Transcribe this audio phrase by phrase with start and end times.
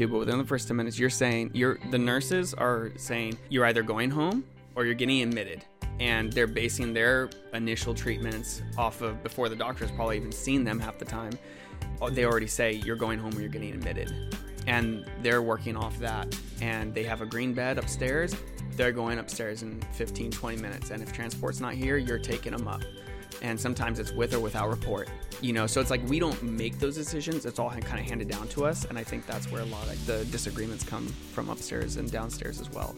[0.00, 3.66] too, but within the first 10 minutes, you're saying you're the nurses are saying you're
[3.66, 4.44] either going home
[4.74, 5.64] or you're getting admitted.
[5.98, 10.80] And they're basing their initial treatments off of before the doctor's probably even seen them
[10.80, 11.32] half the time.
[12.00, 14.34] Oh, They already say you're going home or you're getting admitted.
[14.66, 16.34] And they're working off that.
[16.62, 18.34] And they have a green bed upstairs.
[18.76, 20.90] They're going upstairs in 15, 20 minutes.
[20.90, 22.80] And if transport's not here, you're taking them up
[23.42, 25.08] and sometimes it's with or without report
[25.40, 28.28] you know so it's like we don't make those decisions it's all kind of handed
[28.28, 31.48] down to us and i think that's where a lot of the disagreements come from
[31.48, 32.94] upstairs and downstairs as well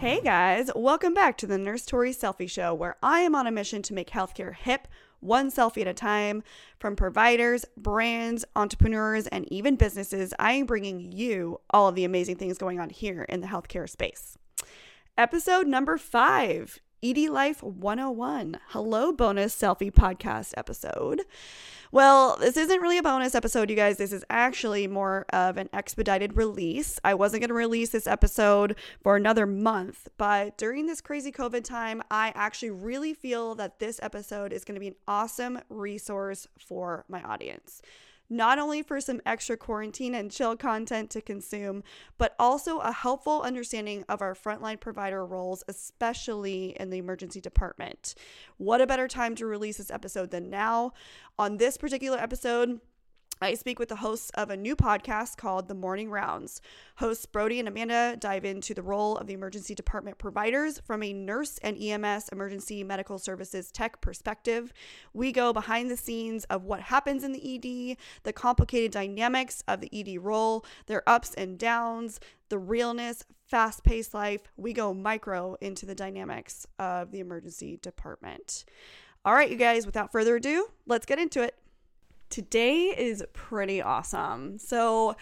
[0.00, 3.50] Hey guys, welcome back to the Nurse Tori Cellfie Show, where I am on a
[3.50, 4.88] mission to make healthcare hip,
[5.20, 6.42] one selfie at a time.
[6.78, 12.36] From providers, brands, entrepreneurs, and even businesses, I am bringing you all of the amazing
[12.36, 14.38] things going on here in the healthcare space.
[15.18, 18.58] Episode number five ED Life 101.
[18.68, 21.22] Hello, bonus Cellfie podcast episode.
[21.90, 23.96] Well, this isn't really a bonus episode, you guys.
[23.96, 27.00] This is actually more of an expedited release.
[27.02, 31.64] I wasn't going to release this episode for another month, but during this crazy COVID
[31.64, 36.48] time, I actually really feel that this episode is going to be an awesome resource
[36.58, 37.80] for my audience
[38.30, 41.82] not only for some extra quarantine and chill content to consume,
[42.16, 48.14] but also a helpful understanding of our frontline provider roles, especially in the emergency department.
[48.56, 50.92] What a better time to release this episode than now?
[51.38, 52.80] On this particular episode,
[53.42, 56.60] I speak with the hosts of a new podcast called The Morning Rounds.
[56.96, 61.14] Hosts Brody and Amanda dive into the role of the emergency department providers from a
[61.14, 64.74] nurse and EMS emergency medical services tech perspective.
[65.14, 69.80] We go behind the scenes of what happens in the ED, the complicated dynamics of
[69.80, 74.42] the ED role, their ups and downs, the realness, fast paced life.
[74.58, 78.66] We go micro into the dynamics of the emergency department.
[79.24, 81.54] All right, you guys, without further ado, let's get into it.
[82.30, 84.58] Today is pretty awesome.
[84.58, 85.16] So,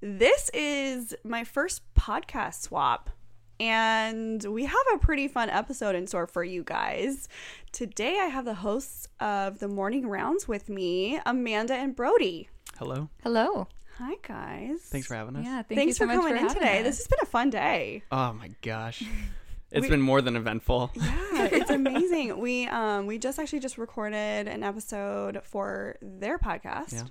[0.00, 3.10] this is my first podcast swap,
[3.58, 7.28] and we have a pretty fun episode in store for you guys.
[7.72, 12.48] Today, I have the hosts of the morning rounds with me, Amanda and Brody.
[12.78, 13.66] hello Hello.
[13.98, 14.80] Hi, guys.
[14.84, 16.78] thanks for having us Yeah, thank Thanks you so for much coming in having today.
[16.78, 16.84] us.
[16.86, 18.02] This has been a fun day.
[18.12, 19.02] oh my gosh
[19.72, 21.18] it's We- been more than eventful Yeah,
[21.52, 22.38] it's amazing.
[22.38, 26.92] we um we just actually just recorded an episode for their podcast.
[26.92, 27.04] Yeah.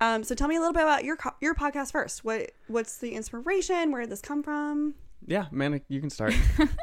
[0.00, 2.24] Um, so tell me a little bit about your co- your podcast first.
[2.24, 3.92] What what's the inspiration?
[3.92, 4.94] Where did this come from?
[5.26, 6.34] yeah man you can start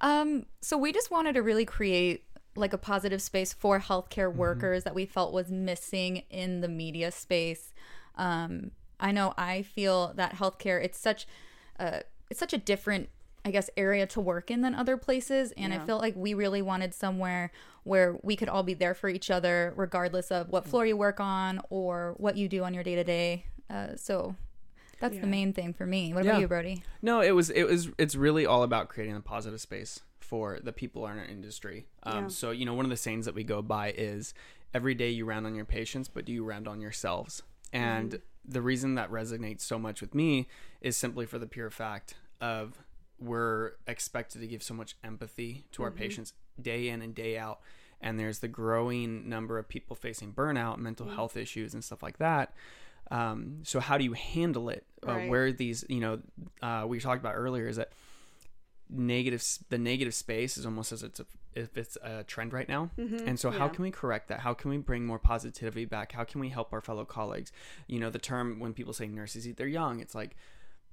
[0.00, 4.84] Um, so we just wanted to really create like a positive space for healthcare workers
[4.84, 7.72] that we felt was missing in the media space.
[8.16, 8.70] Um,
[9.00, 11.26] I know I feel that healthcare it's such
[11.80, 13.08] a it's such a different
[13.48, 15.84] I guess area to work in than other places and I Yeah.
[15.86, 17.50] felt like we really wanted somewhere
[17.84, 21.18] where we could all be there for each other regardless of what floor you work
[21.20, 23.46] on or what you do on your day to day.
[23.70, 24.36] Uh so
[25.00, 25.20] that's Yeah.
[25.22, 26.12] the main thing for me.
[26.12, 26.32] What Yeah.
[26.32, 26.82] about you, Brody?
[27.02, 30.72] no it was it was it's really all about creating a positive space for the
[30.72, 33.62] people in our industry um, so you know one of the sayings that we go
[33.62, 34.34] by is
[34.74, 37.42] every day you round on your patients but do you round on yourselves
[37.72, 40.46] and the reason that resonates so much with me
[40.82, 42.78] is simply for the pure fact of
[43.20, 47.60] we're expected to give so much empathy to our patients day in and day out.
[48.00, 52.18] And there's the growing number of people facing burnout mental health issues and stuff like
[52.18, 52.54] that.
[53.10, 54.84] Um, so how do you handle it?
[55.06, 56.20] Uh, where these you know
[56.62, 57.92] uh, we talked about earlier is that
[58.90, 62.90] negative the negative space is almost as it's a, if it's a trend right now.
[63.26, 63.72] And so how yeah.
[63.72, 64.40] can we correct that?
[64.40, 66.12] How can we bring more positivity back?
[66.12, 67.50] How can we help our fellow colleagues?
[67.86, 70.36] You know the term when people say nurses eat their young it's like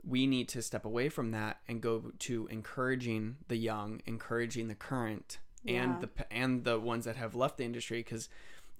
[0.07, 4.75] we need to step away from that and go to encouraging the young encouraging the
[4.75, 5.83] current Yeah.
[5.83, 8.29] and the and the ones that have left the industry because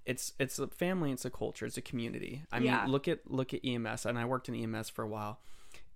[0.04, 3.52] it's it's a family it's a culture it's a community i mean look at look
[3.52, 5.40] at ems and i worked in ems for a while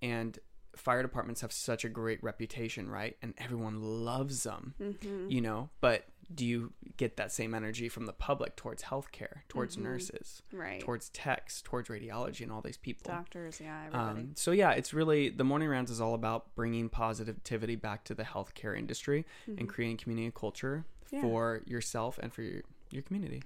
[0.02, 0.38] and
[0.76, 5.31] fire departments have such a great reputation right and everyone loves them Mm-hmm.
[5.31, 9.75] you know but do you get that same energy from the public towards healthcare towards
[9.77, 9.85] Mm-hmm.
[9.85, 10.81] nurses Right.
[10.81, 14.21] towards techs towards radiology and all these people Doctors, yeah, everybody.
[14.21, 18.15] um, so yeah, it's really the morning rounds is all about bringing positivity back to
[18.15, 21.17] the healthcare industry and creating community culture Mm-hmm.
[21.17, 21.23] Yeah.
[21.23, 23.42] for yourself and for your, your community.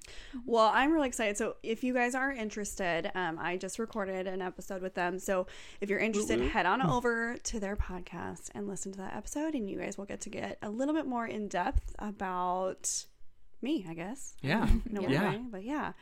[0.46, 1.36] Well, I'm really excited.
[1.36, 5.18] So, if you guys are interested, um, I just recorded an episode with them.
[5.18, 5.46] So,
[5.80, 9.68] if you're interested, head on over to their podcast and listen to that episode, and
[9.68, 13.04] you guys will get to get a little bit more in depth about
[13.62, 14.34] me, I guess.
[14.42, 14.68] Yeah.
[14.90, 15.30] No Yeah.
[15.32, 15.92] way, but yeah,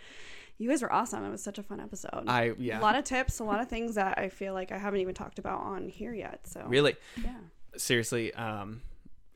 [0.59, 1.25] you guys were awesome.
[1.25, 2.25] It was such a fun episode.
[2.29, 2.81] I yeah.
[2.81, 5.15] A lot of tips, a lot of things that I feel like I haven't even
[5.15, 6.47] talked about on here yet.
[6.47, 7.35] So, really yeah.
[7.77, 8.83] seriously um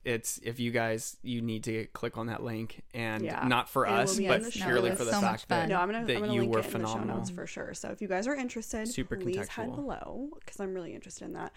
[0.07, 3.47] it's if you guys you need to click on that link and Yeah.
[3.49, 5.69] not for It us but purely for the So fact that.
[5.69, 7.31] No, I'm gonna, that I'm gonna you link were it in the show phenomenal notes
[7.31, 7.75] for sure.
[7.75, 11.33] So if you guys are interested, Super please head below because I'm really interested in
[11.33, 11.53] that.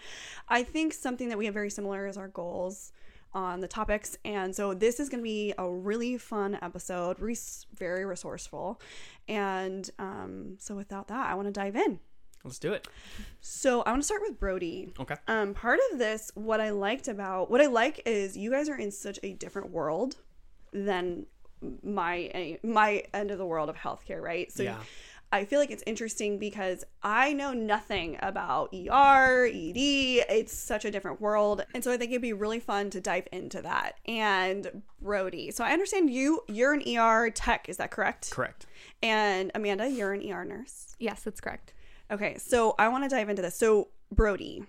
[0.48, 2.92] I think something that we have very similar is our goals
[3.32, 8.04] on the topics, and so this is gonna be a really fun episode, res- very
[8.04, 8.80] resourceful,
[9.28, 12.00] and um, so without that, I want to dive in.
[12.44, 12.88] Let's do it
[13.40, 14.92] So I want to start with Brody.
[15.00, 18.68] okay Um, part of this, what I liked about what I like is you guys
[18.68, 20.16] are in such a different world
[20.72, 21.26] than
[21.82, 24.50] my my end of the world of healthcare, right?
[24.50, 24.78] So Yeah.
[25.32, 29.76] I feel like it's interesting because I know nothing about ER, ED.
[30.28, 31.64] It's such a different world.
[31.72, 33.92] And so I think it'd be really fun to dive into that.
[34.06, 38.30] And Brody, so I understand you you're an ER tech, is that correct?
[38.32, 38.66] correct
[39.04, 40.96] And Amanda, you're an ER nurse.
[40.98, 41.74] Yes, that's correct.
[42.10, 43.54] Okay, so I want to dive into this.
[43.54, 44.64] So, Brody,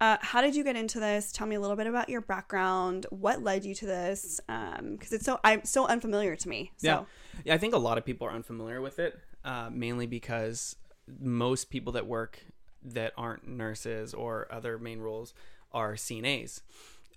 [0.00, 1.30] uh, how did you get into this?
[1.30, 3.06] Tell me a little bit about your background.
[3.10, 4.40] What led you to this?
[4.46, 6.72] Because it's so I'm so unfamiliar to me.
[6.78, 7.04] So, Yeah.
[7.44, 10.74] yeah, I think a lot of people are unfamiliar with it, uh, mainly because
[11.20, 12.40] most people that work
[12.82, 15.34] that aren't nurses or other main roles
[15.72, 16.62] are CNAs.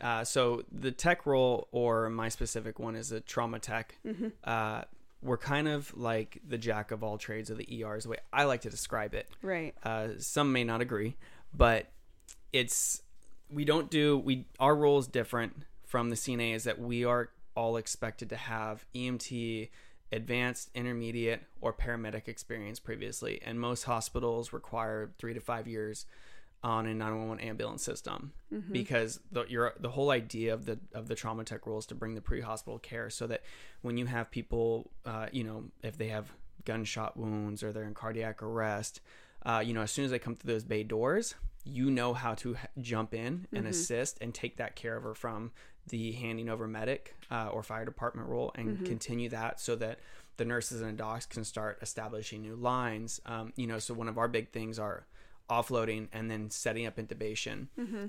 [0.01, 3.97] Uh, so the tech role, or my specific one, is a trauma tech.
[4.43, 4.83] Uh,
[5.23, 8.17] we're kind of like the jack of all trades of the ER, is the way
[8.31, 9.29] I like to describe it.
[9.41, 9.73] right.
[9.83, 11.15] Uh, some may not agree,
[11.53, 11.87] but
[12.51, 13.01] it's
[13.49, 17.29] we don't do we our role is different from the CNA is that we are
[17.55, 19.69] all expected to have EMT,
[20.11, 26.05] advanced, intermediate, or paramedic experience previously, and most hospitals require three to five years
[26.63, 28.31] on a 911 ambulance system
[28.71, 31.95] because the your the whole idea of the of the trauma tech role is to
[31.95, 33.41] bring the pre-hospital care so that
[33.81, 36.31] when you have people uh, you know if they have
[36.65, 39.01] gunshot wounds or they're in cardiac arrest
[39.45, 42.33] uh, you know as soon as they come through those bay doors you know how
[42.35, 45.51] to h- jump in and assist and take that care of her from
[45.89, 49.99] the handing over medic uh, or fire department role and continue that so that
[50.37, 53.19] the nurses and docs can start establishing new lines.
[53.25, 55.05] Um, you know so one of our big things are
[55.49, 57.67] offloading and then setting up intubation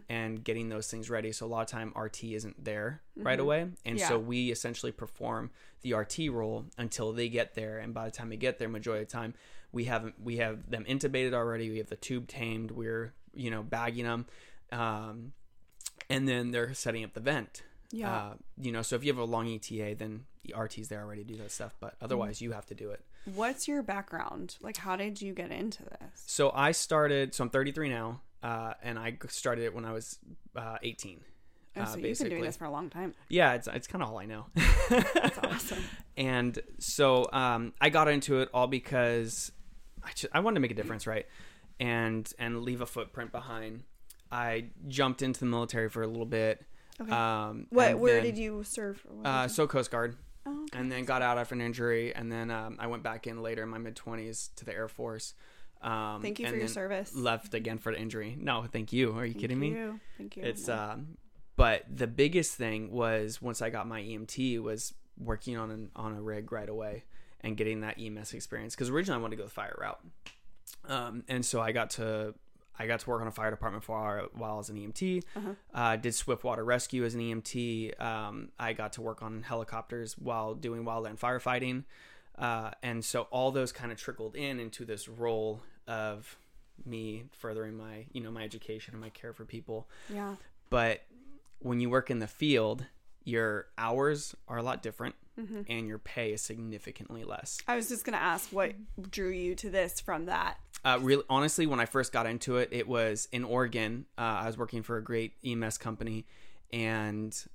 [0.08, 1.32] and getting those things ready.
[1.32, 3.66] So a lot of time RT isn't there right away.
[3.84, 5.50] And so we essentially perform
[5.82, 7.78] the RT role until they get there.
[7.78, 9.34] And by the time they get there, majority of the time
[9.74, 11.68] we have we have them intubated already.
[11.68, 12.70] We have the tube tamed.
[12.70, 14.26] We're you know bagging them,
[14.72, 15.32] um,
[16.08, 17.62] and then they're setting up the vent.
[17.90, 18.14] Yeah.
[18.14, 21.24] Uh, you know, so if you have a long ETA, then the RT's there already
[21.24, 21.74] to do that stuff.
[21.80, 23.04] But otherwise, you have to do it.
[23.24, 24.56] What's your background?
[24.60, 26.24] Like, how did you get into this?
[26.26, 27.34] So I started.
[27.34, 30.18] So I'm 33 now, uh, and I started it when I was
[30.56, 31.20] uh, 18.
[31.76, 33.14] Oh, uh, so you've been doing this for a long time.
[33.28, 34.46] Yeah, it's it's kind of all I know.
[34.88, 35.82] That's awesome.
[36.16, 39.50] and so um, I got into it all because
[40.02, 41.26] I just, I wanted to make a difference, right?
[41.80, 43.82] And and leave a footprint behind.
[44.30, 46.64] I jumped into the military for a little bit.
[47.00, 47.10] Okay.
[47.10, 47.98] Um, What?
[47.98, 49.04] Where then- did you serve?
[49.24, 50.78] Uh, so Coast Guard, oh, okay.
[50.78, 53.62] and then got out after an injury, and then um, I went back in later
[53.62, 55.34] in my mid twenties to the Air Force.
[55.82, 57.14] Um, Thank you and for your service.
[57.14, 58.36] Left again for the injury.
[58.40, 59.12] No, thank you.
[59.12, 59.76] Are you Thank kidding me?
[60.16, 60.42] Thank you.
[60.42, 60.74] It's No.
[60.74, 61.18] um,
[61.56, 66.14] but the biggest thing was once I got my EMT was working on an on
[66.14, 67.04] a rig right away
[67.42, 70.00] and getting that EMS experience because originally I wanted to go the fire route,
[70.88, 72.34] um, and so I got to
[72.78, 75.22] I got to work on a fire department for while- as an EMT.
[75.36, 75.54] Uh-huh.
[75.72, 78.00] Uh, did swift water rescue as an EMT.
[78.00, 81.84] Um, I got to work on helicopters while doing wildland firefighting,
[82.38, 86.36] uh, and so all those kind of trickled in into this role of
[86.84, 90.34] me furthering my you know my education and my care for people yeah.
[90.70, 91.02] but
[91.60, 92.84] when you work in the field
[93.22, 95.62] your hours are a lot different Mm-hmm.
[95.68, 97.58] and your pay is significantly less.
[97.66, 98.72] I was just gonna ask what
[99.10, 100.58] drew you to this from that.
[100.84, 104.46] uh, really honestly when i first got into it it was in oregon uh, i
[104.46, 106.24] was working for a great ems company
[106.72, 107.46] and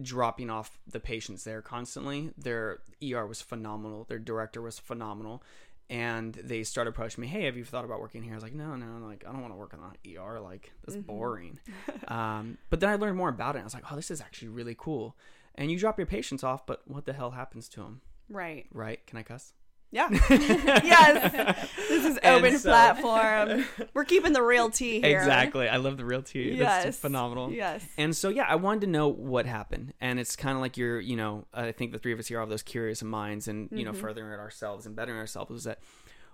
[0.00, 2.30] dropping off the patients there constantly.
[2.38, 2.78] Their
[3.12, 4.04] er was phenomenal.
[4.08, 5.42] Their director was phenomenal.
[5.90, 8.32] And they started approaching me hey have you thought about working here?
[8.32, 10.40] I was like no no I'm like i don't want to work in the er
[10.40, 11.58] like that's boring.
[12.08, 13.60] Um, but then i learned more about it.
[13.60, 15.16] I was like oh this is actually really cool
[15.56, 18.66] and you drop your patients off but what the hell happens to them Right.
[18.72, 19.52] right can i cuss
[19.92, 20.08] Yeah.
[20.30, 21.68] yes.
[21.88, 23.64] This is open so- platform.
[23.94, 25.18] We're keeping the real tea here.
[25.18, 25.68] Exactly.
[25.68, 26.52] I love the real tea.
[26.52, 26.84] Yes.
[26.84, 27.50] That's phenomenal.
[27.52, 27.84] Yes.
[27.98, 31.00] And so yeah, I wanted to know what happened, and it's kind of like you're,
[31.00, 33.84] you know, I think the three of us here have those curious minds, and you
[33.84, 34.00] know, mm-hmm.
[34.00, 35.80] furthering ourselves and bettering ourselves is that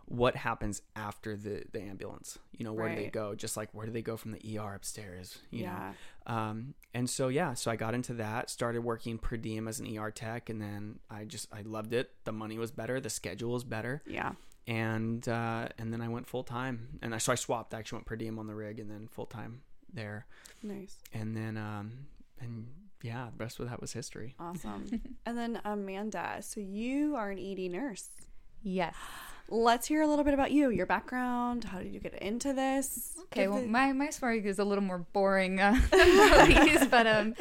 [0.07, 2.39] what happens after the the ambulance?
[2.57, 3.35] You know, where do they go?
[3.35, 5.39] Just like where do they go from the ER upstairs?
[5.51, 5.93] You Yeah.
[6.29, 6.35] know.
[6.35, 9.87] Um, and so yeah, so I got into that, started working per diem as an
[9.99, 12.11] ER tech, and then I just I loved it.
[12.25, 14.33] The money was better, the schedule was better, Yeah.
[14.67, 17.75] and uh, and then I went full time, and I so I swapped.
[17.75, 20.27] I actually went per diem on the rig, and then full time there
[20.63, 20.99] Nice.
[21.13, 21.93] and then um
[22.41, 22.67] and
[23.03, 24.35] yeah, the rest of that was history.
[24.39, 24.85] Awesome.
[25.27, 28.11] and then Amanda, so you are an ED nurse.
[28.63, 28.95] Yes.
[29.49, 31.65] Let's hear a little bit about you, your background.
[31.65, 33.15] How did you get into this?
[33.25, 36.87] Okay, Give well, the- my, my story is a little more boring uh, than Brody's,
[36.89, 37.35] but um,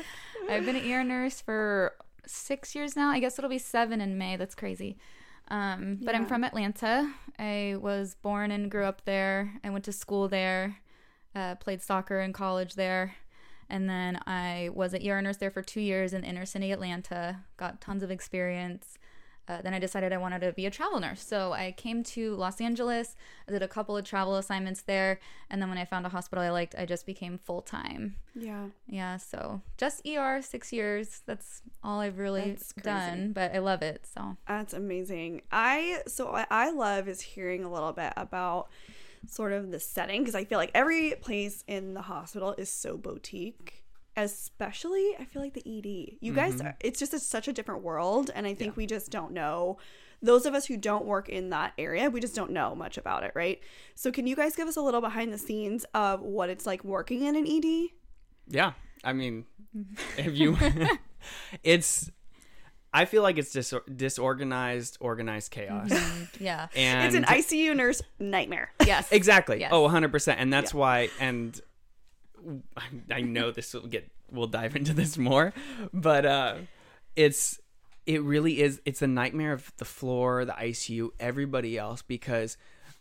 [0.50, 1.94] I've been an ER nurse for
[2.28, 3.10] six years now.
[3.10, 4.36] I guess it'll be seven in May.
[4.36, 4.98] That's crazy.
[5.48, 7.12] Um, but I'm from Atlanta.
[7.38, 9.54] I was born and grew up there.
[9.64, 10.78] I went to school there,
[11.36, 13.16] uh, played soccer in college there.
[13.70, 17.44] And then I was an ER nurse there for two years in inner city Atlanta,
[17.58, 18.98] got tons of experience.
[19.48, 21.24] Uh, then I decided I wanted to be a travel nurse.
[21.24, 23.16] So I came to Los Angeles.
[23.48, 25.20] I did a couple of travel assignments there.
[25.50, 28.16] And then when I found a hospital I liked, I just became full time.
[28.34, 28.66] yeah.
[28.88, 31.22] Yeah, so just ER, six years.
[31.26, 34.06] That's all I've really done, but I love it.
[34.12, 35.42] So That's amazing.
[35.52, 38.70] I so what I love is hearing a little bit about
[39.28, 42.98] sort of the setting because I feel like every place in the hospital is so
[42.98, 43.84] boutique.
[44.18, 46.18] Especially, I feel like the ED.
[46.22, 49.12] You guys, are, it's just a, such a different world, and I think we just
[49.12, 49.78] don't know.
[50.22, 53.24] Those of us who don't work in that area, we just don't know much about
[53.24, 53.60] it, right?
[53.94, 56.84] So, can you guys give us a little behind the scenes of what it's like
[56.86, 57.90] working in an ED?
[58.48, 58.72] Yeah,
[59.04, 59.46] I mean,
[59.76, 60.20] mm-hmm.
[60.20, 60.58] if you,
[61.64, 62.10] it's,
[62.94, 66.44] I feel like it's dis- disorganized, organized chaos, mm-hmm.
[66.44, 66.68] yeah.
[66.74, 68.72] and It's an ICU nurse nightmare.
[68.86, 69.12] yes.
[69.12, 69.60] exactly.
[69.60, 69.72] Yes.
[69.74, 71.10] Oh, 100 percent, and that's why.
[71.20, 71.60] And
[72.78, 74.10] I- I know this will get.
[74.32, 75.54] We'll dive into this more,
[75.94, 76.56] but uh,
[77.16, 77.60] it's
[78.06, 78.82] it really is.
[78.86, 82.58] It's a nightmare of the floor, the ICU, everybody else because.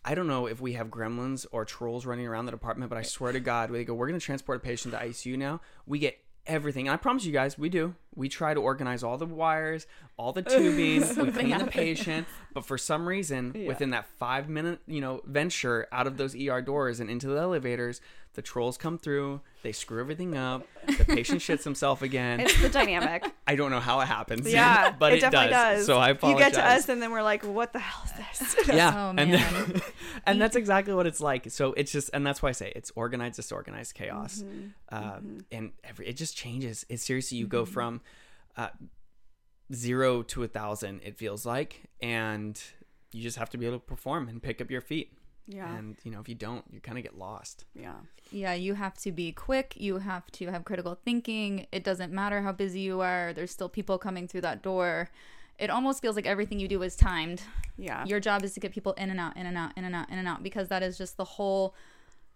[0.07, 3.03] I don't know if we have gremlins or trolls running around the department, but I
[3.03, 5.63] swear to God, we go, we're going to transport a patient to ICU now.
[5.87, 6.89] We get everything.
[6.89, 7.95] And I promise you guys, we do.
[8.15, 9.87] We try to organize all the wires,
[10.19, 12.27] all the tubing, we clean the patient.
[12.53, 16.61] But for some reason, within that five minute, you know, venture out of those ER
[16.61, 18.03] doors and into the elevators,
[18.35, 19.41] the trolls come through.
[19.63, 20.67] They screw everything up.
[20.87, 22.41] The patient shits himself again.
[22.41, 23.25] It's the dynamic.
[23.47, 24.51] I don't know how it happens.
[24.53, 25.79] Yeah, but it, it, definitely does.
[25.79, 25.87] does.
[25.87, 26.39] So I apologize.
[26.41, 29.15] You get to us, and then we're like, "What the hell is this?" yeah, Oh,
[29.17, 29.83] and man.
[30.27, 31.51] and that's exactly what it's like.
[31.51, 34.69] So it's just, and that's why I say it's organized, disorganized chaos, Mm-hmm.
[34.91, 35.19] uh,
[35.51, 36.85] and every it just changes.
[36.89, 37.51] It seriously, you Mm-hmm.
[37.53, 38.01] go from
[38.57, 38.69] uh,
[39.73, 41.01] zero to a thousand.
[41.05, 42.61] It feels like, and
[43.13, 45.13] you just have to be able to perform and pick up your feet.
[45.47, 47.65] Yeah, And you know, if you don't, you kind of get lost.
[47.75, 47.95] yeah,
[48.31, 49.75] Yeah, you have to be quick.
[49.77, 51.67] You have to have critical thinking.
[51.73, 55.11] It doesn't matter how busy you are, there's still people coming through that door.
[55.59, 57.43] It almost feels like everything you do is timed.
[57.77, 58.05] yeah.
[58.07, 60.11] Your job is to get people in and out, in and out, in and out,
[60.11, 61.75] in and out, because that is just the whole.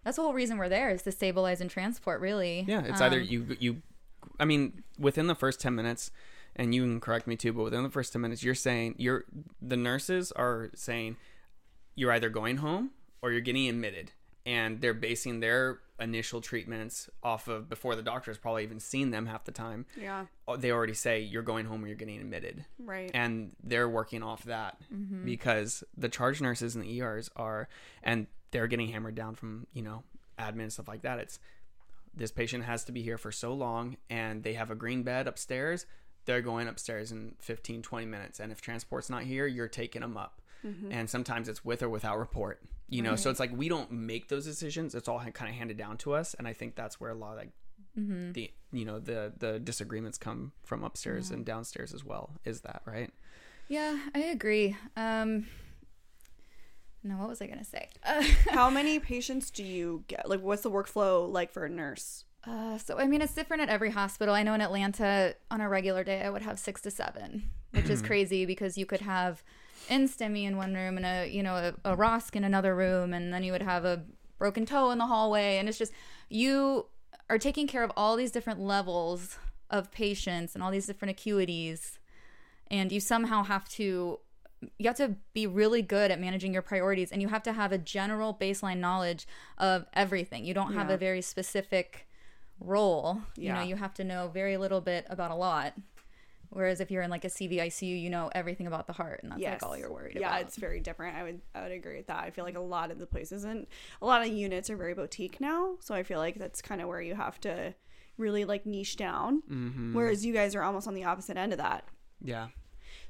[0.05, 2.21] That's the whole reason we're there is to stabilize and transport.
[2.21, 2.65] Really.
[2.69, 3.83] Yeah, it's either Um, you you,
[4.39, 6.13] I mean, within the first ten minutes,
[6.55, 9.25] and you can correct me too, but within the first ten minutes, you're saying you're
[9.61, 11.17] the nurses are saying
[11.97, 12.91] you're either going home
[13.23, 14.13] or you're getting admitted,
[14.47, 19.27] and they're basing their initial treatments off of before the doctor's probably even seen them
[19.27, 19.85] half the time.
[20.01, 23.11] yeah, Oh, They already say you're going home or you're getting admitted, right.
[23.15, 25.25] and they're working off that mm-hmm.
[25.25, 27.69] because the charge nurses and the ERs are,
[28.03, 30.05] and they're getting hammered down from you know
[30.39, 31.19] admin and stuff like that.
[31.19, 31.39] It's
[32.15, 35.27] this patient has to be here for so long, and they have a green bed
[35.27, 35.87] upstairs.
[36.25, 40.17] They're going upstairs in 15, 20 minutes, and if transport's not here, you're taking them
[40.17, 40.43] up.
[40.67, 40.93] Mm-hmm.
[40.93, 43.17] And sometimes it's with or without report, you know.
[43.17, 46.15] So it's like we don't make those decisions; it's all kind of handed down to
[46.15, 47.51] us, and I think that's where a lot of like
[48.35, 52.31] the you know the the disagreements come from upstairs and downstairs as well.
[52.45, 53.11] Is that right?
[53.69, 54.77] Yeah, I agree.
[54.97, 55.47] Um,
[57.03, 57.89] no, what was I gonna say?
[58.05, 60.29] Uh, How many patients do you get?
[60.29, 62.25] Like, what's the workflow like for a nurse?
[62.45, 64.35] Uh, so I mean, it's different at every hospital.
[64.35, 67.91] I know in Atlanta, on a regular day, I would have six to seven, which
[67.91, 69.43] is crazy because you could have
[69.89, 71.55] in STEMI in one room and a you know
[71.85, 74.05] a, a ROSC in another room, and then you would have a
[74.39, 75.93] broken toe in the hallway, and it's just
[76.29, 76.87] you
[77.31, 79.39] are taking care of all these different levels
[79.71, 81.99] of patients and all these different acuities,
[82.71, 84.19] and you somehow have to
[84.79, 87.71] you have to be really good at managing your priorities and you have to have
[87.71, 89.25] a general baseline knowledge
[89.57, 90.95] of everything you don't have Yeah.
[90.95, 92.09] a very specific
[92.59, 93.47] role Yeah.
[93.47, 95.75] you know you have to know very little bit about a lot
[96.51, 99.43] whereas if you're in like a cvicu you know everything about the heart and that's
[99.43, 101.17] like all you're worried yeah, about Yeah, it's very different.
[101.17, 102.25] I would I would agree with that.
[102.25, 103.67] I feel like a lot of the places and
[104.01, 106.89] a lot of units are very boutique now, so I feel like that's kind of
[106.89, 107.75] where you have to
[108.17, 109.43] really like niche down.
[109.51, 109.95] Mm-hmm.
[109.95, 111.85] Whereas you guys are almost on the opposite end of that.
[112.21, 112.49] Yeah,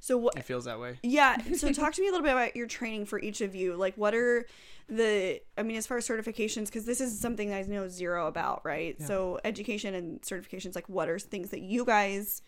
[0.01, 0.37] So what?
[0.37, 0.99] it feels that way.
[1.03, 1.39] Yeah.
[1.55, 3.75] So talk to me a little bit about your training for each of you.
[3.75, 4.47] Like, what are
[4.89, 5.41] the?
[5.57, 9.01] I mean, as far as certifications, because this is something I know zero about, right?
[9.03, 10.75] So education and certifications.
[10.75, 12.43] Like, what are things that you guys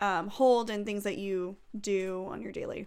[0.00, 2.86] um, hold and things that you do on your daily?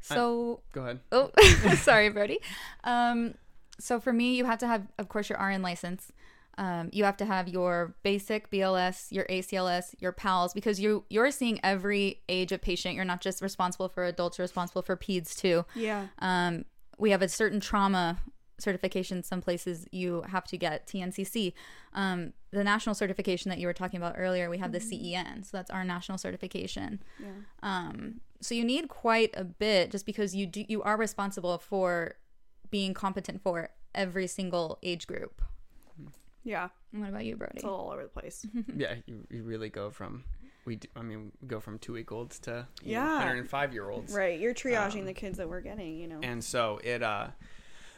[0.00, 1.00] so Go ahead.
[1.10, 1.30] Oh,
[1.76, 2.38] sorry, Brody.
[2.84, 3.34] Um,
[3.78, 6.12] so for me, you have to have, of course, your RN license.
[6.58, 11.30] Um, you have to have your basic BLS, your ACLS, your PALS, because you you're
[11.30, 12.94] seeing every age of patient.
[12.94, 15.66] You're not just responsible for adults; you're responsible for peds too.
[15.74, 16.06] Yeah.
[16.20, 16.64] Um,
[16.98, 18.18] we have a certain trauma
[18.58, 19.22] certification.
[19.22, 21.52] Some places you have to get TNCC.
[21.92, 25.56] Um, the national certification that you were talking about earlier, we have the CEN, so
[25.56, 27.02] that's our national certification.
[27.20, 27.28] Yeah.
[27.62, 32.14] Um, so you need quite a bit just because you do you are responsible for
[32.70, 35.40] being competent for every single age group.
[36.44, 36.68] Yeah.
[36.92, 37.54] What about you, Brody?
[37.56, 38.46] It's all over the place.
[38.76, 40.24] yeah, you, you really go from
[40.64, 40.76] we.
[40.76, 43.04] Do, I mean, we go from two week olds to Yeah.
[43.04, 44.12] know, 105 year olds.
[44.14, 44.38] right.
[44.38, 46.20] You're triaging Um, the kids that we're getting, you know.
[46.22, 47.28] and so it uh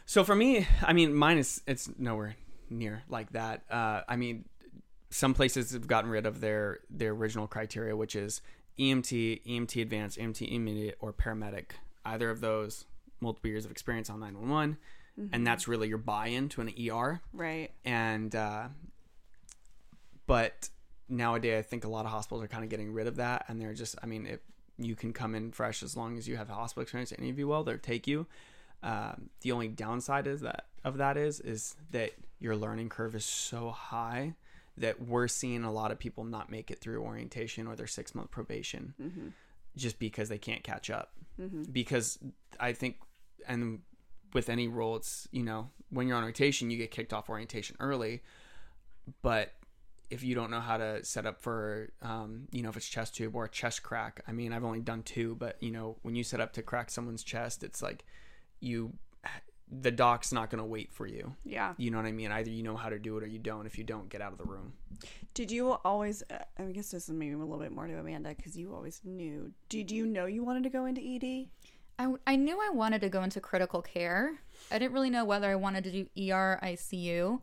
[0.09, 2.35] so for me i mean mine is it's nowhere
[2.71, 3.61] near like that.
[3.69, 4.45] Uh i mean
[5.11, 8.41] some places have gotten rid of their their original criteria which is
[8.79, 9.11] emt
[9.45, 11.71] emt advanced emt immediate or paramedic.
[12.05, 12.85] Either of those
[13.21, 14.77] multiple years of experience on 911
[15.31, 17.69] and that's really your buy-in to an er right.
[17.85, 18.67] and uh
[20.25, 20.69] but
[21.07, 23.61] nowadays i think a lot of hospitals are kind of getting rid of that and
[23.61, 24.39] they're just i mean if
[24.79, 27.47] you can come in fresh as long as you have hospital experience any of you
[27.47, 28.25] will, they'll take you
[28.83, 33.25] um, the only downside is that of that is is that your learning curve is
[33.25, 34.33] so high
[34.77, 38.15] that we're seeing a lot of people not make it through orientation or their six
[38.15, 38.93] month probation
[39.75, 41.11] just because they can't catch up.
[41.71, 42.17] Because
[42.59, 42.97] i think
[43.47, 43.79] and
[44.33, 47.75] with any role it's you know when you're on orientation you get kicked off orientation
[47.79, 48.21] early.
[49.21, 49.53] But
[50.09, 53.15] if you don't know how to set up for um, you know if it's chest
[53.15, 56.15] tube or a chest crack i mean i've only done two but you know when
[56.15, 58.03] you set up to crack someone's chest it's like
[58.59, 58.93] you
[59.71, 61.73] the doc's not going to wait for you Yeah.
[61.77, 63.67] you know what i mean either you know how to do it or you don't
[63.67, 64.73] if you don't get out of the room
[65.35, 66.23] Did you always?
[66.29, 68.99] Uh, I guess this is maybe a little bit more to Amanda because you always
[69.05, 69.51] knew.
[69.69, 71.47] Did you know you wanted to go into E ED?
[72.03, 74.39] I, I knew I wanted to go into critical care.
[74.71, 77.39] I didn't really know whether I wanted to do ER, ICU.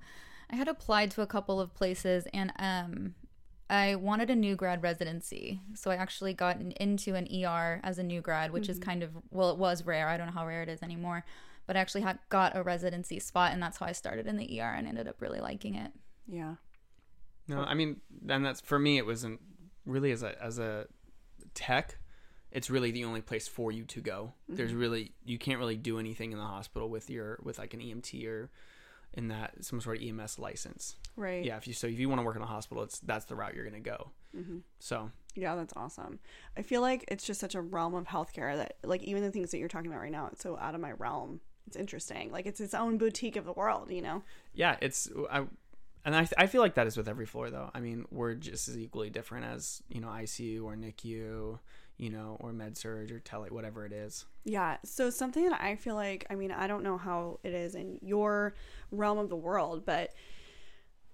[0.50, 3.14] I had applied to a couple of places and um,
[3.68, 5.61] I wanted a new grad residency.
[5.74, 9.02] So I actually got in, into an ER as a new grad, which is kind
[9.02, 10.09] of, well, it was rare.
[10.09, 11.24] I don't know how rare it is anymore.
[11.66, 14.61] But I actually had, got a residency spot and that's how I started in the
[14.61, 15.92] ER and ended up really liking it.
[16.29, 16.55] Yeah.
[17.48, 19.40] no i mean and that's for me it wasn't
[19.85, 20.87] really as a as a
[21.55, 21.98] tech
[22.50, 25.98] it's really the only place for you to go there's really you can't really do
[25.98, 28.50] anything in the hospital with your with like an emt or
[29.16, 31.44] in that some sort of ems license Right.
[31.44, 33.35] yeah if you so if you want to work in a hospital it's that's the
[33.35, 34.59] route you're to go mm-hmm.
[34.79, 36.18] so Yeah, that's awesome.
[36.57, 39.50] I feel like it's just such a realm of healthcare that, like, even the things
[39.50, 41.40] that you're talking about right now, it's so out of my realm.
[41.66, 42.31] It's interesting.
[42.33, 44.22] Like, it's its own boutique of the world, you know?
[44.55, 45.44] yeah it's I,
[46.07, 48.68] and I, I feel like that is with every floor though i mean we're just
[48.68, 51.59] as equally different as you know icu or nicu
[51.98, 54.76] you know or med surg or tele whatever it is Yeah.
[54.85, 57.98] So, something that I feel like, I mean, I don't know how it is in
[58.00, 58.54] your
[58.92, 60.14] realm of the world, but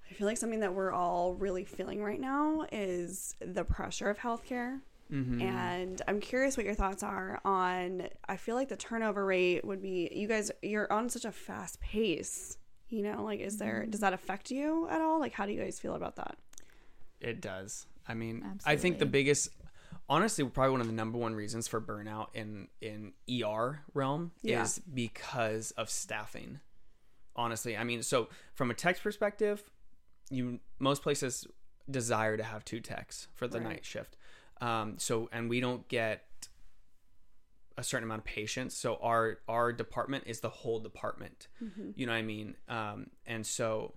[0.08, 4.18] I feel like something that we're all really feeling right now is the pressure of
[4.18, 4.80] healthcare.
[5.10, 5.40] Mm-hmm.
[5.40, 8.08] And I'm curious what your thoughts are on.
[8.28, 10.50] I feel like the turnover rate would be you guys.
[10.60, 12.58] You're on such a fast pace.
[12.90, 14.04] You know, like, is there does mm-hmm.
[14.04, 15.18] that affect you at all?
[15.18, 16.36] Like, how do you guys feel about that?
[17.18, 17.86] It does.
[18.06, 19.48] I mean, I think the biggest,
[20.12, 24.62] honestly, probably one of the number one reasons for burnout in in ER realm Yeah.
[24.62, 26.60] is because of staffing.
[27.34, 29.70] Honestly, I mean, so from a tech's perspective,
[30.30, 31.46] you most places
[31.90, 33.68] desire to have two techs for the Right.
[33.68, 34.16] night shift.
[34.60, 36.26] Um, so and we don't get
[37.78, 38.76] a certain amount of patients.
[38.76, 41.48] So our our department is the whole department.
[41.96, 42.56] You know what I mean?
[42.68, 43.94] Um, and so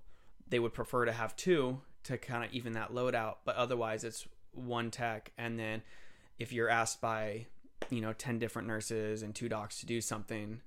[0.47, 4.03] they would prefer to have two to kind of even that load out, but otherwise
[4.05, 5.33] it's one tech.
[5.37, 5.81] And then
[6.39, 7.47] if you're asked by
[7.89, 10.61] you know ten different nurses and two docs to do something,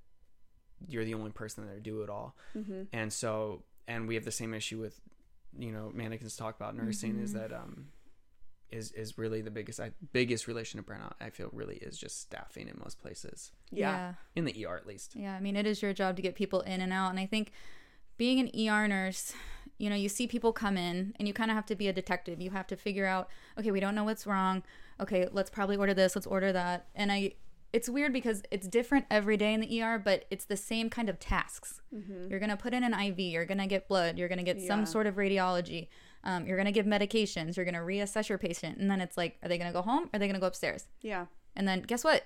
[0.88, 2.36] you're the only person that to do it all.
[2.92, 5.00] And so and we have the same issue with
[5.58, 7.86] you know mannequins talk about nursing is that um
[8.70, 12.20] is is really the biggest I, biggest relation to burnout I feel really is just
[12.20, 14.12] staffing in most places Yeah.
[14.36, 15.16] in the ER at least.
[15.16, 17.08] Yeah, I mean, it is your job to get people in and out.
[17.10, 17.52] And I think
[18.18, 19.32] being an ER nurse,
[19.78, 21.92] you know, you see people come in and you kind of have to be a
[21.94, 22.42] detective.
[22.42, 23.28] You have to figure out,
[23.58, 24.62] okay, we don't know what's wrong.
[25.00, 26.86] Okay, let's probably order this, let's order that.
[26.94, 27.34] And I,
[27.72, 31.08] it's weird because it's different every day in the ER, but it's the same kind
[31.08, 31.80] of tasks.
[32.30, 34.44] You're going to put in an IV, you're going to get blood, you're going to
[34.44, 34.66] get Yeah.
[34.66, 35.88] some sort of radiology.
[36.24, 38.78] Um, you're going to give medications, you're going to reassess your patient.
[38.78, 40.04] And then it's like, are they going to go home?
[40.04, 40.86] Or are they going to go upstairs?
[41.00, 41.26] Yeah.
[41.54, 42.24] And then guess what?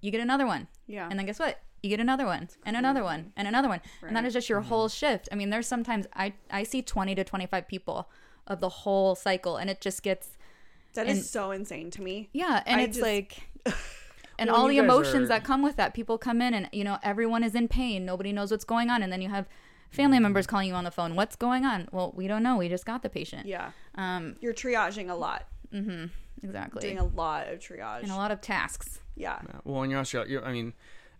[0.00, 0.68] You get another one.
[0.86, 1.08] Yeah.
[1.10, 1.60] And then guess what?
[1.82, 3.80] You get another one and another one and another one.
[4.02, 5.28] And that is just your whole shift.
[5.30, 8.08] I mean, there's sometimes I, I see 20 to 25 people
[8.46, 10.37] of the whole cycle and it just gets,
[10.94, 12.28] That is and- so insane to me.
[12.32, 12.62] yeah.
[12.66, 13.38] And I it's just- like,
[14.38, 15.94] and all the emotions are- that come with that.
[15.94, 18.04] People come in and, you know, everyone is in pain.
[18.04, 19.02] Nobody knows what's going on.
[19.02, 19.46] And then you have
[19.90, 21.14] family members calling you on the phone.
[21.16, 21.88] What's going on?
[21.92, 22.56] Well, we don't know.
[22.56, 23.46] We just got the patient.
[23.46, 23.70] Yeah.
[23.94, 25.46] Um, You're triaging a lot,
[26.42, 26.80] exactly.
[26.82, 28.02] doing a lot of triage.
[28.02, 29.00] and a lot of tasks.
[29.16, 29.40] yeah.
[29.46, 29.60] Yeah.
[29.64, 30.72] Well, and you're also, you're, I mean,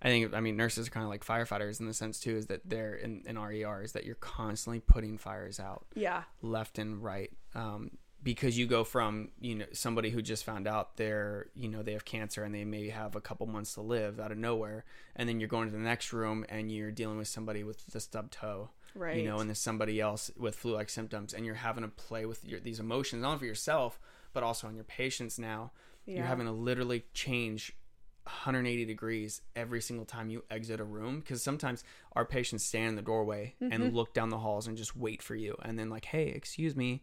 [0.02, 2.46] I think, I mean, nurses are kind of like firefighters in the sense too, is
[2.46, 6.22] that they're in, in RER is that you're constantly putting fires out Yeah.
[6.42, 7.32] left and right.
[7.54, 7.90] Um,
[8.28, 11.92] because you go from, you know, somebody who just found out they're, you know, they
[11.94, 14.84] have cancer and they may have a couple months to live out of nowhere.
[15.16, 18.00] And then you're going to the next room and you're dealing with somebody with the
[18.00, 18.68] stub toe.
[18.94, 19.16] Right.
[19.16, 22.44] You know, and there's somebody else with flu-like symptoms, and you're having to play with
[22.44, 23.98] your, these emotions, not for yourself,
[24.34, 25.38] but also on your patients.
[25.38, 25.72] Now,
[26.04, 26.16] Yeah.
[26.16, 27.74] you're having to literally change
[28.24, 32.96] 180 degrees every single time you exit a room because sometimes our patients stand in
[32.96, 33.72] the doorway Mm-hmm.
[33.72, 36.76] and look down the halls and just wait for you, and then like, hey, excuse
[36.76, 37.02] me,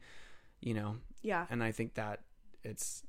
[0.62, 0.98] you know.
[1.26, 1.46] Yeah.
[1.50, 2.22] And I think that
[2.64, 3.04] it's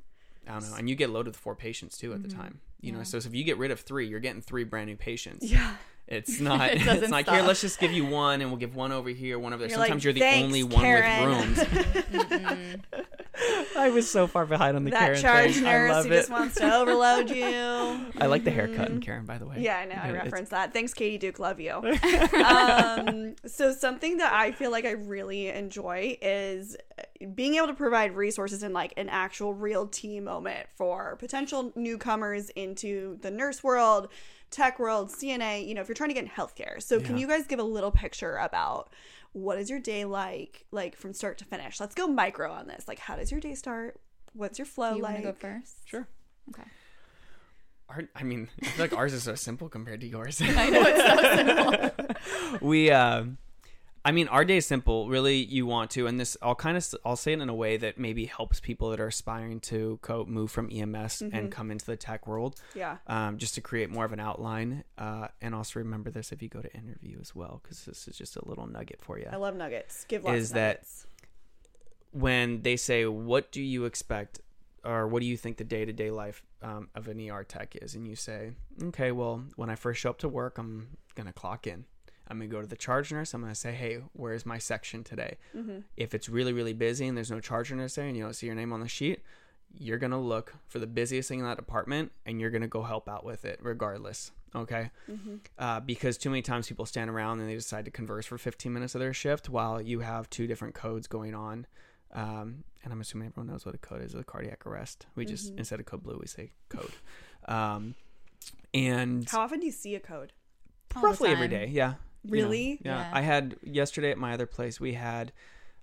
[0.48, 2.29] I don't know, and you get loaded with four patients too at Mm-hmm.
[2.29, 2.61] the time.
[2.81, 5.50] You know, so if you get rid of three, you're getting three brand new patients.
[5.50, 5.74] Yeah.
[6.09, 6.70] It's not.
[6.70, 7.42] It it's doesn't like here.
[7.42, 9.70] Let's just give you one, and we'll give one over here, one over there.
[9.70, 12.79] You're like, Sometimes you're the "Thanks, only one with rooms.
[13.77, 15.64] I was so far behind on the that Karen charge thing.
[15.64, 16.16] nurse I love who it.
[16.16, 17.44] just wants to overload you.
[18.20, 19.57] I like the haircut in Karen, by the way.
[19.59, 19.96] Yeah, I know.
[19.96, 20.72] I referenced that.
[20.72, 21.38] Thanks, Katie Duke.
[21.38, 21.72] Love you.
[22.44, 26.77] um, so something that I feel like I really enjoy is
[27.35, 32.51] being able to provide resources in like an actual real team moment for potential newcomers
[32.51, 34.09] into the nurse world,
[34.51, 35.66] tech world, CNA.
[35.66, 36.83] You know, if you're trying to get in healthcare.
[36.83, 38.90] So can you guys give a little picture about?
[39.37, 41.79] What is your day like, like from start to finish?
[41.79, 42.88] Let's go micro on this.
[42.88, 44.01] Like, how does your day start?
[44.33, 45.25] What's your flow you want like?
[45.25, 45.83] to go first?
[45.85, 46.09] Sure.
[46.49, 46.66] Okay.
[47.90, 50.40] Our, I mean, I feel like ours is so simple compared to yours.
[50.42, 52.59] I know it's so simple.
[52.66, 53.37] we um
[54.07, 55.09] i mean our day is simple.
[55.09, 57.77] Really you want to and this i'll kind of i'll say it in a way
[57.77, 61.85] that maybe helps people that are aspiring to go move from ems and come into
[61.85, 62.97] the tech world Yeah.
[63.09, 66.49] um, just to create more of an outline uh, and also remember this if you
[66.49, 69.37] go to interview as well because this is just a little nugget for you I
[69.37, 70.05] love nuggets.
[70.09, 70.85] Give lots Is that-
[72.12, 74.40] when they say what do you expect
[74.85, 77.95] or what do you think the day-to-day life um, of an er tech is?
[77.97, 78.53] And you say
[78.90, 81.85] okay well when i first show up to work i'm gonna clock in
[82.28, 83.34] i'm gonna go to the charge nurse.
[83.34, 85.36] I'm gonna say hey where's my section today?
[85.96, 88.46] If it's really really busy and there's no charge nurse there and you don't see
[88.46, 89.20] your name on the sheet
[89.78, 93.08] you're gonna look for the busiest thing in that department and you're gonna go help
[93.08, 94.90] out with it regardless okay?
[95.58, 98.72] Uh, because too many times people stand around and they decide to converse for 15
[98.72, 101.66] minutes of their shift while you have two different codes going on.
[102.14, 105.06] Um, and i'm assuming everyone knows what a code is a cardiac arrest.
[105.14, 106.92] We just instead of code blue we say code.
[107.46, 107.96] Um,
[108.72, 110.32] and How often do you see a code?
[110.94, 111.66] All roughly every day.
[111.70, 111.94] yeah
[112.28, 112.80] You know, Really?
[112.84, 112.98] yeah.
[112.98, 113.10] Yeah.
[113.12, 115.32] i had yesterday at my other place we had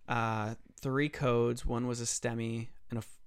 [0.10, 3.18] uh, three codes one was a stemi and a f-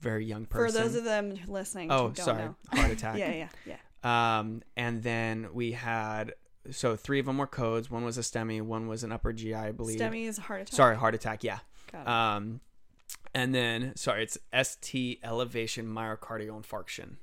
[0.00, 2.54] very young person For those of them listening, oh who don't sorry know.
[2.72, 4.38] heart attack Yeah, yeah, yeah.
[4.38, 6.34] um, and then we had
[6.70, 7.90] so three of them were codes.
[7.90, 9.98] One was a STEMI, one was an upper GI, I believe.
[9.98, 10.74] STEMI is a heart attack.
[10.76, 11.42] Sorry, heart attack.
[11.42, 11.60] Yeah.
[11.90, 12.08] Got it.
[12.08, 12.60] Um,
[13.34, 17.16] and then sorry, it's ST elevation myocardial infarction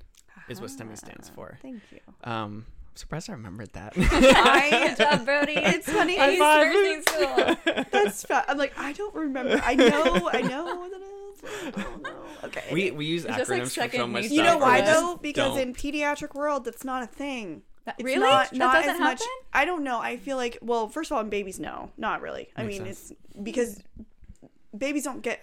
[0.48, 1.58] is what STEMI stands Ah, for.
[1.62, 2.00] Thank you.
[2.24, 3.92] Um, I'm surprised I remembered that.
[3.96, 5.54] I, Good job, Brody.
[5.56, 6.18] it's funny.
[6.18, 6.66] At least five.
[6.66, 7.84] nursing school.
[7.90, 9.60] That's fa- I'm like, I don't remember.
[9.64, 11.72] I know, I know what it is.
[11.72, 12.06] but I don't.
[12.44, 12.64] Okay.
[12.72, 14.34] we we use It's just like acronyms for so second much nature.
[14.34, 15.16] you know why though?
[15.20, 15.60] Because don't.
[15.68, 17.62] in pediatric world, that's not a thing.
[17.84, 18.20] That- It's really?
[18.20, 19.20] Not, that not doesn't as much.
[19.20, 19.26] happen?
[19.52, 19.98] I don't know.
[20.00, 22.48] I feel like, well, first of all, in babies, no, not really.
[22.56, 23.10] I Makes mean, sense.
[23.12, 23.82] it's because
[24.76, 25.42] babies don't get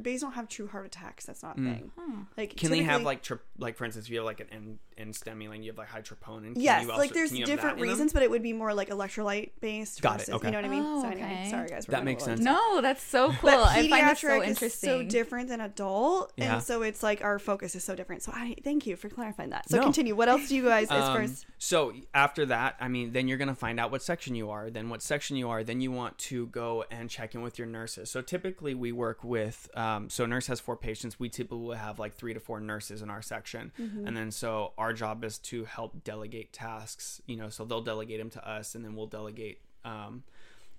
[0.00, 1.24] babies don't have true heart attacks.
[1.26, 1.90] That's not a thing.
[2.36, 2.56] Like, Mm.
[2.56, 5.12] Can they have like tri- like for instance, if you have like an in, in
[5.12, 6.52] STEMI, like you have like high troponin.
[6.54, 7.94] Can Yes, you like there's can you have different that in them?
[7.94, 10.00] reasons, but it would be more like electrolyte based.
[10.02, 10.48] Got it, okay.
[10.48, 10.82] You know what I mean?
[10.84, 11.50] Oh, so anyway, okay.
[11.50, 11.86] sorry guys.
[11.86, 12.40] That makes sense.
[12.40, 13.38] No, that's so cool.
[13.50, 14.90] But I find it so pediatric is interesting.
[14.90, 16.54] so different than adult, Yeah.
[16.54, 18.22] and so it's like our focus is so different.
[18.22, 19.68] So I thank you for clarifying that.
[19.68, 19.82] So No.
[19.84, 20.14] continue.
[20.14, 21.46] What else do you guys as Um, first?
[21.58, 24.70] So after that, I mean, then you're gonna find out what section you are.
[24.70, 25.64] Then what section you are.
[25.64, 28.10] Then you want to go and check in with your nurses.
[28.10, 29.68] So typically we work with.
[29.74, 31.18] Um, so a nurse has four patients.
[31.18, 33.72] We typically will have like three to four nurses in our section,
[34.06, 37.20] and then so our job is to help delegate tasks.
[37.26, 40.22] You know, so they'll delegate them to us, and then we'll delegate um,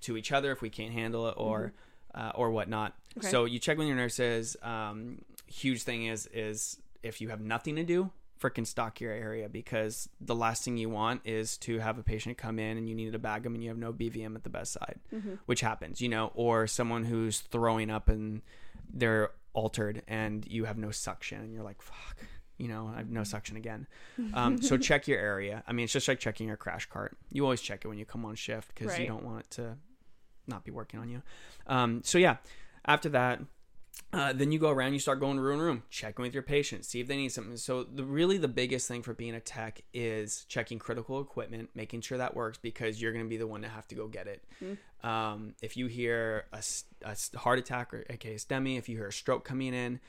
[0.02, 1.74] to each other if we can't handle it or.
[2.16, 2.94] Uh, or whatnot.
[3.18, 3.28] Okay.
[3.28, 4.56] So you check with your nurses.
[4.62, 8.12] Um, huge thing is is if you have nothing to do,
[8.44, 12.38] freaking stock your area because the last thing you want is to have a patient
[12.38, 14.50] come in and you need to bag them and you have no BVM at the
[14.50, 15.00] bedside,
[15.46, 18.42] which happens, you know, or someone who's throwing up and
[18.94, 22.18] they're altered and you have no suction and you're like, fuck,
[22.58, 23.88] you know, I have no suction again.
[24.34, 25.64] Um, so check your area.
[25.68, 27.18] I mean, it's just like checking your crash cart.
[27.32, 29.78] You always check it when you come on shift because you don't want it to
[30.48, 31.22] not be working on you.
[31.68, 32.38] Um, so yeah,
[32.86, 33.42] after that,
[34.14, 36.88] uh, then you go around, you start going room to room, checking with your patients,
[36.88, 37.58] see if they need something.
[37.58, 42.02] So the really the biggest thing for being a tech is checking critical equipment, making
[42.02, 44.28] sure that works because you're going to be the one to have to go get
[44.28, 44.44] it.
[45.04, 46.64] Um, if you hear a
[47.38, 50.00] heart attack or aka STEMI, if you hear a stroke coming in,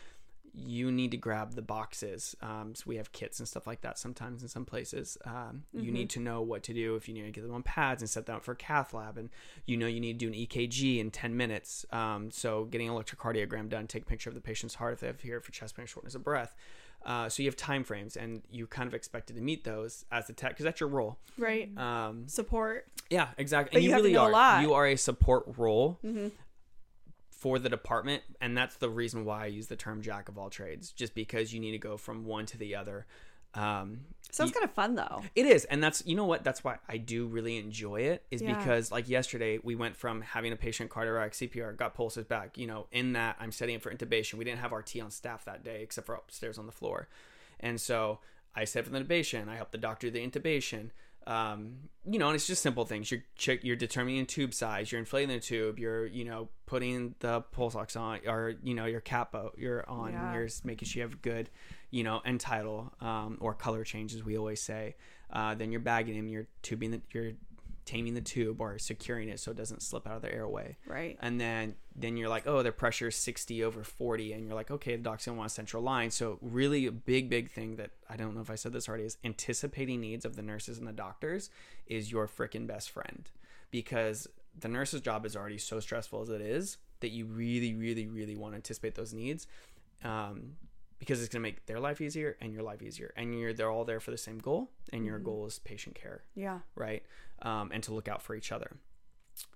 [0.57, 2.37] you need to grab the boxes.
[2.41, 5.19] Um, so we have kits and stuff like that sometimes in some places.
[5.25, 7.63] Um, You need to know what to do if you need to get them on
[7.65, 9.31] pads and set them up for cath lab, and
[9.67, 11.85] you know you need to do an EKG in 10 minutes.
[11.91, 15.09] Um, so getting an electrocardiogram done, take a picture of the patient's heart if they
[15.09, 16.55] have here for chest pain, or shortness of breath.
[17.05, 20.31] Uh, so you have time frames, and you kind of expected to meet those as
[20.31, 21.19] a tech because that's your role.
[21.37, 21.69] Right.
[21.77, 22.87] Um, Support.
[23.11, 23.71] yeah, exactly.
[23.73, 24.31] But and you you, really know a are.
[24.33, 24.55] lot.
[24.55, 24.63] Mm-hmm.
[24.69, 25.99] You are a support role
[27.45, 30.49] for the department, and that's the reason why I use the term jack of all
[30.49, 33.05] trades, just because you need to go from one to the other.
[33.53, 35.21] Um, Sounds kind of fun though.
[35.37, 38.41] it is, and that's you know what that's why I do really enjoy it is
[38.41, 38.57] Yeah.
[38.57, 42.57] because like yesterday we went from having a patient cardiac CPR got pulses back.
[42.57, 44.35] You know, in that I'm setting up for intubation.
[44.35, 47.09] We didn't have RT on staff that day except for upstairs on the floor,
[47.61, 48.21] and so
[48.57, 49.49] I set up for the intubation.
[49.49, 50.91] I helped the doctor do the intubation.
[51.27, 53.11] Um, you know, and it's just simple things.
[53.11, 54.93] You're check, you're determining tube size.
[54.93, 55.79] You're inflating the tube.
[55.79, 59.51] You're you know putting the pulse ox on, or you know your capno.
[59.57, 60.13] You're on.
[60.13, 60.35] Yeah.
[60.35, 61.49] You're making sure you have good,
[61.91, 64.97] you know, end tidal um, or color change, as we always say.
[65.33, 66.29] Uh, then you're bagging him.
[66.29, 67.01] You're tubing the.
[67.11, 67.33] You're
[67.85, 70.77] taming the tube or securing it so it doesn't slip out of the airway.
[70.87, 71.19] Right.
[71.21, 74.71] And then then you're like, oh, their pressure is 60 over 40, and you're like,
[74.71, 76.11] okay, the doc's gonna want a central line.
[76.11, 79.05] So really, a big big thing that I don't know if I said this already
[79.05, 81.51] is anticipating needs of the nurses and the doctors
[81.87, 83.29] is your freaking best friend
[83.71, 88.07] because the nurse's job is already so stressful as it is that you really really
[88.07, 89.47] really want to anticipate those needs.
[90.03, 90.57] Um,
[91.05, 93.71] because it's going to make their life easier and your life easier and you're they're
[93.71, 96.61] all there for the same goal and your goal is patient care Yeah.
[96.75, 97.03] right?
[97.43, 98.77] Um, and to look out for each other.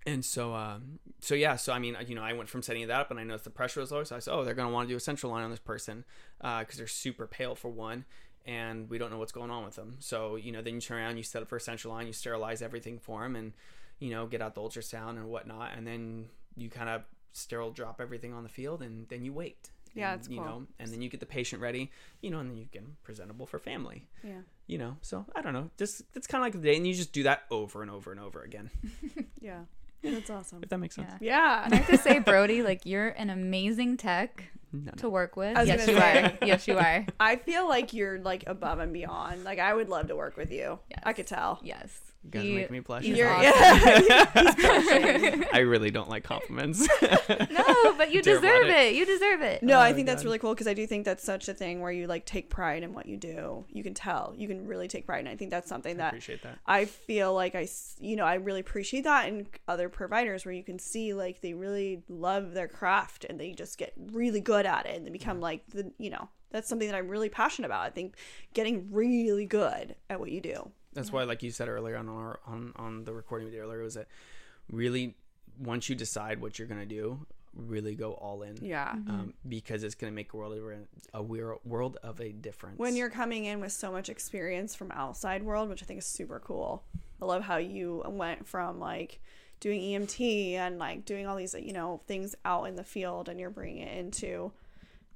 [0.06, 3.00] And so, um, so yeah, so I mean, you know, I went from setting that
[3.00, 4.02] up, and I noticed the pressure was low.
[4.02, 5.60] So I said, oh, they're going to want to do a central line on this
[5.60, 6.04] person
[6.40, 8.04] because they're super pale for one,
[8.44, 9.96] and we don't know what's going on with them.
[10.00, 12.12] So you know, then you turn around, you set up for a central line, you
[12.12, 13.52] sterilize everything for them, and
[14.00, 18.00] you know, get out the ultrasound and whatnot, and then you kind of sterile drop
[18.00, 19.70] everything on the field, and then you wait.
[19.94, 20.44] Yeah, And, it's you cool.
[20.46, 22.96] know, and then you get the patient ready, you know, and then you get 'em
[23.02, 24.40] presentable for family Yeah.
[24.66, 26.92] you know so i don't know just it's kind of like the day and you
[26.94, 28.70] just do that over and over and over again
[29.40, 29.62] Yeah.
[30.02, 30.62] That's awesome.
[30.62, 31.64] if that makes sense Yeah.
[31.64, 35.56] And I have to say, Brody, like you're an amazing tech no, to work with.
[35.56, 36.22] I Yes, you say.
[36.24, 36.46] are.
[36.46, 37.04] Yes, you are.
[37.18, 39.42] I feel like you're like above and beyond.
[39.42, 40.78] Like I would love to work with you.
[40.90, 41.00] Yes.
[41.04, 41.58] I could tell.
[41.62, 42.07] Yes.
[42.24, 43.44] You guys He- make me blush You're awesome.
[44.08, 45.44] yeah.
[45.52, 46.86] i really don't like compliments
[47.28, 48.94] No, but you deserve at it.
[48.94, 49.62] You deserve it.
[49.62, 51.54] No, Oh I my think that's really cool because I do think that's such a
[51.54, 53.64] thing where you like take pride in what you do.
[53.70, 54.34] You can tell.
[54.36, 56.84] You can really take pride, and I think that's something i that appreciate that I
[56.86, 57.68] feel like I,
[58.00, 61.54] you know, I really appreciate that in other providers where you can see like they
[61.54, 65.40] really love their craft and they just get really good at it and they become
[65.40, 67.86] like the, you know, that's something that I'm really passionate about.
[67.86, 68.14] I think
[68.54, 70.70] getting really good at what you do.
[70.98, 73.82] That's why like you said earlier on our on on the recording we did earlier
[73.82, 74.08] was that
[74.70, 75.16] really
[75.58, 78.90] once you decide what you're gonna do really go all in Yeah.
[78.92, 82.94] um, because it's gonna make a world of a wor- world of a difference When
[82.94, 86.38] you're coming in with so much experience from outside world, which I think is super
[86.38, 86.84] cool.
[87.20, 89.20] I love how you went from like
[89.60, 93.40] doing EMT and like doing all these, you know, things out in the field and
[93.40, 94.52] you're bringing it into,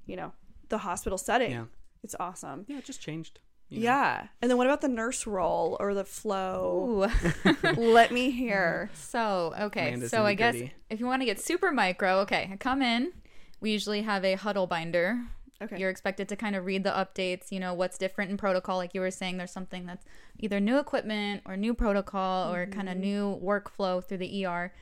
[0.07, 0.33] you know,
[0.69, 1.53] the hospital setting.
[1.53, 1.67] Yeah.
[2.03, 2.65] It's awesome.
[2.67, 3.39] yeah it just changed
[3.73, 3.85] you know?
[3.85, 4.27] Yeah.
[4.41, 7.09] And then what about the nurse role or the flow?
[7.77, 8.91] Let me hear.
[9.13, 9.89] So, okay.
[9.89, 10.75] Amanda's so I guess nitty-gritty.
[10.91, 13.13] if you want to get super micro, okay, I come in.
[13.61, 15.21] We usually have a huddle binder.
[15.63, 15.79] Okay.
[15.79, 18.79] You're expected to kind of read the updates, you know, what's different in protocol.
[18.79, 20.05] Like you were saying, there's something that's
[20.39, 24.73] either new equipment or new protocol or kind of new workflow through the ER.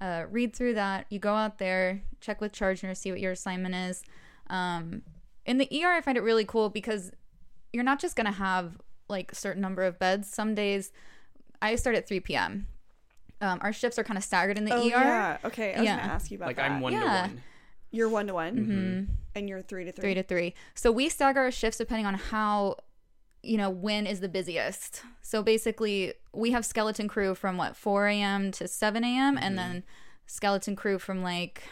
[0.00, 1.06] Uh, read through that.
[1.08, 4.02] You go out there, check with charge nurse, see what your assignment is.
[4.48, 5.02] Um,
[5.46, 7.12] in the ER, I find it really cool because
[7.76, 10.28] you're not just going to have like certain number of beds.
[10.28, 10.90] Some days,
[11.62, 12.66] I start at 3 p.m.
[13.40, 14.88] Um, our shifts are kind of staggered in the oh, ER.
[14.88, 15.38] yeah.
[15.44, 15.74] Okay.
[15.74, 15.96] I was Yeah.
[15.96, 16.48] going to ask you about that.
[16.48, 16.70] like that.
[16.70, 17.00] i'm one Yeah.
[17.00, 17.42] to one
[17.90, 19.08] You're one to one Mhm.
[19.36, 20.02] and you're three to three.
[20.02, 20.54] three to three.
[20.74, 22.76] So we stagger our shifts depending on how,
[23.42, 25.02] you know, when is the busiest.
[25.22, 28.50] So basically, we have skeleton crew from what 4 a.m.
[28.52, 29.36] to 7 a.m.
[29.38, 29.84] and then
[30.26, 31.62] skeleton crew from like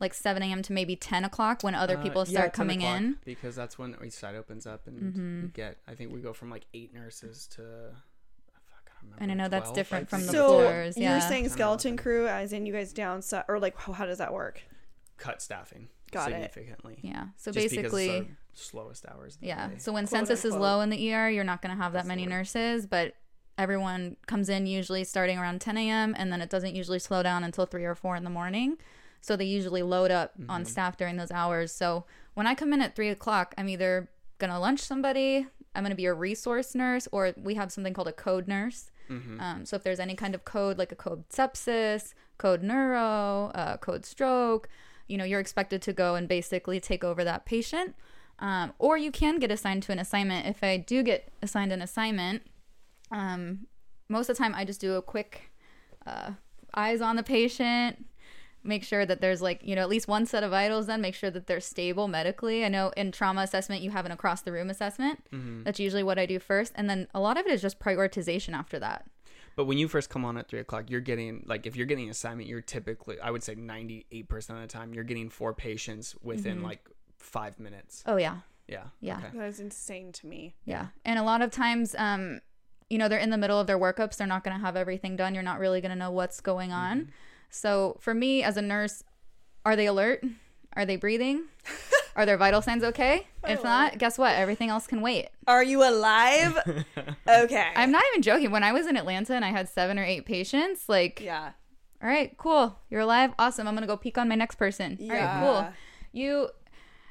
[0.00, 0.62] like 7 a.m.
[0.62, 3.16] to maybe 10 o'clock when other Uh, people yeah, start 10 coming in.
[3.24, 5.42] because that's when each side opens up and Mm-hmm.
[5.42, 9.30] you get i think we go from like eight nurses to I don't remember, And
[9.32, 10.32] I know that's different I from think.
[10.32, 13.76] the So floors, you're saying skeleton crew as in you guys down su- or like
[13.78, 14.62] how, how does that work?
[15.18, 16.34] cut staffing Got it.
[16.34, 17.28] significantly Yeah.
[17.36, 19.68] So just basically, it's our slowest hours of the Yeah.
[19.68, 19.78] day.
[19.78, 22.00] So when Quote, census is low in the ER, you're not going to have that
[22.00, 22.30] That's many word.
[22.30, 23.14] nurses, but
[23.58, 26.14] everyone comes in usually starting around 10 a.m.
[26.18, 28.76] and then it doesn't usually slow down until 3 or 4 in the morning.
[29.20, 31.72] So they usually load up on staff during those hours.
[31.72, 35.94] So when I come in at three o'clock, I'm either gonna lunch somebody, I'm gonna
[35.94, 38.90] be a resource nurse, or we have something called a code nurse.
[39.40, 43.76] Um, so if there's any kind of code like a code sepsis, code neuro, uh,
[43.76, 44.68] code stroke,
[45.08, 47.94] you know, you're expected to go and basically take over that patient.
[48.38, 50.46] Um, or you can get assigned to an assignment.
[50.46, 52.42] If I do get assigned an assignment,
[53.10, 53.66] um,
[54.08, 55.52] most of the time I just do a quick
[56.06, 56.32] uh,
[56.74, 58.04] eyes on the patient,
[58.66, 61.14] make sure that there's like, you know, at least one set of vitals, then make
[61.14, 62.64] sure that they're stable medically.
[62.64, 65.24] I know in trauma assessment, you have an across the room assessment.
[65.32, 65.62] Mm-hmm.
[65.64, 66.72] That's usually what I do first.
[66.74, 69.06] And then a lot of it is just prioritization after that.
[69.56, 72.04] But when you first come on at three o'clock, you're getting like if you're getting
[72.04, 75.30] an assignment, you're typically I would say ninety eight percent of the time you're getting
[75.30, 76.66] four patients within mm-hmm.
[76.66, 78.02] like five minutes.
[78.06, 78.38] Oh, yeah.
[78.68, 78.84] Yeah.
[79.00, 79.18] Yeah.
[79.18, 79.38] Okay.
[79.38, 80.54] That is insane to me.
[80.64, 80.88] Yeah.
[81.04, 82.40] And a lot of times, um,
[82.90, 84.16] you know, they're in the middle of their workups.
[84.16, 85.34] They're not going to have everything done.
[85.34, 86.78] You're not really going to know what's going mm-hmm.
[86.78, 87.12] on.
[87.50, 89.02] So for me as a nurse,
[89.64, 90.24] are they alert?
[90.74, 91.44] Are they breathing?
[92.14, 93.26] are their vital signs okay?
[93.48, 94.34] if oh, not, guess what?
[94.34, 95.28] Everything else can wait.
[95.46, 96.58] Are you alive?
[97.28, 97.72] okay.
[97.74, 98.50] I'm not even joking.
[98.50, 101.52] When I was in Atlanta and I had seven or eight patients, like, yeah.
[102.02, 102.78] all right, cool.
[102.90, 103.32] You're alive.
[103.38, 103.66] Awesome.
[103.66, 104.98] I'm going to go peek on my next person.
[105.00, 105.68] All right, cool.
[106.12, 106.48] You,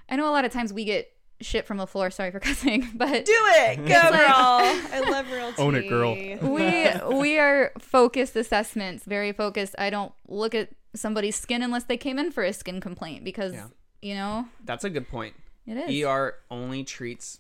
[0.10, 2.10] I know a lot of times we get shit from the floor.
[2.12, 3.78] Sorry for cussing, but Do it.
[3.78, 3.91] Go, girl.
[4.30, 5.62] I love real tea.
[5.62, 6.13] Own it, girl.
[6.41, 9.76] we we are focused assessments, very focused.
[9.78, 13.54] I don't look at somebody's skin unless they came in for a skin complaint because
[13.54, 13.67] Yeah.
[14.02, 15.36] you know That's a good point.
[15.67, 16.04] it is.
[16.06, 17.39] ER only treats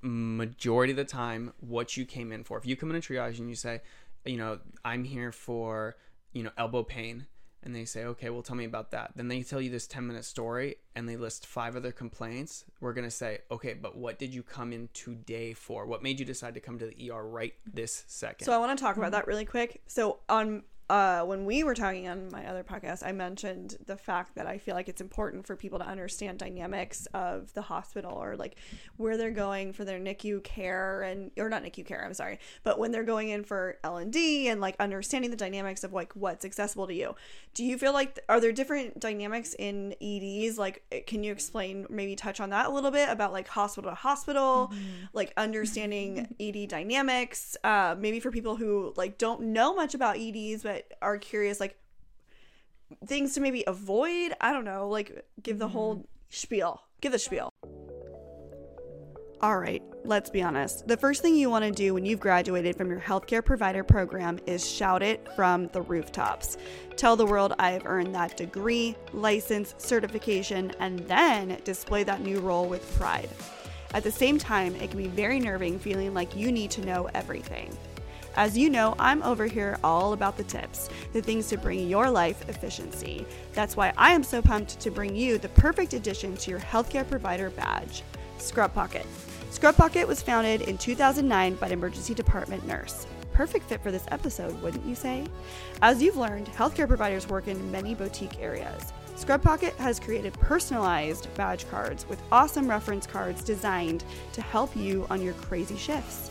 [0.00, 2.56] majority of the time what you came in for.
[2.58, 3.80] If you come in a triage and you say,
[4.24, 5.96] you know, I'm here for,
[6.32, 7.26] you know, elbow pain,
[7.68, 9.12] and they say, okay, well, tell me about that.
[9.14, 12.64] Then they tell you this 10 minute story and they list five other complaints.
[12.80, 15.84] We're going to say, okay, but what did you come in today for?
[15.84, 18.46] What made you decide to come to the ER right this second?
[18.46, 19.82] So I want to talk about that really quick.
[19.86, 24.34] So on uh, when we were talking on my other podcast, I mentioned the fact
[24.36, 28.36] that I feel like it's important for people to understand dynamics of the hospital or
[28.36, 28.56] like
[28.96, 32.02] where they're going for their NICU care and or not NICU care.
[32.04, 35.36] I'm sorry, but when they're going in for L and D and like understanding the
[35.36, 37.14] dynamics of like what's accessible to you.
[37.52, 40.58] Do you feel like are there different dynamics in EDs?
[40.58, 43.90] Like, eh, can you explain maybe touch on that a little bit about like hospital
[43.90, 44.72] to hospital,
[45.12, 47.56] like understanding ED dynamics?
[47.62, 51.76] Uh, maybe for people who like don't know much about EDs but are curious, like
[53.06, 54.32] things to maybe avoid.
[54.40, 56.04] I don't know, like give the whole mm-hmm.
[56.30, 56.82] spiel.
[57.00, 57.52] Give the spiel.
[59.40, 60.88] All right, let's be honest.
[60.88, 64.40] The first thing you want to do when you've graduated from your healthcare provider program
[64.46, 66.56] is shout it from the rooftops.
[66.96, 72.40] Tell the world I have earned that degree, license, certification, and then display that new
[72.40, 73.28] role with pride.
[73.94, 77.08] At the same time, it can be very nerving feeling like you need to know
[77.14, 77.76] everything.
[78.36, 82.10] As you know, I'm over here all about the tips, the things to bring your
[82.10, 83.26] life efficiency.
[83.52, 87.08] That's why I am so pumped to bring you the perfect addition to your healthcare
[87.08, 88.02] provider badge
[88.38, 89.06] Scrub Pocket.
[89.50, 93.06] Scrub Pocket was founded in 2009 by an emergency department nurse.
[93.32, 95.24] Perfect fit for this episode, wouldn't you say?
[95.82, 98.92] As you've learned, healthcare providers work in many boutique areas.
[99.16, 105.06] Scrub Pocket has created personalized badge cards with awesome reference cards designed to help you
[105.10, 106.30] on your crazy shifts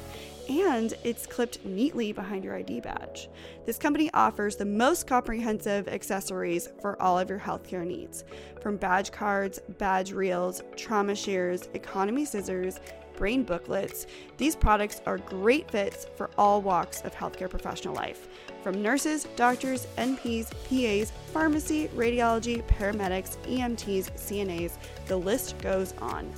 [0.49, 3.29] and it's clipped neatly behind your ID badge.
[3.65, 8.23] This company offers the most comprehensive accessories for all of your healthcare needs
[8.61, 12.79] from badge cards, badge reels, trauma shears, economy scissors,
[13.15, 14.05] brain booklets.
[14.37, 18.27] These products are great fits for all walks of healthcare professional life.
[18.61, 26.31] From nurses, doctors, NPs, PAs, pharmacy, radiology, paramedics, EMTs, CNAs, the list goes on.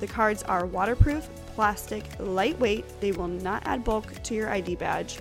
[0.00, 5.18] The cards are waterproof, plastic, lightweight, they will not add bulk to your ID badge.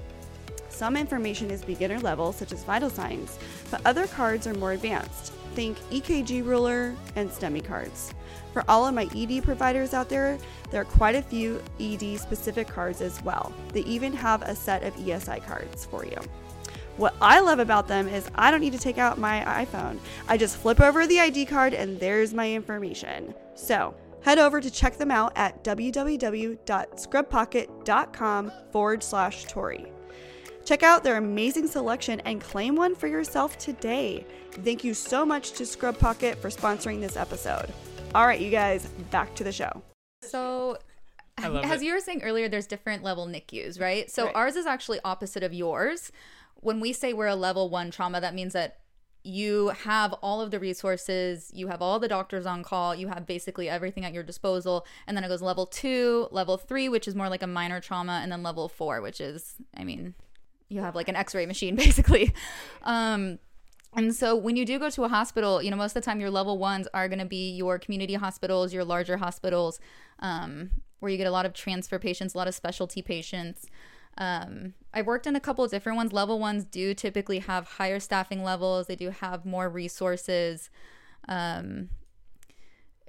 [0.70, 3.38] Some information is beginner level, such as vital signs,
[3.70, 5.32] but other cards are more advanced.
[5.54, 8.14] Think EKG ruler and STEMI cards.
[8.54, 10.38] For all of my ED providers out there,
[10.72, 13.54] there are quite a few ED specific cards as well.
[13.72, 16.18] They even have a set of ESI cards for you.
[16.98, 19.98] What I love about them is I don't need to take out my iPhone.
[20.28, 23.34] I just flip over the ID card and there's my information.
[23.56, 29.92] So, head over to check them out at www.scrubpocket.com forward slash Tori.
[30.66, 34.26] Check out their amazing selection and claim one for yourself today.
[34.52, 37.74] Thank you so much to Scrub Pocket for sponsoring this episode.
[38.16, 39.82] All right, you guys, back to the show.
[40.22, 40.78] So,
[41.38, 41.86] as it.
[41.86, 44.10] you were saying earlier, there's different level NICUs, right?
[44.10, 44.36] So Right.
[44.36, 46.12] ours is actually opposite of yours.
[46.56, 48.78] When we say we're a level one trauma, that means that
[49.24, 53.26] you have all of the resources, you have all the doctors on call, you have
[53.26, 57.16] basically everything at your disposal, and then it goes level two, level three, which is
[57.16, 60.14] more like a minor trauma, and then level four, which is, I mean,
[60.70, 62.34] you have like an X-ray machine basically.
[62.84, 63.40] Um,
[63.96, 66.20] And so when you do go to a hospital, you know, most of the time
[66.20, 69.80] your level ones are going to be your community hospitals, your larger hospitals,
[70.20, 73.68] um, where you get a lot of transfer patients, a lot of specialty patients.
[74.18, 76.14] Um, I've worked in a couple of different ones.
[76.14, 80.70] Level ones do typically have higher staffing levels, they do have more resources.
[81.28, 81.90] Um,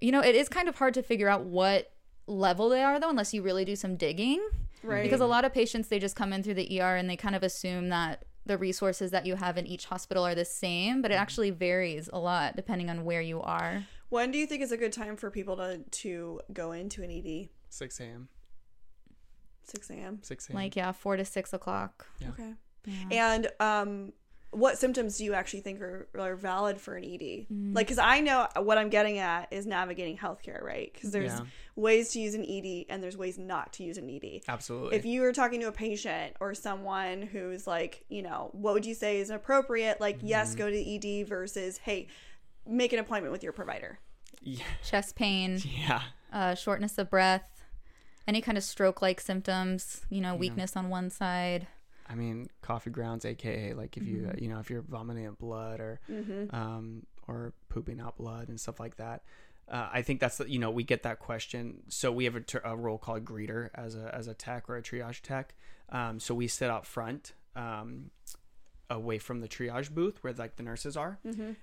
[0.01, 1.93] you know, it is kind of hard to figure out what
[2.27, 4.47] level they are, though, unless you really do some digging.
[4.83, 5.03] Right.
[5.03, 7.35] Because a lot of patients, they just come in through the ER and they kind
[7.35, 11.11] of assume that the resources that you have in each hospital are the same, but
[11.11, 13.87] it actually varies a lot depending on where you are.
[14.11, 17.11] When do you think is a good time for people to to go into an
[17.11, 17.49] ED?
[17.71, 18.29] 6 a.m.
[19.69, 20.19] 6 a.m.
[20.23, 20.55] 6 a.m.
[20.57, 22.07] Like, yeah, four to six o'clock.
[22.21, 22.29] Yeah.
[22.29, 22.53] Okay.
[23.11, 24.13] And um,
[24.51, 27.47] what symptoms do you actually think are, are valid for an ED?
[27.51, 27.75] Mm.
[27.75, 30.93] Like, because I know what I'm getting at is navigating healthcare, right?
[30.93, 31.47] Because there's Yeah.
[31.77, 34.43] ways to use an ED and there's ways not to use an ED.
[34.47, 34.97] Absolutely.
[34.97, 38.85] If you were talking to a patient or someone who's like, you know, what would
[38.87, 40.01] you say is appropriate?
[40.01, 40.27] Like, Mm-hmm.
[40.27, 42.07] yes, go to the ED versus, hey,
[42.67, 43.99] make an appointment with your provider.
[44.43, 44.63] yeah.
[44.85, 46.03] Chest pain, yeah.
[46.33, 47.54] uh, shortness of breath,
[48.27, 51.67] any kind of stroke like symptoms, you know, weakness on one side.
[52.09, 55.39] I mean, coffee grounds, aka like if you uh, you know if you're vomiting up
[55.39, 56.01] blood or
[56.51, 59.23] um, or pooping out blood and stuff like that.
[59.67, 61.83] Uh, I think that's the- you know we get that question.
[61.89, 64.77] So we have a, ter- a role called greeter as a as a tech or
[64.77, 65.55] a triage tech.
[65.89, 68.11] Um, so we sit out front, um,
[68.91, 71.19] away from the triage booth where like the nurses are,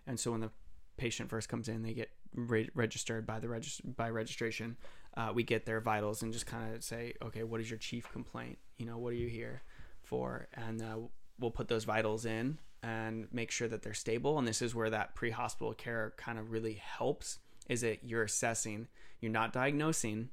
[0.07, 0.49] and so when the
[0.97, 4.77] patient first comes in, they get re- registered by the regis- by registration.
[5.15, 8.09] Uh, we get their vitals and just kind of say, okay, what is your chief
[8.11, 8.57] complaint?
[8.77, 9.61] You know, what are you here
[10.03, 10.47] for?
[10.53, 10.95] And uh,
[11.39, 14.39] we'll put those vitals in and make sure that they're stable.
[14.39, 17.39] And this is where that pre-hospital care kind of really helps.
[17.69, 18.87] Is that you're assessing,
[19.19, 20.29] you're not diagnosing,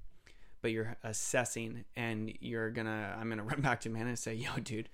[0.63, 3.17] but you're assessing, and you're gonna.
[3.21, 4.89] I'm gonna run back to Amanda and say, yo, dude.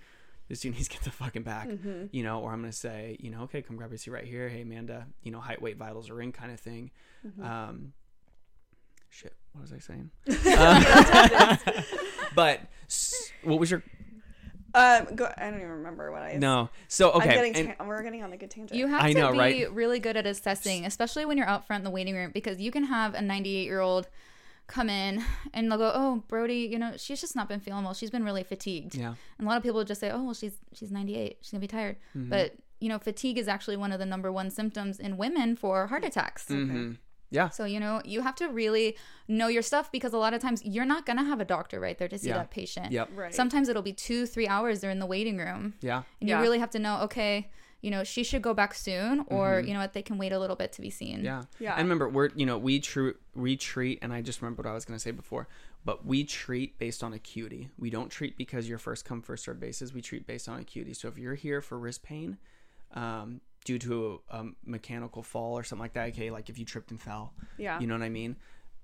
[0.46, 1.68] This dude needs to get the fucking back,
[2.12, 4.46] you know, or I'm gonna say, you know, okay, come grab your seat right here.
[4.50, 6.90] Hey, Amanda, you know, height, weight, vitals are in kind of thing.
[7.42, 7.94] Um,
[9.14, 10.10] shit, what was I saying?
[10.46, 11.56] Uh,
[12.34, 13.82] but s- what was your
[14.74, 16.36] Um, go, I don't even remember what I.
[16.36, 16.68] no?
[16.88, 18.76] So I'm okay, getting and- ta- we're getting on a good tangent.
[18.78, 19.72] You have I to know, be right?
[19.72, 22.70] really good at assessing, especially when you're out front in the waiting room, because you
[22.72, 24.08] can have a 98 year old
[24.66, 27.94] come in and they'll go, "Oh, Brody, you know, she's just not been feeling well.
[27.94, 30.56] She's been really fatigued." yeah, And a lot of people just say, "Oh, well, she's
[30.72, 31.38] she's 98.
[31.40, 32.30] She's gonna be tired." Mm-hmm.
[32.30, 35.86] But you know, fatigue is actually one of the number one symptoms in women for
[35.86, 36.46] heart attacks.
[36.48, 36.96] Mhm.
[37.30, 38.96] Yeah, So you know, you have to really
[39.28, 41.98] know your stuff because a lot of times you're not gonna have a doctor right
[41.98, 42.34] there to see Yeah.
[42.38, 42.92] that patient.
[42.92, 43.34] yep, right.
[43.34, 46.36] Sometimes it'll be two, three hours they're in the waiting room, yeah, and Yeah.
[46.36, 47.50] you really have to know, okay,
[47.80, 49.66] you know, she should go back soon, or Mm-hmm.
[49.68, 51.22] you know what, they can wait a little bit to be seen.
[51.24, 51.72] yeah, Yeah.
[51.74, 54.74] And remember, we're you know we treat we treat, and I just remember what I
[54.74, 55.48] was gonna say before,
[55.84, 57.68] but we treat based on acuity.
[57.78, 59.92] We don't treat because you're first come first served basis.
[59.92, 60.94] We treat based on acuity.
[60.94, 62.38] So if you're here for wrist pain,
[62.94, 66.64] um, due to a, a mechanical fall or something like that, okay, like if you
[66.64, 67.80] tripped and fell, Yeah.
[67.80, 68.36] you know what I mean?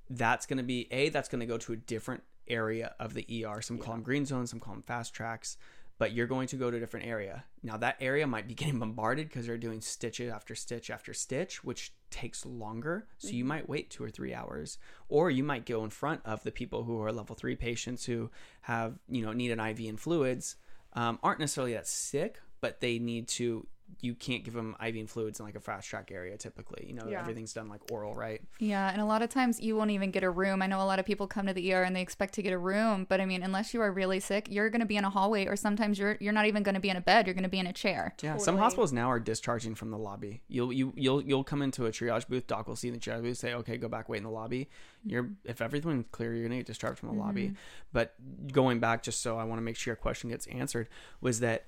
[0.08, 3.44] That's going to be a that's going to go to a different area of the
[3.46, 3.60] ER.
[3.62, 5.56] Some call them green zones, some call them fast tracks,
[5.98, 7.44] but you're going to go to a different area.
[7.62, 11.62] Now that area might be getting bombarded because they're doing stitch after stitch after stitch,
[11.62, 13.06] which takes longer.
[13.18, 14.78] So you might wait two or three hours,
[15.08, 18.30] or you might go in front of the people who are level three patients who
[18.62, 20.56] have you know need an IV and fluids,
[20.94, 23.66] um, aren't necessarily that sick, but they need to.
[24.01, 26.86] You can't give them IV and fluids in like a fast track area typically.
[26.86, 27.20] You know Yeah.
[27.20, 28.41] everything's done like oral, right?
[28.59, 30.62] Yeah, and a lot of times you won't even get a room.
[30.62, 32.53] I know a lot of people come to the ER and they expect to get
[32.53, 35.05] a room, but I mean, unless you are really sick, you're going to be in
[35.05, 37.26] a hallway, or sometimes you're you're not even going to be in a bed.
[37.26, 38.14] You're going to be in a chair.
[38.22, 40.41] Yeah, some hospitals now are discharging from the lobby.
[40.49, 42.47] You'll you you'll you'll come into a triage booth.
[42.47, 44.68] Doc will see in the triage booth, say, "Okay, go back, wait in the lobby."
[45.05, 47.55] You're if everything's clear, you're gonna get discharged from the lobby.
[47.93, 48.14] But
[48.53, 50.88] going back, just so I want to make sure your question gets answered,
[51.20, 51.64] was that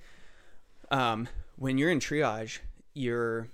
[0.91, 1.29] um,
[1.63, 2.59] when you're in triage,
[2.93, 3.47] you're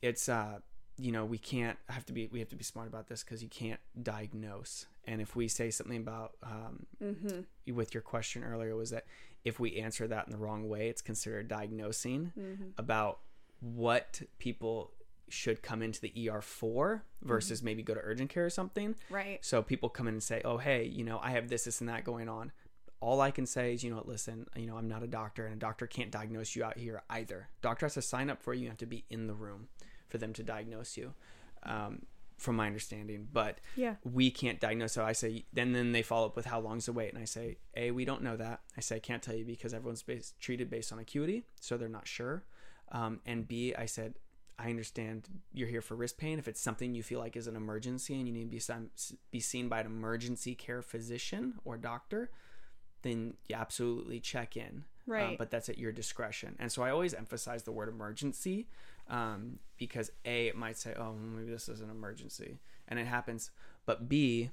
[0.00, 0.58] it's uh
[0.98, 3.42] you know we can't have to be we have to be smart about this because
[3.42, 4.86] you can't diagnose.
[5.04, 6.86] And if we say something about um,
[7.72, 9.04] with your question earlier was that
[9.44, 12.32] if we answer that in the wrong way, it's considered diagnosing
[12.78, 13.18] about
[13.60, 14.92] what people
[15.28, 18.94] should come into the ER for versus maybe go to urgent care or something.
[19.10, 19.44] Right.
[19.44, 21.88] So people come in and say, "Oh, hey, you know, I have this, this, and
[21.88, 22.52] that going on."
[23.00, 25.44] All I can say is, you know, what, listen, you know, I'm not a doctor,
[25.46, 27.48] and a doctor can't diagnose you out here either.
[27.62, 28.62] Doctor has to sign up for you.
[28.64, 29.68] You have to be in the room
[30.08, 31.12] for them to diagnose you,
[31.64, 32.02] um,
[32.38, 33.28] from my understanding.
[33.32, 33.96] But Yeah.
[34.04, 34.92] we can't diagnose.
[34.94, 37.26] So I say, then then they follow up with how long's the wait, and I
[37.26, 38.60] say, a, we don't know that.
[38.76, 41.88] I say I can't tell you because everyone's based, treated based on acuity, so they're
[41.88, 42.44] not sure.
[42.92, 44.14] Um, and B, I said,
[44.58, 46.38] I understand you're here for wrist pain.
[46.38, 48.88] If it's something you feel like is an emergency and you need to be
[49.30, 52.30] be seen by an emergency care physician or doctor,
[53.02, 54.66] then you absolutely check in.
[54.68, 55.38] um, Right.
[55.38, 56.56] but that's at your discretion.
[56.58, 58.66] And so I always emphasize the word emergency
[59.08, 62.58] um, because A, it might say, oh, maybe this is an emergency.
[62.88, 63.50] And it happens.
[63.84, 64.50] But B,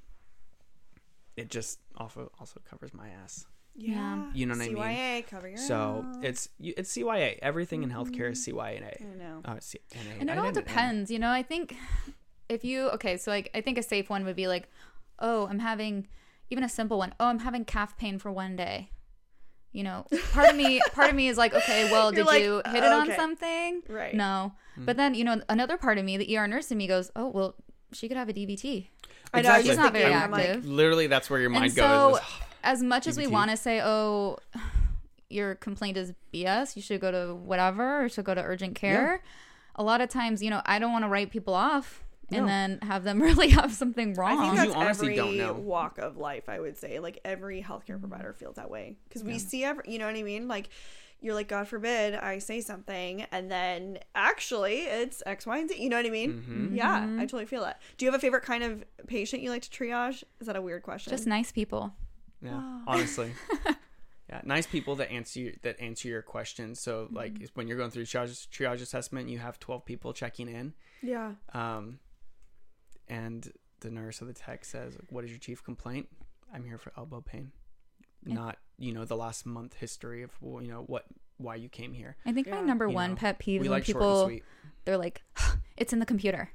[1.36, 3.46] it just also, also covers my ass.
[3.76, 4.26] Yeah.
[4.36, 4.78] You know what I mean?
[4.78, 6.18] CYA, cover your So ass.
[6.22, 7.39] it's it's CYA.
[7.41, 9.02] Everything in healthcare is CYA.
[9.02, 9.41] I know.
[9.46, 9.80] Oh, it's C-
[10.20, 11.32] And it all depends, you know.
[11.32, 11.76] I think
[12.50, 14.70] if you okay, so like I think a safe one would be like,
[15.18, 16.08] oh, I'm having
[16.50, 17.14] even a simple one.
[17.20, 18.89] Oh, I'm having calf pain for one day.
[19.72, 22.44] You know, part of me, part of me is like, okay, well, You're did like,
[22.44, 23.16] you hit it on okay.
[23.16, 23.82] something?
[23.89, 24.14] Right.
[24.14, 24.86] No, Hmm.
[24.86, 27.30] but then you know, another part of me, the ER nurse in me goes, oh,
[27.30, 27.56] well,
[27.91, 28.88] she could have a DVT.
[29.34, 29.50] I know.
[29.50, 29.68] I Exactly.
[29.68, 30.66] just not very I'm like, active.
[30.66, 32.18] Literally, that's where your mind and goes.
[32.18, 32.24] so,
[32.64, 34.38] as much as we want to say, oh,
[35.30, 39.22] your complaint is BS, you should go to whatever, or should go to urgent care.
[39.76, 42.48] A lot of times, you know, I don't want to write people off and No.
[42.48, 44.66] then have them really have something I think wrong.
[44.68, 45.54] You honestly every don't know.
[45.54, 46.50] walk of life.
[46.50, 50.00] I would say, like every healthcare provider feels that way because we see every, you
[50.00, 50.48] know what I mean?
[50.48, 50.70] Like,
[51.22, 55.82] you're like, God forbid I say something, and then actually it's X, Y, and Z.
[55.82, 56.34] You know what I mean?
[56.34, 56.76] Mm-hmm.
[56.76, 57.82] Yeah, I totally feel that.
[57.98, 60.24] Do you have a favorite kind of patient you like to triage?
[60.42, 61.12] Is that a weird question?
[61.12, 61.94] Just nice people.
[62.42, 63.32] Yeah, honestly.
[64.30, 66.82] yeah, nice people that answer your, that answer your questions.
[66.82, 67.46] So like Mm-hmm.
[67.54, 72.00] when you're going through triage, triage assessment, you have 12 people checking in, yeah, um,
[73.14, 73.51] and
[73.82, 76.07] the nurse or the tech says, "What is your chief complaint?"
[76.53, 77.51] I'm here for elbow pain,
[78.26, 78.36] Yeah.
[78.36, 81.05] not you know the last month history of well, you know what
[81.38, 82.16] why you came here.
[82.26, 82.55] I think Yeah.
[82.55, 84.32] my number You one know, pet peeve is when like people
[84.86, 85.22] they're like,
[85.78, 86.51] it's in the computer.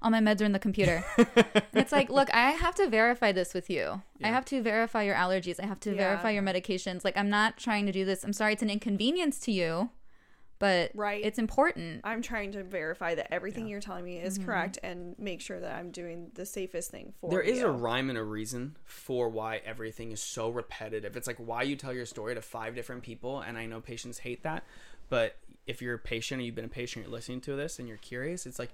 [0.00, 1.04] All my meds are in the computer.
[1.16, 4.00] and it's like, look, I have to verify this with you.
[4.22, 5.58] I have to verify your allergies.
[5.60, 5.96] I have to Yeah.
[5.96, 7.04] verify your medications.
[7.04, 8.22] Like, I'm not trying to do this.
[8.22, 9.90] I'm sorry, it's an inconvenience to you,
[10.58, 11.24] but Right.
[11.24, 12.00] it's important.
[12.04, 13.72] I'm trying to verify that everything Yeah.
[13.72, 14.46] you're telling me is mm-hmm.
[14.46, 17.66] correct and make sure that I'm doing the safest thing for There is you.
[17.66, 21.16] a rhyme and a reason for why everything is so repetitive.
[21.16, 24.18] It's like why you tell your story to five different people, and I know patients
[24.18, 24.64] hate that,
[25.08, 25.36] but
[25.66, 27.96] if you're a patient or you've been a patient, you're listening to this and you're
[27.98, 28.70] curious, it's like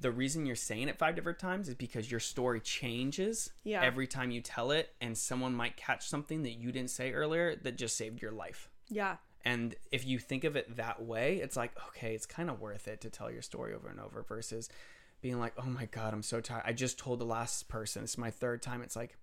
[0.00, 3.82] the reason you're saying it five different times is because your story changes Yeah.
[3.82, 7.56] every time you tell it, and someone might catch something that you didn't say earlier
[7.56, 8.70] that just saved your life.
[8.88, 9.16] yeah.
[9.44, 12.88] And if you think of it that way, it's like, okay, it's kind of worth
[12.88, 14.68] it to tell your story over and over versus
[15.20, 16.62] being like, oh my God, I'm so tired.
[16.66, 18.04] I just told the last person.
[18.04, 18.82] It's my third time.
[18.82, 19.16] It's like,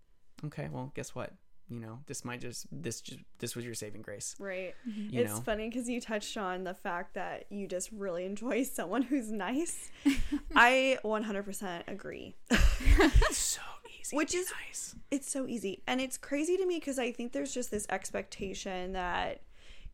[0.46, 1.34] okay, well, guess what?
[1.70, 4.36] You know, this might just, this just, this was your saving grace.
[4.38, 4.76] Right.
[4.88, 5.16] Mm-hmm.
[5.16, 5.40] You it's know?
[5.42, 9.90] funny because you touched on the fact that you just really enjoy someone who's nice.
[10.56, 12.36] I 100% agree.
[12.98, 13.62] It's so
[14.00, 14.16] easy.
[14.16, 14.96] Which is- nice.
[15.12, 15.82] It's so easy.
[15.88, 19.42] And it's crazy to me because I think there's just this expectation that,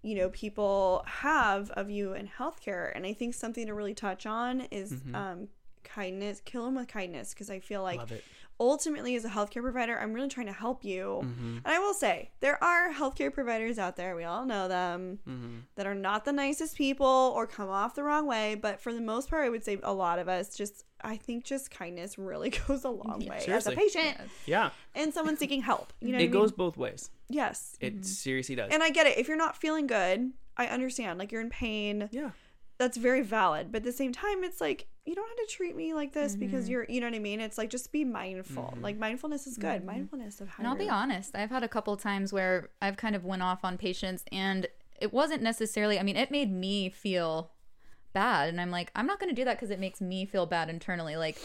[0.02, 2.92] you know, people have of you in healthcare.
[2.96, 5.48] And I think something to really touch on is um,
[5.84, 7.34] kindness, kill them with kindness.
[7.34, 8.24] Because I feel like Love it.
[8.62, 11.20] Ultimately, as a healthcare provider, I'm really trying to help you.
[11.24, 11.58] Mm-hmm.
[11.66, 15.58] And I will say, there are healthcare providers out there, we all know them, Mm-hmm.
[15.76, 18.56] that are not the nicest people or come off the wrong way.
[18.56, 21.44] But for the most part, I would say a lot of us just, I think
[21.44, 23.76] just kindness really goes a long way as a seriously.
[23.76, 24.70] patient Yeah.
[24.96, 25.92] and someone seeking help.
[26.00, 26.32] You know it I mean?
[26.32, 27.10] goes both ways.
[27.30, 27.76] Yes.
[27.82, 28.72] It seriously does.
[28.72, 29.18] And I get it.
[29.18, 31.18] If you're not feeling good, I understand.
[31.18, 32.08] Like you're in pain.
[32.12, 32.32] yeah.
[32.78, 33.72] That's very valid.
[33.72, 36.36] But at the same time, it's like you don't have to treat me like this
[36.36, 36.72] because mm-hmm.
[36.72, 37.40] you're, you know what I mean?
[37.40, 38.64] It's like just be mindful.
[38.64, 38.84] Mm-hmm.
[38.84, 39.78] Like mindfulness is good.
[39.78, 39.88] Mm-hmm.
[39.88, 43.16] Mindfulness of how And I'll be honest, I've had a couple times where I've kind
[43.16, 44.68] of went off on patients and
[45.00, 47.52] it wasn't necessarily, I mean, it made me feel
[48.14, 48.50] bad.
[48.50, 50.70] And I'm like, I'm not going to do that because it makes me feel bad
[50.70, 51.16] internally.
[51.16, 51.40] Like,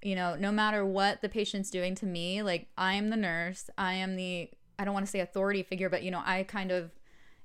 [0.00, 3.68] you know, no matter what the patient's doing to me, like, I am the nurse.
[3.76, 4.48] I am the,
[4.78, 6.92] I don't want to say authority figure, but, you know, I kind of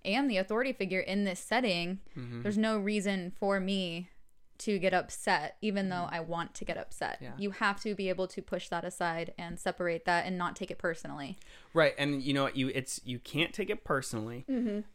[0.05, 1.99] am the authority figure in this setting.
[2.15, 4.09] There's no reason for me
[4.59, 7.17] to get upset, even though I want to get upset.
[7.21, 7.31] Yeah.
[7.37, 10.69] You have to be able to push that aside and separate that and not take
[10.69, 11.37] it personally.
[11.73, 12.57] Right, and you know what?
[12.57, 14.45] You it's you can't take it personally,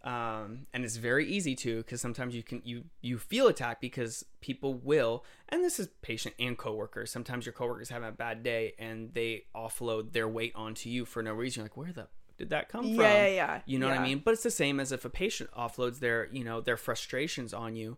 [0.04, 4.24] um, and it's very easy to because sometimes you can you you feel attacked because
[4.40, 7.10] people will, and this is patient and coworkers.
[7.10, 11.22] Sometimes your coworkers having a bad day and they offload their weight onto you for
[11.22, 11.60] no reason.
[11.60, 13.00] You're like, where the did that come from?
[13.00, 13.60] yeah, yeah.
[13.64, 14.20] You know what I mean?
[14.24, 17.76] But it's the same as if a patient offloads their you know their frustrations on
[17.76, 17.96] you,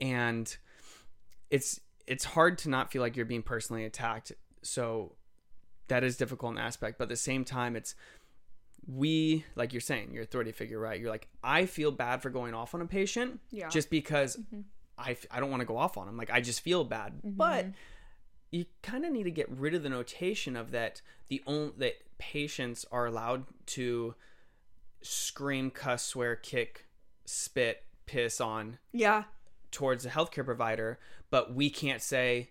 [0.00, 0.56] and
[1.50, 4.32] it's it's hard to not feel like you're being personally attacked.
[4.62, 5.14] So
[5.88, 7.94] that is difficult in aspect, but at the same time, it's
[8.86, 11.00] we like you're saying your authority figure, right?
[11.00, 13.68] You're like I feel bad for going off on a patient, Yeah.
[13.68, 14.60] just because mm-hmm.
[14.98, 16.16] I f- I don't want to go off on them.
[16.16, 17.30] Like I just feel bad, mm-hmm.
[17.30, 17.66] but
[18.50, 21.94] you kind of need to get rid of the notation of that the only that
[22.18, 24.14] patients are allowed to
[25.02, 26.86] scream, cuss, swear, kick,
[27.24, 29.24] spit, piss on Yeah.
[29.70, 30.98] towards a healthcare provider,
[31.34, 32.50] but we can't say,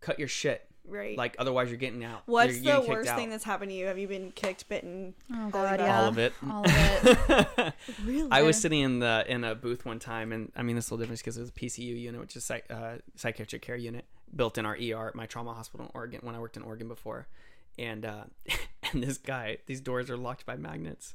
[0.00, 0.64] cut your shit.
[0.86, 1.18] Right.
[1.18, 2.22] Like otherwise, you're getting out.
[2.26, 3.18] What's You're the getting kicked worst out.
[3.18, 3.86] thing that's happened to you?
[3.86, 5.14] Have you been kicked, bitten?
[5.32, 6.00] Oh All god, of yeah.
[6.00, 6.32] All of it.
[6.48, 7.74] All of it.
[8.04, 8.28] Really?
[8.30, 10.94] I was sitting in the in a booth one time, and I mean this a
[10.94, 14.04] little different because it was a PCU unit, which is psych, uh, psychiatric care unit,
[14.36, 16.86] built in our ER at my trauma hospital in Oregon when I worked in Oregon
[16.86, 17.26] before,
[17.80, 18.24] and uh,
[18.92, 21.14] and this guy, these doors are locked by magnets,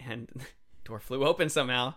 [0.00, 0.28] and
[0.84, 1.94] door flew open somehow.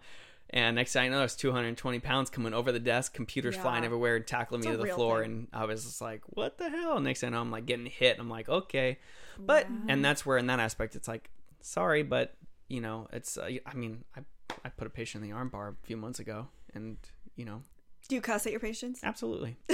[0.50, 3.62] And next thing I know, there's 220 pounds coming over the desk, computers Yeah.
[3.64, 5.22] flying everywhere, and tackling me It's a to the floor.
[5.24, 5.32] thing.
[5.32, 7.86] And I was just like, "What the hell?" Next thing I know, I'm like getting
[7.88, 8.18] hit.
[8.20, 8.98] I'm like, "Okay,"
[9.38, 11.30] but and that's where in that aspect, it's like,
[11.60, 12.36] "Sorry, but
[12.70, 13.38] you know, it's.
[13.38, 14.22] Uh, I mean, I
[14.64, 16.98] I put a patient in the armbar a few months ago, and
[17.36, 17.64] you know,
[18.08, 19.02] Do you cuss at your patients?
[19.04, 19.58] absolutely.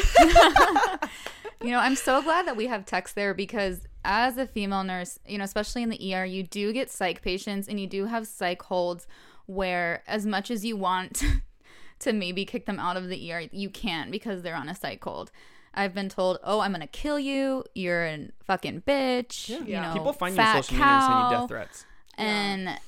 [1.61, 5.17] You know, I'm so glad that we have text there because as a female nurse,
[5.25, 8.27] you know, especially in the ER, you do get psych patients and you do have
[8.27, 9.07] psych holds
[9.45, 11.23] where as much as you want
[11.99, 15.03] to maybe kick them out of the ER, you can't because they're on a psych
[15.03, 15.31] hold.
[15.75, 17.63] I've been told, "Oh, I'm gonna kill you.
[17.73, 19.87] You're a fucking bitch." You Yeah.
[19.87, 21.39] know, People find you on fat social media and send you cow.
[21.41, 21.85] death threats.
[22.17, 22.79] and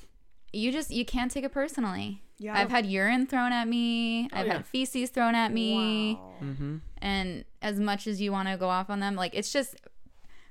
[0.52, 2.22] you just you can't take it personally.
[2.38, 2.54] Yeah.
[2.56, 4.28] I've had urine thrown at me.
[4.32, 4.52] I've yeah.
[4.54, 6.34] had feces thrown at me Wow.
[6.44, 6.76] Mm-hmm.
[6.98, 9.74] and as much as you want to go off on them like it's just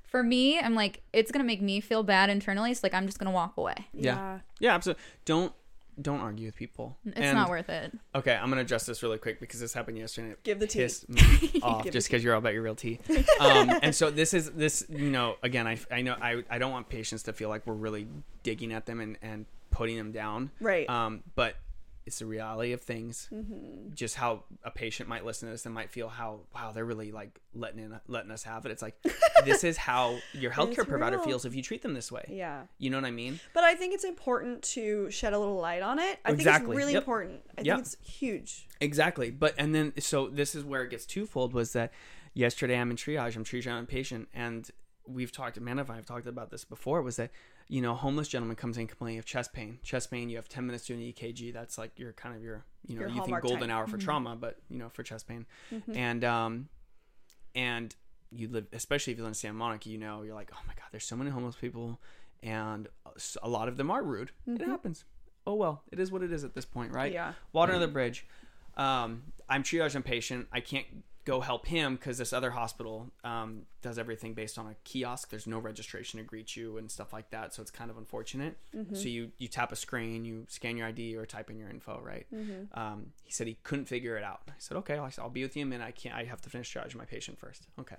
[0.02, 3.18] for me i'm like it's gonna make me feel bad internally so like i'm just
[3.18, 4.40] gonna walk away Yeah.
[4.60, 5.02] Yeah, absolutely.
[5.24, 5.52] Don't
[6.00, 6.96] don't argue with people.
[7.06, 9.98] it's And- not worth it Okay, I'm gonna address this really quick because this happened
[9.98, 10.26] yesterday.
[10.28, 10.88] And it Give the tea.
[11.08, 12.98] me off Give just because you're all about your real tea.
[13.40, 14.84] Um, and so this is this.
[14.88, 17.74] You know, again, I, I know I, I don't want patients to feel like we're
[17.74, 18.06] really
[18.42, 20.50] digging at them and and putting them down.
[20.60, 20.88] Right.
[20.88, 21.56] Um, but
[22.06, 23.28] it's the reality of things.
[23.32, 23.92] Mm-hmm.
[23.94, 27.10] Just how a patient might listen to this and might feel how wow they're really
[27.12, 28.70] like letting in letting us have it.
[28.72, 28.96] It's like
[29.44, 31.24] this is how your healthcare provider real.
[31.26, 32.24] feels if you treat them this way.
[32.28, 32.62] Yeah.
[32.78, 33.40] You know what I mean?
[33.52, 36.18] But I think it's important to shed a little light on it.
[36.24, 37.02] I think it's really Yep.
[37.02, 37.40] important.
[37.58, 37.76] I Yep.
[37.76, 38.68] think it's huge.
[38.80, 39.30] Exactly.
[39.30, 41.92] But and then so this is where it gets twofold was that
[42.34, 44.70] yesterday I'm in triage, I'm triaging a patient and
[45.08, 47.30] we've talked Amanda and I have talked about this before, was that,
[47.68, 49.78] you know, homeless gentleman comes in complaining of chest pain.
[49.82, 52.64] Chest pain, you have ten minutes doing the EKG, that's like your kind of your
[52.86, 53.70] you know, Your you think golden time.
[53.70, 55.46] hour for trauma, but you know, for chest pain.
[55.92, 56.68] And um
[57.54, 57.94] and
[58.30, 60.74] you live especially if you live in Santa Monica, you know, you're like, Oh my
[60.74, 62.00] god, there's so many homeless people
[62.42, 62.88] and
[63.42, 64.30] a lot of them are rude.
[64.46, 65.04] It happens.
[65.46, 67.12] Oh well, it is what it is at this point, right?
[67.12, 67.32] Yeah.
[67.52, 68.26] Water under the bridge.
[68.76, 70.48] Um, I'm triaging a patient.
[70.52, 70.86] I can't
[71.26, 75.28] go help him because this other hospital um, does everything based on a kiosk.
[75.28, 78.56] There's no registration to greet you and stuff like that, so it's kind of unfortunate.
[78.94, 82.00] So you you tap a screen, you scan your ID or type in your info,
[82.02, 82.26] right?
[82.72, 84.40] Um, he said he couldn't figure it out.
[84.48, 85.84] I said, okay, I'll, I'll be with you in a minute.
[85.84, 86.14] I can't.
[86.14, 87.66] I have to finish triaging my patient first.
[87.80, 87.96] Okay.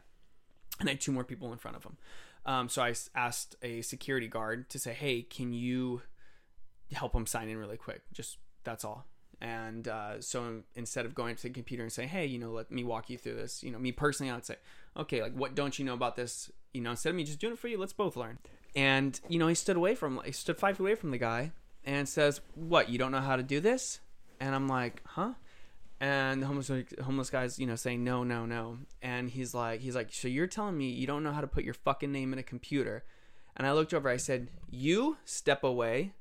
[0.79, 1.97] And I had two more people in front of him.
[2.45, 6.01] Um, so I asked a security guard to say, hey, can you
[6.93, 8.01] help him sign in really quick?
[8.13, 9.05] Just that's all.
[9.39, 12.71] And uh, so instead of going to the computer and saying, hey, you know, let
[12.71, 14.55] me walk you through this, you know, me personally, I would say,
[14.95, 16.51] okay, like, what don't you know about this?
[16.73, 18.39] You know, instead of me just doing it for you, let's both learn.
[18.75, 21.51] And, you know, he stood away from, he stood five feet away from the guy
[21.83, 23.99] and says, what, you don't know how to do this?
[24.39, 25.33] And I'm like, huh?
[25.99, 26.69] and the homeless
[27.03, 30.47] homeless guy's you know saying no no no and he's like he's like so you're
[30.47, 33.03] telling me you don't know how to put your fucking name in a computer
[33.55, 36.13] and i looked over i said you step away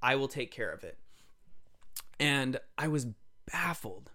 [0.00, 0.96] i will take care of it
[2.20, 3.06] and i was
[3.50, 4.10] baffled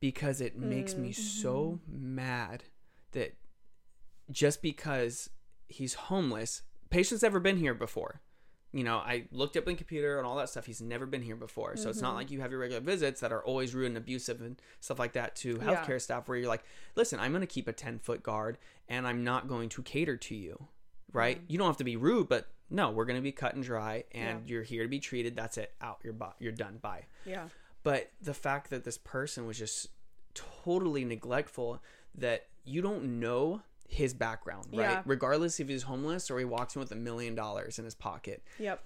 [0.00, 2.14] because it makes me so mm-hmm.
[2.14, 2.64] mad
[3.12, 3.36] that
[4.30, 5.30] just because
[5.68, 8.20] he's homeless patient's never been here before
[8.72, 10.66] you know, I looked up in computer and all that stuff.
[10.66, 11.76] He's never been here before.
[11.76, 12.16] So it's not mm-hmm.
[12.18, 15.14] like you have your regular visits that are always rude and abusive and stuff like
[15.14, 15.56] that to Yeah.
[15.56, 16.64] healthcare staff where you're like,
[16.94, 20.16] listen, I'm going to keep a 10 foot guard and I'm not going to cater
[20.16, 20.68] to you.
[21.12, 21.38] Right?
[21.38, 21.52] Mm-hmm.
[21.52, 24.04] You don't have to be rude, but no, we're going to be cut and dry
[24.12, 25.34] and you're here to be treated.
[25.36, 25.72] That's it.
[25.80, 25.98] Out.
[26.02, 26.78] You're, bu- you're done.
[26.82, 27.04] Bye.
[27.24, 27.44] Yeah.
[27.82, 29.88] But the fact that this person was just
[30.34, 31.82] totally neglectful
[32.16, 34.80] that you don't know his background, right?
[34.90, 35.02] Yeah.
[35.06, 38.42] Regardless if he's homeless or he walks in with a million dollars in his pocket.
[38.58, 38.82] Yep.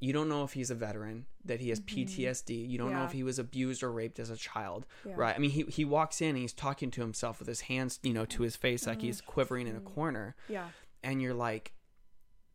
[0.00, 2.68] You don't know if he's a veteran, that he has PTSD.
[2.68, 3.06] You don't know Mm-hmm.
[3.06, 5.14] If he was abused or raped as a child, Yeah.
[5.16, 5.34] right?
[5.34, 8.12] I mean, he, he walks in and he's talking to himself with his hands, you
[8.12, 10.36] know, to his face like he's quivering in a corner.
[10.48, 10.68] Yeah.
[11.02, 11.72] And you're like,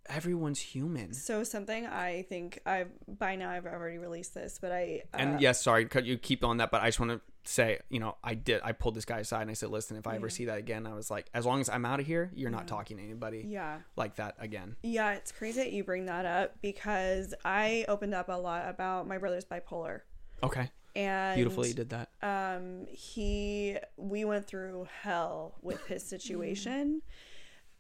[0.10, 1.14] everyone's human.
[1.14, 5.41] So something I think I've by now I've already released this, but I uh, And
[5.41, 8.16] yes, sorry, cut you keep on that, but I just want to say, you know,
[8.24, 8.62] I did.
[8.64, 10.86] I pulled this guy aside and I said, "Listen, if I ever see that again,
[10.86, 13.45] I was like, as long as I'm out of here, you're not talking to anybody
[13.47, 13.80] yeah.
[13.95, 18.30] like that again." Yeah, it's crazy that you bring that up because I opened up
[18.30, 20.01] a lot about my brother's bipolar.
[20.41, 22.10] Okay, And beautifully you did that.
[22.22, 27.01] um he we went through hell with his situation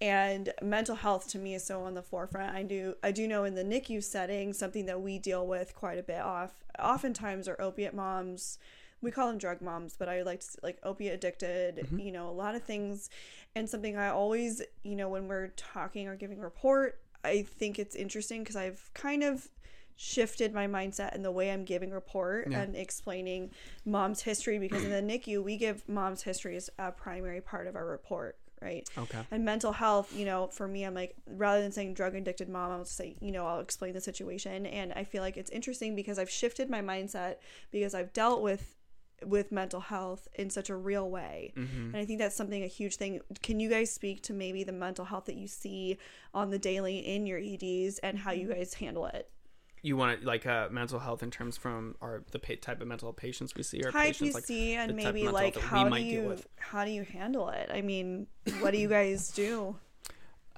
[0.01, 3.43] and mental health to me is so on the forefront i do i do know
[3.43, 7.59] in the nicu setting something that we deal with quite a bit off oftentimes are
[7.61, 8.57] opiate moms
[9.01, 11.99] we call them drug moms, but I like to, like opiate addicted, Mm-hmm.
[11.99, 13.09] you know, a lot of things.
[13.55, 17.79] And something I always, you know, when we're talking or giving a report, I think
[17.79, 19.47] it's interesting because I've kind of
[19.95, 22.59] shifted my mindset in the way I'm giving report Yeah.
[22.59, 23.51] and explaining
[23.85, 27.77] mom's history because in the NICU we give mom's history as a primary part of
[27.77, 28.87] our report, right?
[28.97, 29.19] Okay.
[29.31, 32.71] And mental health, you know, for me, I'm like, rather than saying drug addicted mom,
[32.71, 34.65] I'll say, you know, I'll explain the situation.
[34.65, 37.35] And I feel like it's interesting because I've shifted my mindset
[37.71, 38.75] because I've dealt with
[39.25, 41.53] with mental health in such a real way.
[41.57, 41.87] Mm-hmm.
[41.87, 43.19] And I think that's something a huge thing.
[43.41, 45.97] Can you guys speak to maybe the mental health that you see
[46.33, 48.59] on the daily in your EDs and how you mm-hmm.
[48.59, 49.29] guys handle it?
[49.81, 52.87] You want it like uh, mental health in terms from our the pa- type of
[52.87, 55.27] mental patients we see, or Type patients you like see and the type of maybe
[55.29, 57.69] like how do you how do you handle it?
[57.73, 58.27] I mean,
[58.61, 59.75] what do you guys do?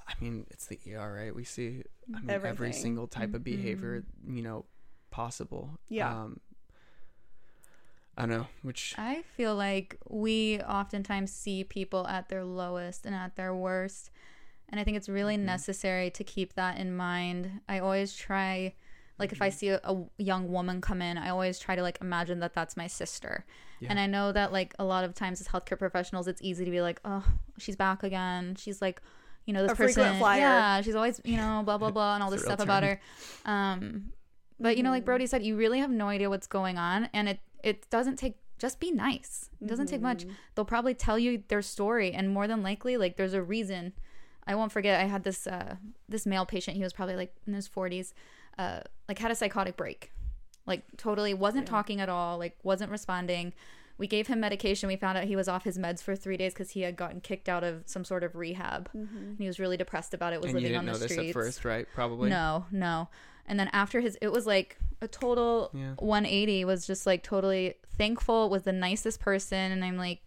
[0.07, 1.33] I mean, it's the ER, right?
[1.35, 1.83] We see
[2.15, 4.65] I mean, every single type of behavior, you know,
[5.11, 5.77] possible.
[5.87, 6.09] Yeah.
[6.09, 6.39] Um,
[8.17, 13.15] I don't know, which I feel like we oftentimes see people at their lowest and
[13.15, 14.11] at their worst.
[14.69, 15.45] And I think it's really Mm-hmm.
[15.45, 17.61] necessary to keep that in mind.
[17.69, 18.73] I always try,
[19.21, 19.57] like, if I Mm-hmm.
[19.57, 22.75] see a, a young woman come in, I always try to, like, imagine that that's
[22.75, 23.45] my sister.
[23.79, 23.87] Yeah.
[23.91, 26.71] And I know that, like, a lot of times as healthcare professionals, it's easy to
[26.71, 27.23] be like, oh,
[27.57, 28.55] she's back again.
[28.55, 29.01] She's like,
[29.45, 30.19] you know, this A frequent person.
[30.19, 30.39] flyer.
[30.41, 32.83] Yeah, she's always, you know, blah, blah, blah, and all this a real stuff about
[32.83, 32.99] her.
[33.45, 34.11] Um,
[34.59, 34.93] but you know, Mm-hmm.
[34.95, 38.17] like Brody said, you really have no idea what's going on, and it it doesn't
[38.17, 38.35] take.
[38.59, 39.49] Just be nice.
[39.59, 40.19] It doesn't take much.
[40.21, 40.33] Mm-hmm.
[40.53, 43.93] They'll probably tell you their story, and more than likely, like there's a reason.
[44.45, 44.99] I won't forget.
[45.01, 46.77] I had this uh this male patient.
[46.77, 48.13] He was probably like in his 40s.
[48.57, 50.11] Uh, like had a psychotic break.
[50.67, 52.37] Like totally wasn't talking at all.
[52.37, 53.53] Like wasn't responding.
[53.97, 54.87] We gave him medication.
[54.87, 57.21] We found out he was off his meds for three days because he had gotten
[57.21, 58.89] kicked out of some sort of rehab.
[58.93, 60.41] And he was really depressed about it.
[60.41, 61.29] Was and living on know the this streets.
[61.29, 61.87] at first, right?
[61.93, 62.29] Probably.
[62.29, 63.09] No, no.
[63.45, 65.93] And then after his, it was like a total Yeah.
[65.99, 66.65] 180.
[66.65, 68.49] Was just like totally thankful.
[68.49, 70.21] Was the nicest person, and I'm like,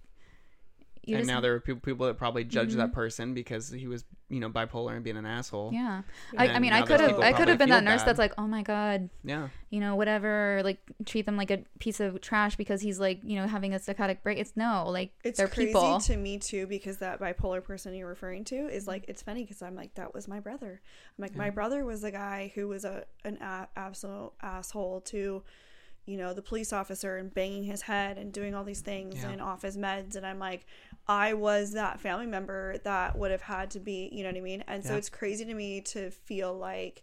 [1.06, 2.94] you and just, now there are people, people that probably judge that mm-hmm.
[2.94, 5.70] person because he was, you know, bipolar and being an asshole.
[5.72, 6.02] yeah.
[6.36, 8.08] I, I mean, I could have, I could have been that nurse bad.
[8.08, 9.48] that's like, oh my god, Yeah.
[9.70, 13.36] you know, whatever, like treat them like a piece of trash because he's like, you
[13.36, 14.38] know, having a psychotic break.
[14.38, 16.00] It's no, like It's they're crazy people.
[16.00, 19.62] to me too because that bipolar person you're referring to is like it's funny because
[19.62, 20.80] I'm like that was my brother.
[21.18, 25.42] I'm like my brother was the guy who was a an a- absolute asshole to,
[26.06, 29.30] you know, the police officer and banging his head and doing all these things Yeah.
[29.30, 30.66] and off his meds and I'm like
[31.06, 34.40] I was that family member that would have had to be, you know what I
[34.40, 34.64] mean?
[34.66, 34.98] And so Yeah.
[34.98, 37.02] it's crazy to me to feel like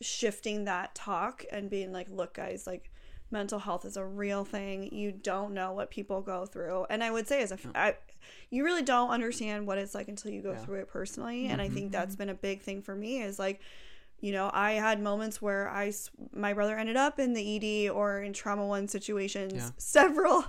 [0.00, 2.90] shifting that talk and being like, look guys, like
[3.30, 4.92] mental health is a real thing.
[4.94, 6.86] You don't know what people go through.
[6.90, 7.96] And I would say as a I,
[8.50, 10.56] you really don't understand what it's like until you go Yeah.
[10.56, 10.64] Mm-hmm.
[10.64, 11.46] through it personally.
[11.46, 13.60] And I think that's been a big thing for me is like
[14.20, 15.92] you know, I had moments where i
[16.32, 19.70] my brother ended up in the ED or in trauma one situations Yeah.
[19.78, 20.44] several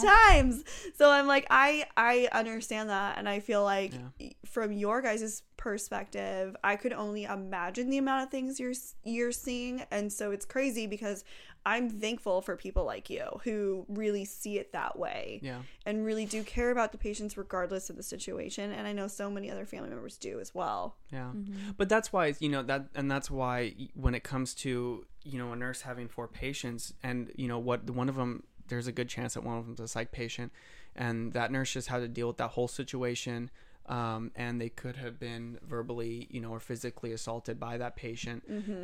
[0.00, 0.64] times.
[0.96, 3.18] So I'm like, I, I understand that.
[3.18, 4.28] And I feel like Yeah.
[4.46, 9.84] from your guys' perspective, I could only imagine the amount of things you're, you're seeing.
[9.90, 11.24] And so it's crazy because
[11.66, 15.62] I'm thankful for people like you who really see it that way Yeah.
[15.84, 18.72] and really do care about the patients regardless of the situation.
[18.72, 20.96] And I know so many other family members do as well.
[21.12, 21.30] Yeah.
[21.34, 21.72] Mm-hmm.
[21.76, 25.52] But that's why, you know, that, and that's why when it comes to, you know,
[25.52, 29.08] a nurse having four patients and, you know, what one of them, there's a good
[29.08, 30.52] chance that one of them's a psych patient
[30.96, 33.50] and that nurse just had to deal with that whole situation.
[33.88, 38.42] Um, and they could have been verbally, you know, or physically assaulted by that patient.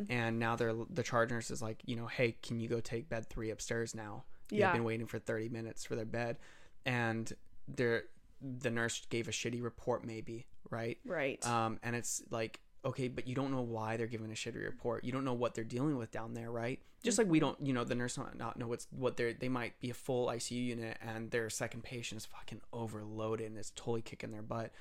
[0.09, 3.09] And now they're, the charge nurse is like, you know, hey, can you go take
[3.11, 4.25] bed three upstairs now?
[4.51, 4.69] Yeah.
[4.69, 6.39] They've been waiting for 30 minutes for their bed.
[6.87, 7.31] And
[7.69, 8.05] they're,
[8.41, 10.99] the nurse gave a shitty report, maybe, right?
[11.05, 11.47] Right.
[11.47, 15.05] Um, and it's like, okay, but you don't know why they're giving a shitty report.
[15.05, 16.81] You don't know what they're dealing with down there, right?
[17.03, 17.47] Just like we mm-hmm.
[17.47, 19.33] don't, you know, the nurse not, not know what's what they're.
[19.33, 23.59] They might be a full ICU unit, and their second patient is fucking overloaded and
[23.59, 24.73] is totally kicking their butt.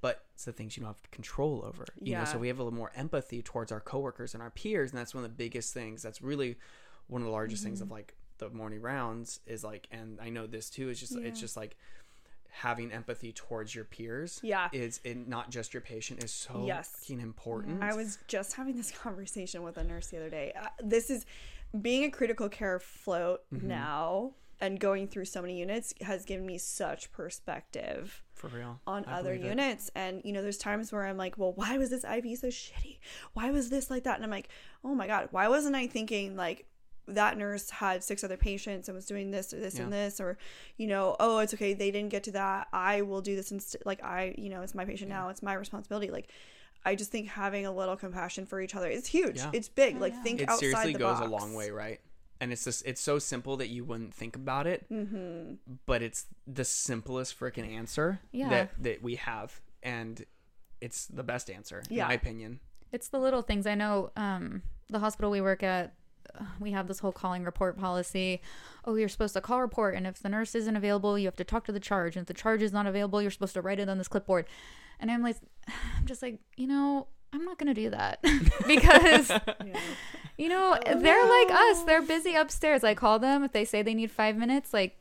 [0.00, 2.24] But it's the things you don't have control over, you know.
[2.24, 5.14] So we have a little more empathy towards our coworkers and our peers, and that's
[5.14, 6.02] one of the biggest things.
[6.02, 6.56] That's really
[7.06, 7.94] one of the largest things of mm-hmm.
[7.94, 10.90] like the morning rounds is like, and I know this too.
[10.90, 11.76] Is just it's just like
[12.54, 14.68] having empathy towards your peers Yeah.
[14.72, 16.88] is it not just your patient is so Yes.
[17.00, 20.52] fucking important I was just having this conversation with a nurse the other day.
[20.58, 21.26] Uh, this is
[21.80, 23.66] being a critical care float Mm-hmm.
[23.68, 29.04] now and going through so many units has given me such perspective for real on
[29.06, 29.48] I other believe it.
[29.48, 29.90] units.
[29.96, 32.98] And, you know, there's times where I'm like, well, why was this IV so shitty?
[33.32, 34.14] Why was this like that?
[34.16, 34.48] And I'm like,
[34.84, 36.66] oh my God, why wasn't I thinking like,
[37.06, 40.38] that nurse had six other patients and was doing this or this and this or
[40.78, 43.82] you know oh it's okay they didn't get to that i will do this instead
[43.84, 46.30] like i you know it's my patient now it's my responsibility like
[46.86, 49.50] i just think having a little compassion for each other is huge Yeah.
[49.52, 51.26] it's big like think it outside seriously the goes box.
[51.26, 52.00] a long way right
[52.40, 55.54] and it's just it's so simple that you wouldn't think about it Mm-hmm.
[55.86, 58.48] but it's the simplest freaking answer Yeah.
[58.48, 60.24] that that we have and
[60.80, 62.04] it's the best answer Yeah.
[62.04, 62.60] in my opinion
[62.92, 63.66] It's the little things.
[63.66, 65.94] I know um, the hospital we work at,
[66.60, 68.40] we have this whole calling report policy.
[68.84, 71.44] Oh, you're supposed to call report, and if the nurse isn't available, you have to
[71.44, 72.16] talk to the charge.
[72.16, 74.46] And if the charge is not available, you're supposed to write it on this clipboard.
[75.00, 75.36] And I'm like,
[75.68, 78.22] I'm just like, you know, I'm not gonna do that
[78.66, 79.30] because
[80.38, 81.82] you know oh, they're like us.
[81.84, 82.84] They're busy upstairs.
[82.84, 84.72] I call them if they say they need five minutes.
[84.72, 84.96] Like,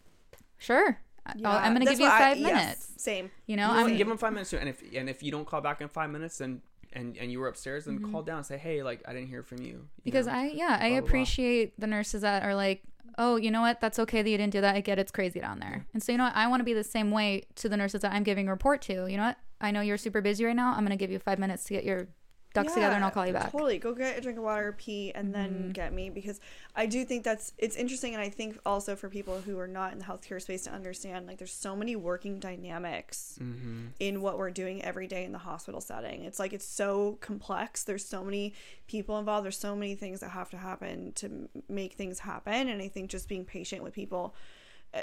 [0.58, 2.90] sure, I- I'll- I'm gonna That's give you what I- five yes, minutes.
[2.98, 3.32] same.
[3.46, 3.98] You know, You know I'm what?
[3.98, 6.10] give them five minutes too, and if and if you don't call back in five
[6.10, 6.62] minutes then
[6.94, 9.44] and and you were upstairs then call down and say hey like i didn't hear
[9.44, 9.88] from you, you Mm-hmm.
[10.04, 10.34] because know?
[10.34, 11.08] I yeah I blah, blah.
[11.08, 12.84] appreciate the nurses that are like
[13.20, 13.80] oh you know what?
[13.80, 14.76] That's okay that you didn't do that.
[14.76, 15.86] I get it's crazy down there.
[15.94, 16.36] And so you know what?
[16.36, 19.06] I want to be the same way to the nurses that I'm giving report to.
[19.06, 19.38] You know what?
[19.62, 20.74] I know you're super busy right now.
[20.76, 22.08] I'm gonna give you five minutes to get your
[22.54, 23.78] ducks together and I'll call you back Totally.
[23.80, 25.72] Go get a drink of water, pee, and then Mm-hmm.
[25.72, 26.40] get me because
[26.76, 29.92] I do think that's it's interesting, and I think also for people who are not
[29.92, 33.88] in the healthcare space to understand, like there's so many working dynamics Mm-hmm.
[34.00, 36.24] in what we're doing every day in the hospital setting.
[36.24, 37.84] It's like it's so complex.
[37.84, 38.54] There's so many
[38.88, 39.46] people involved.
[39.46, 43.10] There's so many things that have to happen to make things happen, and I think
[43.10, 44.36] just being patient with people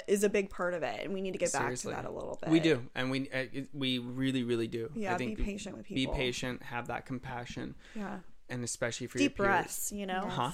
[0.07, 1.91] is a big part of it, and we need to get Seriously.
[1.93, 2.49] back to that a little bit.
[2.49, 5.85] we do and we uh, we really really do Yeah, i think be patient with
[5.85, 6.13] people.
[6.13, 8.19] be patient have that compassion Yeah.
[8.49, 9.55] and especially for Deep your peers.
[9.63, 10.21] breaths, you know.
[10.27, 10.51] huh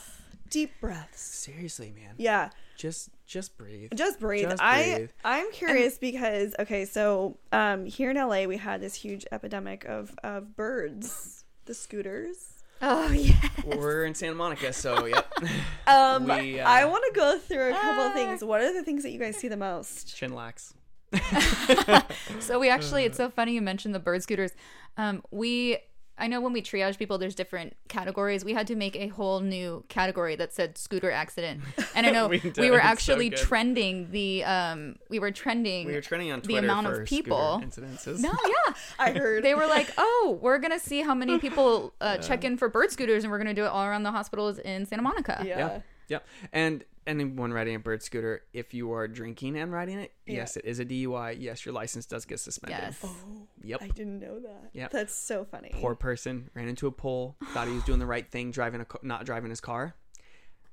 [0.49, 1.21] Deep breaths.
[1.21, 2.49] seriously man Yeah.
[2.77, 4.49] just just breathe Just breathe.
[4.49, 5.09] Just I breathe.
[5.25, 10.15] I'm curious because okay, so um here in LA we had this huge epidemic of
[10.23, 12.56] of birds, the scooters.
[12.81, 13.33] Oh yeah
[13.65, 15.31] we're in santa monica so yep
[15.87, 18.13] Um We, uh, I want to go through a couple of Ah.
[18.13, 18.43] things.
[18.43, 20.07] What are the things that you guys see the most?
[20.15, 20.73] chinlax
[22.39, 24.51] so we actually it's so funny you mentioned the bird scooters
[24.97, 25.77] um we
[26.19, 28.43] I know when we triage people, there's different categories.
[28.43, 31.61] We had to make a whole new category that said scooter accident.
[31.95, 35.85] And I know We we, were It's so actually trending the um we were trending
[35.85, 37.61] we were trending on the amount for of people.
[37.61, 38.73] scooter incidences No, yeah.
[38.99, 42.57] I heard They were like, "Oh, we're gonna see how many people uh, check in
[42.57, 45.43] for bird scooters, and we're gonna do it all around the hospitals in Santa Monica."
[45.45, 45.57] yeah.
[45.57, 46.19] yeah yeah
[46.51, 50.33] and anyone riding a bird scooter if you are drinking and riding it Yeah.
[50.35, 52.99] yes it is a dui yes your license does get suspended Yes.
[53.03, 54.69] Oh, yep I didn't know that.
[54.73, 54.91] Yep.
[54.91, 55.71] That's so funny.
[55.73, 58.85] poor person ran into a pole thought he was doing the right thing driving a
[58.85, 59.95] ca- not driving his car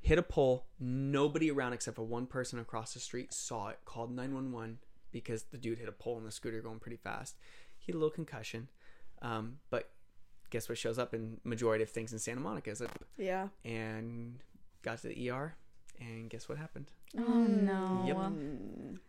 [0.00, 4.10] hit a pole nobody around except for one person across the street saw it called
[4.14, 4.78] 911
[5.12, 7.36] because the dude hit a pole on the scooter going pretty fast
[7.78, 8.68] he had a little concussion
[9.22, 9.90] um, but
[10.50, 13.48] guess what shows up in majority of things in santa monica is it Yeah.
[13.64, 14.40] and
[14.82, 15.54] got to the er
[16.00, 18.02] and guess what happened Oh no.
[18.08, 18.16] Yep.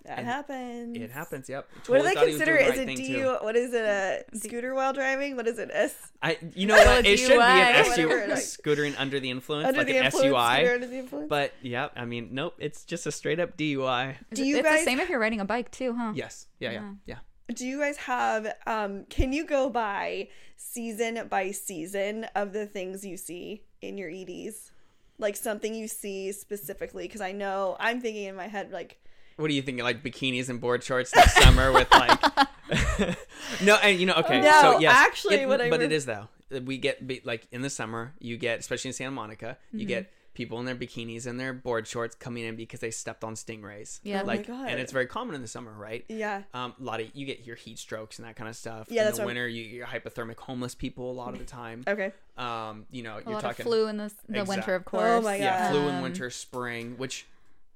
[0.06, 0.96] That And happens.
[0.96, 2.56] it happens yep What do they thought he was consider?
[2.58, 3.38] Is right it thing, do too.
[3.42, 3.84] What is it?
[3.84, 5.36] A scooter while driving?
[5.36, 5.72] What is it?
[5.74, 7.06] S I, you know Oh, what?
[7.06, 7.86] It should be an DUI.
[7.96, 10.28] SU, Whatever, like- scootering under the influence, under like the an influence?
[10.28, 10.74] SUI.
[10.74, 11.30] Under the influence?
[11.30, 12.54] But yeah, I mean, nope.
[12.60, 14.12] It's just a straight up DUI.
[14.32, 16.12] Is Do you it's guys- the same if you're riding a bike too, huh?
[16.16, 16.46] Yes.
[16.60, 16.72] Yeah.
[16.74, 16.92] Yeah.
[17.08, 17.18] Yeah.
[17.56, 23.04] Do you guys have um can you go by season by season of the things
[23.06, 24.72] you see in your EDs?
[25.18, 28.98] Like something you see specifically cuz I know I'm thinking in my head like
[29.38, 29.84] What are you thinking?
[29.84, 32.22] Like bikinis and board shorts this summer with like.
[33.64, 34.42] no, and you know, okay.
[34.42, 36.28] No, so yes, actually, it- what I but re- it is though.
[36.52, 39.80] We get like in the summer, you get especially in Santa Monica, Mm-hmm.
[39.80, 43.24] you get people in their bikinis and their board shorts coming in because they stepped
[43.24, 44.00] on stingrays.
[44.04, 44.22] Yeah.
[44.22, 44.70] Oh my like, God.
[44.70, 46.06] and it's very common in the summer, right?
[46.08, 46.44] yeah.
[46.54, 48.88] Um, a lot of you get your heat strokes and that kind of stuff.
[48.90, 51.40] Yeah, in that's the what I'm- winter, you get hypothermic homeless people a lot of
[51.40, 51.84] the time.
[51.88, 52.12] Okay.
[52.38, 54.86] Um, you know, A you're lot talking of flu in the, the Exact- winter, of
[54.86, 55.04] course.
[55.04, 55.24] Oh course.
[55.24, 57.26] my yeah, flu in winter, spring, which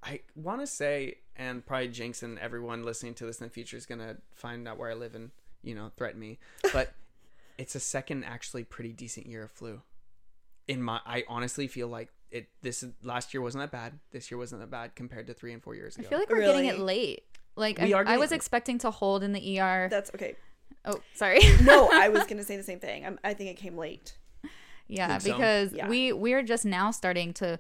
[0.04, 3.78] I want to say, and probably Jinx and everyone listening to this in the future
[3.78, 5.32] is gonna find out where I live and
[5.64, 6.38] you know threaten me,
[6.74, 6.92] but
[7.58, 9.82] it's a second actually pretty decent year of flu.
[10.68, 12.48] In my, I honestly feel like it.
[12.62, 14.00] This last year wasn't that bad.
[14.12, 16.08] This year wasn't that bad compared to three and four years ago.
[16.08, 17.24] I feel like we're getting it late.
[17.56, 18.36] Like We I, are I was it.
[18.36, 19.88] expecting to hold in the ER.
[19.90, 20.36] That's okay.
[20.86, 21.40] oh, sorry.
[21.64, 23.06] No, I was going to say the same thing.
[23.06, 24.18] I'm, I think it came late.
[24.88, 25.32] yeah, Think so?
[25.38, 25.88] because Yeah.
[25.90, 27.60] we we're just now starting to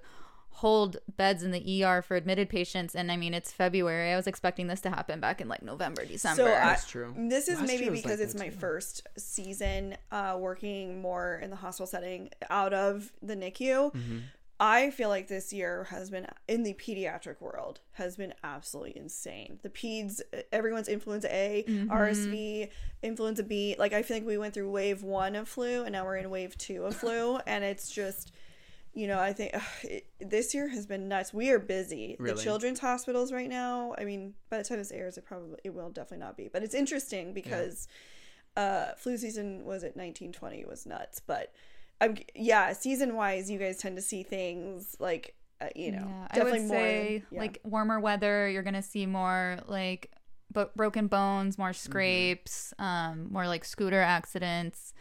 [0.52, 4.12] hold beds in the ER for admitted patients, and I mean it's February.
[4.12, 6.44] I was expecting this to happen back in like November, December.
[6.44, 7.14] So I, That's true.
[7.18, 8.56] This is Last maybe because like it's my too.
[8.58, 13.94] first season uh, working more in the hospital setting out of the NICU.
[13.94, 14.18] Mm-hmm.
[14.60, 19.60] I feel like this year has been in the pediatric world has been absolutely insane.
[19.64, 20.20] The peds,
[20.52, 22.70] everyone's influenza A, RSV,
[23.02, 23.76] influenza B.
[23.80, 26.30] Like I feel like we went through wave one of flu, and now we're in
[26.30, 28.32] wave two of flu, and it's just.
[28.92, 31.32] You know, I think ugh, it, this year has been nuts.
[31.32, 32.18] We are busy.
[32.20, 33.94] The children's hospitals right now.
[34.00, 36.50] I mean, by the time this airs, it probably it will definitely not be.
[36.52, 37.88] But it's interesting because
[38.58, 41.22] uh, flu season was at nineteen twenty was nuts.
[41.26, 41.54] But
[42.02, 46.28] I'm yeah, season wise, you guys tend to see things like uh, you know, Yeah,
[46.32, 47.40] I definitely would more say than- yeah.
[47.42, 50.12] like warmer weather, you're gonna see more like
[50.52, 54.94] but broken bones, more scrapes, um, more like scooter accidents,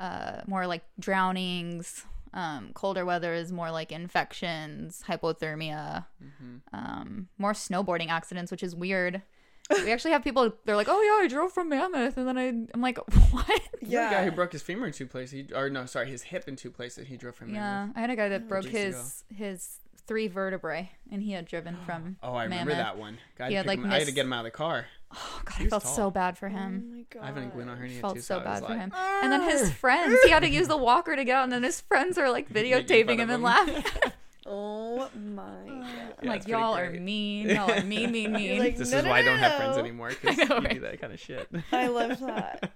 [0.00, 2.04] uh, more like drownings.
[2.34, 6.56] Um, colder weather is more like infections, hypothermia, Mm-hmm.
[6.74, 9.22] um, more snowboarding accidents, which is weird.
[9.70, 10.52] We actually have people.
[10.64, 12.98] They're like, "Oh yeah, I drove from Mammoth," and then I, I'm like,
[13.32, 16.08] "What?" yeah, The guy who broke his femur in two places, he, or no, sorry,
[16.10, 17.06] his hip in two places.
[17.08, 20.28] He drove from Yeah, I had a guy that oh, broke Years his his three
[20.28, 22.16] vertebrae, and he had driven from.
[22.22, 22.84] Oh, I remember Mammoth.
[22.86, 23.18] that one.
[23.36, 24.44] Guy He had had, like, pick him- I had to missed- get him out of
[24.44, 24.86] the car.
[25.12, 25.94] Oh God, He I was felt tall.
[25.94, 26.92] so bad for Oh him.
[26.96, 28.78] my god, I have an inguinal hernia felt too, so I was bad for like,
[28.80, 28.92] him.
[29.22, 31.62] And then his friends, he had to use the walker to get out, and then
[31.62, 33.42] his friends are like Making videotaping fun him of and him.
[33.42, 33.84] laughing.
[34.46, 35.86] Oh my god.
[36.22, 37.50] Yeah, like, y'all are mean.
[37.50, 38.58] Y'all are mean, mean, mean.
[38.58, 40.68] like, This No, is no, why I don't have friends anymore because I know, you
[40.68, 41.48] do that kind of shit.
[41.72, 42.72] I love that.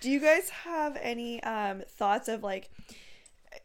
[0.00, 2.70] Do you guys have any um, thoughts of like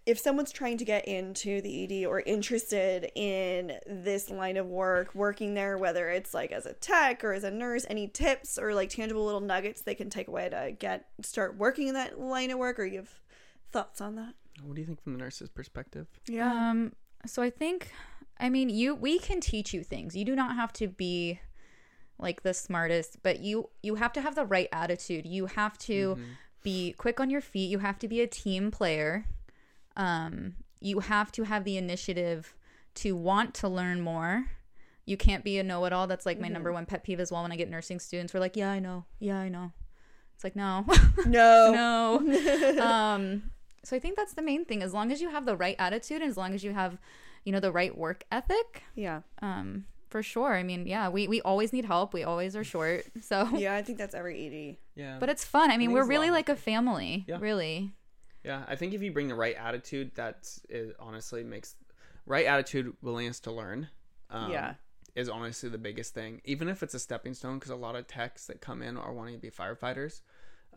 [0.06, 5.16] if someone's trying to get into the ED or interested in this line of work,
[5.16, 8.74] working there, whether it's like as a tech or as a nurse, any tips or
[8.74, 12.52] like tangible little nuggets they can take away to get start working in that line
[12.52, 13.20] of work, or you have
[13.72, 14.34] thoughts on that?
[14.62, 16.08] What do you think from the nurse's perspective?
[16.40, 16.92] Um,
[17.30, 17.92] so I think,
[18.40, 20.16] I mean, you we can teach you things.
[20.16, 21.40] You do not have to be
[22.20, 25.26] like the smartest, but you you have to have the right attitude.
[25.26, 26.24] You have to Mm-hmm.
[26.64, 27.70] be quick on your feet.
[27.70, 29.26] You have to be a team player.
[29.96, 32.54] Um, you have to have the initiative
[32.96, 34.46] to want to learn more.
[35.06, 36.08] You can't be a know-it-all.
[36.08, 37.44] That's like my number one pet peeve as well.
[37.44, 39.06] When I get nursing students, we're like, "Yeah, I know.
[39.20, 39.72] Yeah, I know."
[40.36, 40.86] It's like, no,
[41.26, 42.20] No.
[42.24, 42.80] no.
[42.86, 43.44] um,
[43.88, 44.84] so I think that's the main thing.
[44.84, 46.98] As long as you have the right attitude, and as long as you have,
[47.46, 49.22] you know, the right work ethic, Yeah.
[49.42, 50.54] um, for sure.
[50.56, 52.14] I mean, yeah, we we always need help.
[52.14, 53.06] We always are short.
[53.22, 54.78] So, Yeah, I think that's every ED.
[54.96, 55.18] Yeah.
[55.20, 55.70] but it's fun.
[55.72, 57.26] I mean, think we're it's a really like a family.
[57.28, 57.38] Yeah.
[57.40, 57.94] Really.
[58.44, 61.76] Yeah, I think if you bring the right attitude, that is honestly makes
[62.26, 63.90] right attitude, willingness to learn.
[64.30, 64.74] Um, Yeah.
[65.16, 66.42] is honestly the biggest thing.
[66.46, 69.12] Even if it's a stepping stone, because a lot of techs that come in are
[69.14, 70.22] wanting to be firefighters,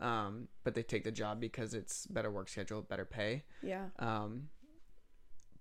[0.01, 3.43] um, but they take the job because it's better work schedule, better pay.
[3.61, 3.85] Yeah.
[3.99, 4.49] Um,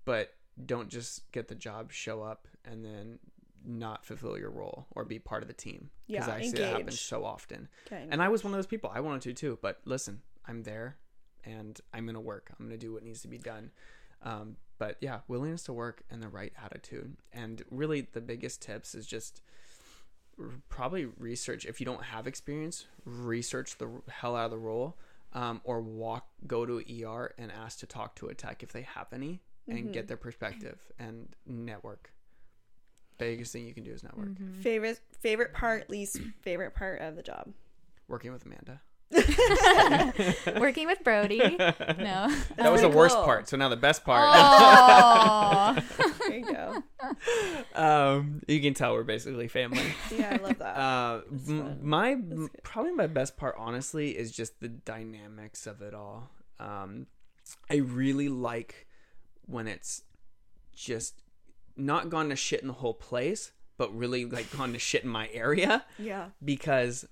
[0.05, 0.35] but
[0.67, 3.19] don't just get the job, show up, and then
[3.65, 5.91] not fulfill your role or be part of the team.
[6.07, 7.69] Yeah, I see that happen so often.
[7.87, 8.07] Okay.
[8.11, 8.91] And I was one of those people.
[8.93, 9.59] I wanted to too.
[9.61, 10.97] But listen, I'm there
[11.45, 12.51] and I'm going to work.
[12.59, 13.71] I'm going to do what needs to be done.
[14.23, 17.17] Um, but yeah, willingness to work and the right attitude.
[17.33, 19.43] And really, the biggest tips is just
[20.69, 21.67] probably research.
[21.67, 24.97] If you don't have experience, research the hell out of the role
[25.33, 28.83] um, or walk, go to ER and ask to talk to a tech if they
[28.83, 32.13] have any and get their perspective and network.
[33.19, 34.31] Biggest thing you can do is network.
[34.63, 37.53] favorite favorite part, least favorite part of the job.
[38.09, 38.81] Working with Amanda.
[40.61, 41.39] Working with Brody.
[41.39, 42.29] No.
[42.57, 43.25] That was the worst cool.
[43.25, 43.49] part.
[43.49, 44.23] So now the best part.
[44.23, 45.85] Aw.
[46.21, 46.83] There you go.
[47.75, 49.83] um, you can tell we're basically family.
[50.17, 50.77] Yeah, I love that.
[50.77, 55.95] Uh, m- my That's probably my best part, honestly, is just the dynamics of it
[55.95, 56.31] all.
[56.59, 57.07] Um,
[57.71, 58.87] I really like
[59.47, 60.03] when it's
[60.73, 61.23] just
[61.77, 65.11] not gone to shit in the whole place, but really like gone to shit in
[65.11, 66.27] my area yeah.
[66.45, 67.07] because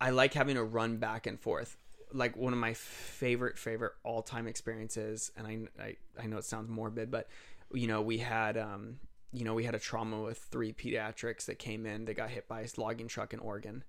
[0.00, 1.76] I like having to run back and forth.
[2.12, 6.44] Like one of my favorite favorite all time experiences, and I, I I know it
[6.44, 7.28] sounds morbid, but
[7.72, 8.96] you know we had um
[9.32, 12.06] you know we had a trauma with three pediatrics that came in.
[12.06, 13.84] They got hit by a logging truck in Oregon,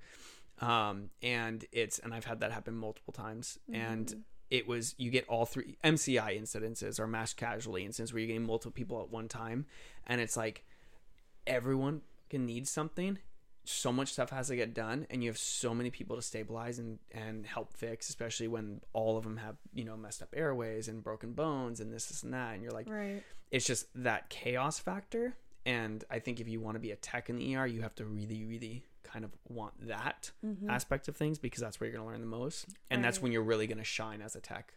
[0.59, 5.27] um and it's and I've had that happen multiple times, and it was you get
[5.27, 9.29] all three MCI incidences or mass casualty incidents where you're getting multiple people at one
[9.29, 9.65] time,
[10.05, 10.63] and it's like
[11.47, 13.17] everyone can need something
[13.63, 16.79] so much stuff has to get done and you have so many people to stabilize
[16.79, 20.87] and and help fix especially when all of them have you know messed up airways
[20.87, 22.53] and broken bones and this, this and that.
[22.53, 23.23] And you're like Right.
[23.51, 25.35] it's just that chaos factor.
[25.65, 27.93] And i think if you want to be a tech in the er you have
[27.95, 30.31] to really really kind of want that
[30.69, 32.67] aspect of things because that's where you're going to learn the most.
[32.89, 34.73] And that's when you're really going to shine as a tech.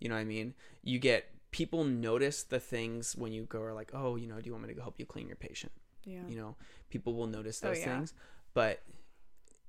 [0.00, 0.54] You know what i mean?
[0.82, 4.46] You get people notice the things when you go are like oh you know do
[4.46, 5.70] you want me to go help you clean your patient
[6.04, 6.26] Yeah.
[6.28, 6.56] you know
[6.90, 7.96] people will notice Oh, those yeah.
[7.96, 8.14] things
[8.54, 8.82] but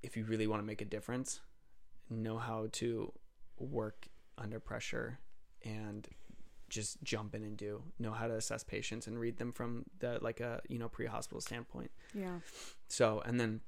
[0.02, 1.40] if you really want to make a difference
[2.10, 3.12] know how to
[3.58, 4.08] work
[4.38, 5.20] under pressure
[5.64, 6.08] and
[6.70, 10.18] just jump in and do know how to assess patients and read them from the
[10.22, 12.40] like a you know pre-hospital standpoint Yeah.
[12.88, 13.62] so and then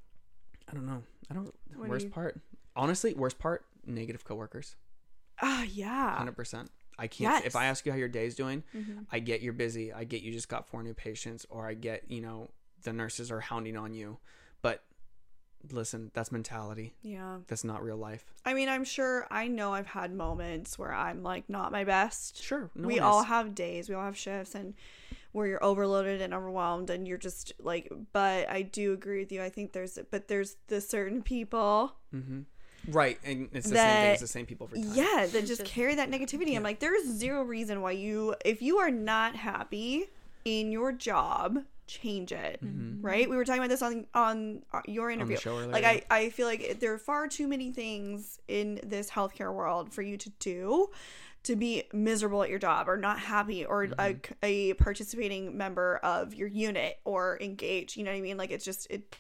[0.70, 2.41] i don't know i don't worst you- part
[2.76, 4.76] honestly worst part negative coworkers
[5.41, 6.18] Ah, yeah.
[6.26, 9.05] 100% i can't if i ask you how your day's doing Mhm.
[9.11, 9.91] I get you're busy.
[9.93, 12.49] I get you just got four new patients, or I get, you know,
[12.83, 14.17] the nurses are hounding on you.
[14.61, 14.83] But
[15.71, 16.93] listen, that's mentality.
[17.01, 17.39] Yeah.
[17.47, 18.25] That's not real life.
[18.45, 22.41] I mean, I'm sure I know I've had moments where I'm like not my best.
[22.41, 22.69] Sure.
[22.75, 24.73] No we all have days, we all have shifts, and
[25.31, 29.41] where you're overloaded and overwhelmed and you're just like but I do agree with you.
[29.41, 31.95] I think there's but there's the certain people
[32.88, 34.91] Right, and it's the same thing That- as the same people for time.
[34.93, 36.55] yeah, that just Just- carry that negativity.
[36.55, 40.05] I'm like, there's zero reason why you, if you are not happy
[40.43, 42.59] in your job, change it.
[43.01, 43.29] Right?
[43.29, 45.38] We were talking about this on on uh, your interview.
[45.38, 45.99] show earlier, like, yeah.
[46.09, 50.01] I I feel like there are far too many things in this healthcare world for
[50.01, 50.89] you to do
[51.43, 56.33] to be miserable at your job or not happy or a, a participating member of
[56.33, 57.95] your unit or engage.
[57.97, 58.38] You know what I mean?
[58.38, 59.15] Like, it's just it.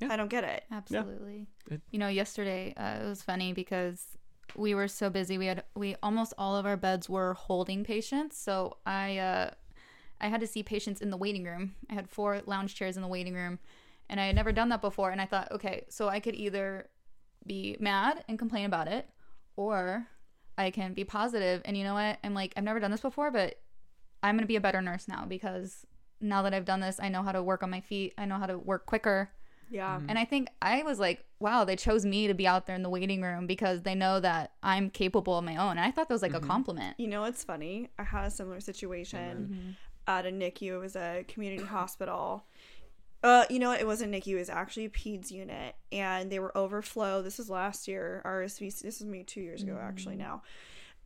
[0.00, 0.08] Yeah.
[0.12, 0.64] I don't get it.
[0.70, 1.46] Absolutely.
[1.70, 4.18] It- You know, yesterday uh, it was funny because
[4.56, 5.38] we were so busy.
[5.38, 9.50] We had we almost all of our beds were holding patients, so I uh,
[10.20, 11.74] I had to see patients in the waiting room.
[11.90, 13.58] I had four lounge chairs in the waiting room,
[14.08, 15.10] and I had never done that before.
[15.10, 16.88] And I thought, okay, so I could either
[17.46, 19.08] be mad and complain about it,
[19.56, 20.06] or
[20.56, 21.62] I can be positive.
[21.64, 22.18] And you know what?
[22.22, 23.58] I'm like, I've never done this before, but
[24.22, 25.84] I'm gonna be a better nurse now because
[26.20, 28.14] now that I've done this, I know how to work on my feet.
[28.16, 29.30] I know how to work quicker.
[29.70, 30.00] Yeah.
[30.08, 32.82] And I think I was like, wow, they chose me to be out there in
[32.82, 35.72] the waiting room because they know that I'm capable of my own.
[35.72, 36.94] And I thought that was like a compliment.
[36.98, 37.90] You know what's funny?
[37.98, 40.74] I had a similar situation at a NICU.
[40.74, 42.44] It was a community hospital.
[43.22, 43.80] Uh, you know what?
[43.80, 44.34] It wasn't NICU.
[44.34, 47.22] It was actually a PEDS unit, and they were overflow.
[47.22, 48.20] This was last year.
[48.24, 48.80] RSV.
[48.82, 50.42] This is me two years ago, actually now,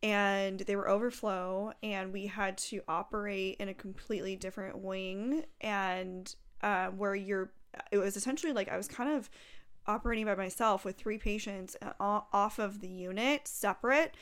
[0.02, 6.34] and they were overflow, and we had to operate in a completely different wing, and
[6.62, 7.52] uh, where you're.
[7.90, 9.30] It was essentially like I was kind of
[9.86, 14.14] operating by myself with three patients uh, off of the unit separate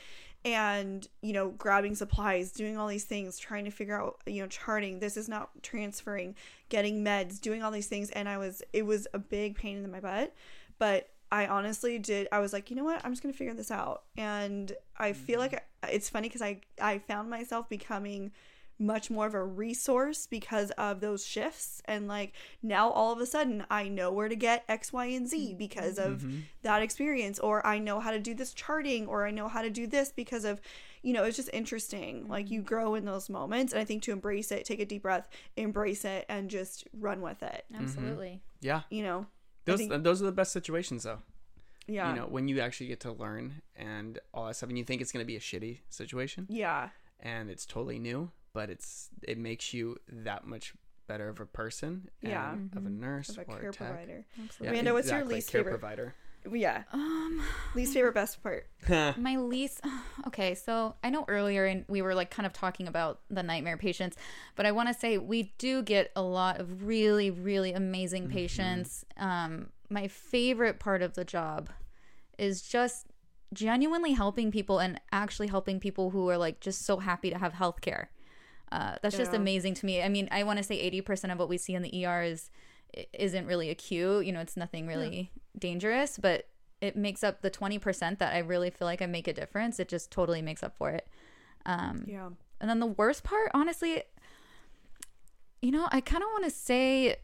[0.45, 4.47] and you know grabbing supplies doing all these things trying to figure out you know
[4.47, 6.35] charting this is not transferring
[6.69, 8.09] getting meds doing all these things.
[8.11, 10.33] And i was it was a big pain in my butt.
[10.79, 13.03] But i honestly did i was like you know what?
[13.03, 14.03] I'm just gonna figure this out.
[14.15, 18.31] And i feel like it's funny because i i found myself becoming
[18.79, 21.81] much more of a resource because of those shifts.
[21.85, 25.27] And like now all of a sudden i know where to get x y and
[25.27, 25.57] z mm-hmm.
[25.57, 26.39] because of mm-hmm.
[26.61, 29.69] that experience or i know how to do this charting or i know how to
[29.69, 30.59] do this because of
[31.01, 32.27] you know it's just interesting.
[32.27, 32.67] Like you mm-hmm.
[32.67, 36.05] grow in those moments and i think to embrace it take a deep breath embrace
[36.05, 37.65] it and just run with it.
[37.73, 38.41] Absolutely.
[38.61, 39.27] Yeah, you know?
[39.65, 41.19] Those think- those are the best situations though.
[41.87, 42.09] yeah.
[42.09, 45.01] You know, when you actually get to learn and all that stuff, and you think
[45.01, 46.89] it's going to be a shitty situation, yeah.
[47.19, 49.97] and it's totally new, but it's it makes you
[50.27, 50.73] that much
[51.07, 52.55] better of a person, and Yeah.
[52.77, 53.87] of a nurse of a or care a tech.
[53.87, 54.25] provider
[54.59, 56.15] Yeah, Amanda, what's your exactly, least care favorite- provider?
[56.51, 57.41] yeah Um,
[57.75, 58.67] least favorite best part
[59.17, 59.81] my least.
[60.27, 63.77] Okay, so I know earlier and we were like kind of talking about the nightmare
[63.77, 64.15] patients,
[64.55, 69.05] but I want to say we do get a lot of really, really amazing patients.
[69.17, 71.69] Um, my favorite part of the job
[72.37, 73.07] is just
[73.53, 77.53] genuinely helping people and actually helping people who are like just so happy to have
[77.53, 78.09] health care.
[78.71, 80.01] Uh, that's just amazing to me.
[80.01, 82.49] I mean, I want to say 80% of what we see in the ER is
[83.13, 86.47] isn't really acute, you know, it's nothing really dangerous, but
[86.79, 89.79] it makes up the 20% that I really feel like I make a difference.
[89.79, 91.07] It just totally makes up for it.
[91.65, 94.03] Um, yeah and then the worst part, honestly,
[95.61, 97.17] you know, I kind of want to say,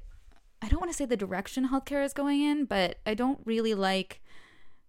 [0.61, 3.73] I don't want to say the direction healthcare is going in, but I don't really
[3.73, 4.21] like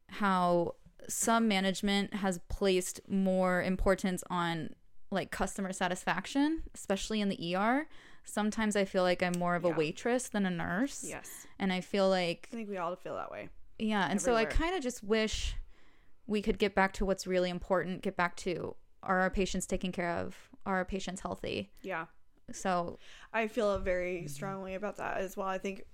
[0.09, 0.75] how
[1.09, 4.71] some management has placed more importance on
[5.15, 7.87] like customer satisfaction, especially in the ER.
[8.25, 9.77] Sometimes I feel like I'm more of a Yeah.
[9.77, 11.05] waitress than a nurse.
[11.05, 13.49] yes And I feel like i think we all feel that way
[13.79, 15.57] yeah, and so I kind of just wish
[16.29, 19.91] we could get back to what's really important, get back to are our patients taken
[19.93, 20.37] care of?
[20.65, 21.71] Are our patients healthy?
[21.83, 22.07] yeah
[22.53, 22.99] So,
[23.33, 25.49] I feel very strongly about that as well.
[25.49, 25.85] I think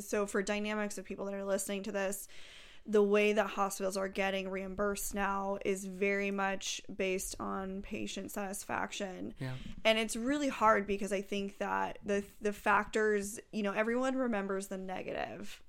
[0.00, 2.26] so for dynamics of people that are listening to this,
[2.88, 9.34] the way that hospitals are getting reimbursed now is very much based on patient satisfaction.
[9.38, 9.52] Yeah.
[9.84, 14.68] And it's really hard because I think that the the factors, you know, everyone remembers
[14.68, 15.62] the negative.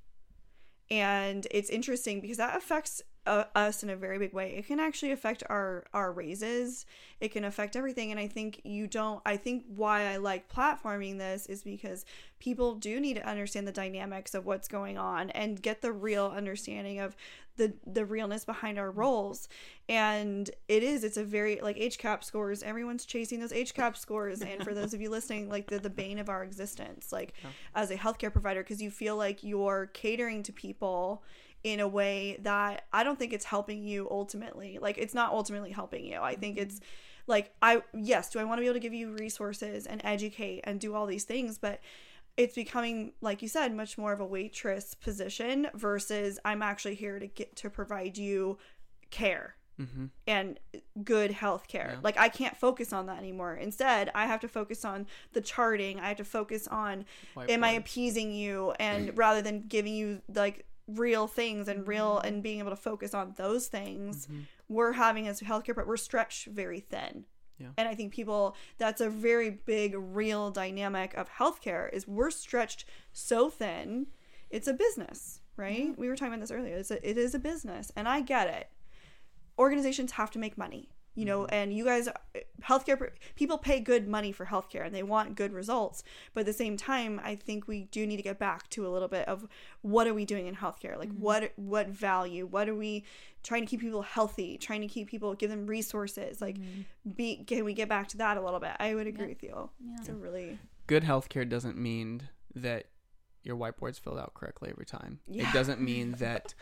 [0.89, 4.55] And it's interesting because that affects uh, us in a very big way.
[4.55, 6.85] It can actually affect our our raises.
[7.19, 11.17] It can affect everything and I think you don't I think why I like platforming
[11.17, 12.05] this is because
[12.39, 16.27] people do need to understand the dynamics of what's going on and get the real
[16.27, 17.15] understanding of
[17.57, 19.49] the the realness behind our roles
[19.89, 24.63] and it is it's a very like HCAHPS scores everyone's chasing those HCAHPS scores and
[24.63, 27.33] for those of you listening like they're the bane of our existence like
[27.75, 31.21] as a healthcare provider because you feel like you're catering to people
[31.63, 35.71] in a way that i don't think it's helping you ultimately like it's not ultimately
[35.71, 36.85] helping you i think it's mm-hmm.
[37.27, 40.61] like i yes do i want to be able to give you resources and educate
[40.63, 41.79] and do all these things but
[42.37, 47.19] it's becoming like you said much more of a waitress position versus i'm actually here
[47.19, 48.57] to get to provide you
[49.09, 50.05] care mm-hmm.
[50.27, 50.59] and
[51.03, 51.91] good health care.
[51.93, 51.99] Yeah.
[52.03, 53.55] Like I can't focus on that anymore.
[53.55, 55.99] Instead, I have to focus on the charting.
[55.99, 57.05] I have to focus on
[57.37, 60.65] am I appeasing you and rather than giving you like
[60.97, 62.27] real things and real Mm-hmm.
[62.27, 64.27] and being able to focus on those things,
[64.67, 67.25] we're having as healthcare but we're stretched very thin.
[67.57, 67.67] Yeah.
[67.77, 72.85] And I think people that's a very big real dynamic of healthcare is we're stretched
[73.11, 74.07] so thin.
[74.49, 75.97] It's a business, right?
[75.97, 76.77] We were talking about this earlier.
[76.77, 78.69] It's a, it is a business and I get it
[79.57, 80.89] organizations have to make money
[81.19, 82.07] you know and you guys
[82.63, 86.53] healthcare people pay good money for healthcare and they want good results but at the
[86.53, 89.47] same time i think we do need to get back to a little bit of
[89.81, 90.97] what are we doing in healthcare?
[90.97, 91.21] Like mm-hmm.
[91.21, 92.45] what what value?
[92.45, 93.05] What are we
[93.43, 96.41] trying to keep people healthy trying to keep people give them resources?
[96.41, 97.11] Like mm-hmm.
[97.11, 98.71] be can we get back to that a little bit?
[98.79, 99.69] I would agree with you.
[99.97, 102.85] It's a really good healthcare doesn't mean that
[103.43, 105.19] your whiteboard's filled out correctly every time.
[105.27, 105.49] Yeah.
[105.49, 106.53] It doesn't mean that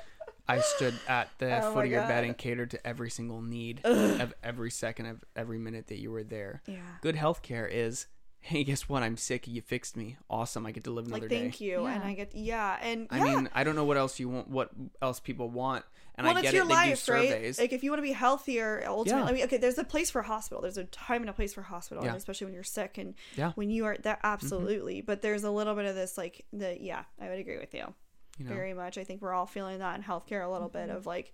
[0.48, 3.82] I stood at the Oh foot of your bed and catered to every single need
[3.86, 6.62] of every second of every minute that you were there.
[6.68, 8.08] yeah Good healthcare is,
[8.40, 9.04] hey, guess what?
[9.04, 9.48] I'm sick.
[9.48, 10.18] You fixed me.
[10.30, 10.66] Awesome.
[10.66, 11.40] I get to live another like day.
[11.42, 13.24] thank you and i get yeah and I yeah.
[13.24, 14.70] mean, I don't know what else you want, what
[15.02, 15.84] else people want,
[16.18, 16.68] and well, I it's get your it.
[16.68, 17.58] They life, do surveys.
[17.58, 17.64] right?
[17.64, 19.30] Like if you want to be healthier, ultimately, Yeah.
[19.30, 20.62] I mean, okay, there's a place for hospital.
[20.62, 22.16] There's a time and a place for hospital, Yeah.
[22.16, 23.50] especially when you're sick and Yeah.
[23.50, 23.60] Mm-hmm.
[23.60, 25.02] when you are that absolutely.
[25.02, 27.94] But there's a little bit of this, like the yeah, I would agree with you
[28.40, 28.98] you know, very much.
[28.98, 30.88] I think we're all feeling that in healthcare a little Mm-hmm.
[30.88, 31.34] bit of like.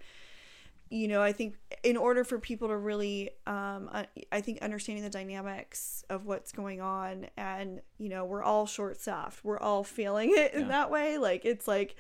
[0.90, 5.04] You know, I think in order for people to really, um, I, I think understanding
[5.04, 9.44] the dynamics of what's going on, and you know, we're all short staffed.
[9.44, 10.68] We're all feeling it in Yeah.
[10.68, 11.18] that way.
[11.18, 11.96] Like it's like,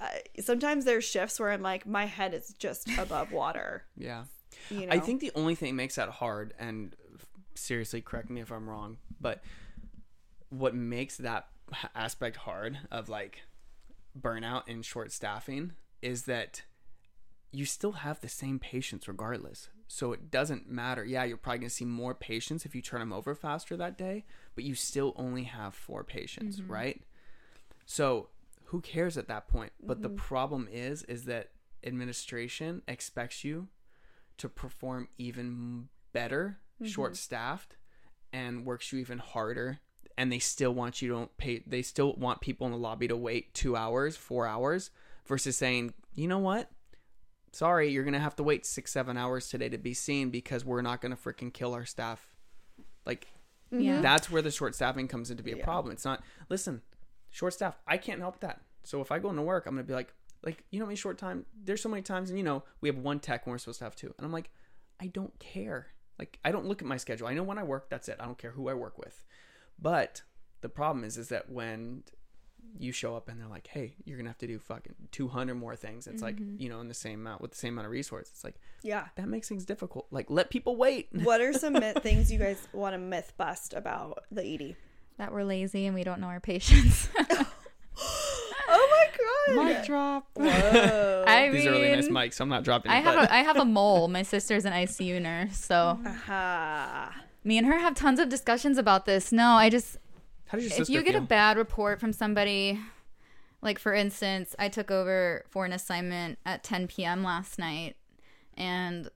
[0.00, 0.06] uh,
[0.40, 3.84] sometimes there's shifts where I'm like, my head is just above water.
[3.96, 4.24] yeah.
[4.70, 6.94] You know, I think the only thing that makes that hard, and
[7.54, 9.42] seriously, correct me if I'm wrong, but
[10.50, 11.48] what makes that
[11.94, 13.40] aspect hard of like
[14.18, 16.62] burnout and short staffing is that
[17.52, 19.68] you still have the same patients regardless.
[19.86, 21.04] So it doesn't matter.
[21.04, 23.96] Yeah, you're probably going to see more patients if you turn them over faster that
[23.96, 27.02] day, but you still only have four patients, right?
[27.86, 28.28] So
[28.68, 29.72] who cares at that point?
[29.82, 30.16] But the mm-hmm.
[30.16, 31.50] problem is is that
[31.84, 33.68] administration expects you
[34.36, 36.90] to perform even better, mm-hmm.
[36.90, 37.76] short staffed,
[38.32, 39.80] and works you even harder.
[40.18, 41.62] And they still want you to pay.
[41.66, 44.90] They still want people in the lobby to wait two hours, four hours,
[45.26, 46.70] versus saying, you know what?
[47.52, 50.82] Sorry, you're gonna have to wait six, seven hours today to be seen because we're
[50.82, 52.34] not gonna freaking kill our staff.
[53.06, 53.28] Like
[53.72, 53.80] mm-hmm.
[53.80, 54.00] Yeah.
[54.02, 55.64] that's where the short staffing comes into be a Yeah.
[55.64, 55.92] problem.
[55.92, 56.82] It's not listen,
[57.30, 58.60] short staff, I can't help that.
[58.84, 60.14] So if I go into work, I'm gonna be like,
[60.44, 62.88] like, you know how many short time there's so many times and you know, we
[62.88, 64.14] have one tech when we're supposed to have two.
[64.16, 64.50] And I'm like,
[65.00, 65.88] I don't care.
[66.18, 67.26] Like I don't look at my schedule.
[67.26, 68.16] I know when I work, that's it.
[68.20, 69.22] I don't care who I work with.
[69.78, 70.22] But
[70.60, 72.02] the problem is is that when
[72.78, 75.76] you show up and they're like, "Hey, you're gonna have to do fucking 200 more
[75.76, 76.60] things." It's like mm-hmm.
[76.60, 78.32] you know, in the same amount with the same amount of resources.
[78.34, 79.06] It's like yeah.
[79.16, 80.06] that makes things difficult.
[80.10, 81.08] Like let people wait.
[81.12, 84.76] What are some myth- things you guys want to myth bust about the ED?
[85.18, 87.08] That we're lazy and we don't know our patients.
[88.70, 89.64] Oh my god!
[89.64, 90.26] Mic drop.
[90.34, 91.24] Whoa.
[91.26, 92.92] I These mean, are really nice mics, so I'm not dropping.
[92.92, 94.08] I it, have but- a I have a mole.
[94.08, 97.14] My sister's an ICU nurse, so Aha.
[97.44, 99.32] me and her have tons of discussions about this.
[99.32, 99.96] No, I just
[100.48, 102.78] How does your if you get a bad report from somebody,
[103.62, 107.24] like for instance, I took over for an assignment at 10 p.m.
[107.24, 107.96] last night,
[108.54, 109.08] and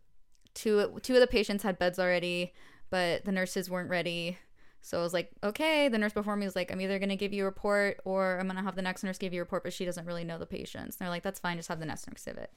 [0.54, 2.54] two two of the patients had beds already,
[2.88, 4.38] but the nurses weren't ready.
[4.82, 5.88] So I was like, okay.
[5.88, 8.48] The nurse before me was like, I'm either gonna give you a report or I'm
[8.48, 10.46] gonna have the next nurse give you a report, but she doesn't really know the
[10.46, 10.96] patients.
[10.96, 12.52] And they're like, that's fine, just have the next nurse give it.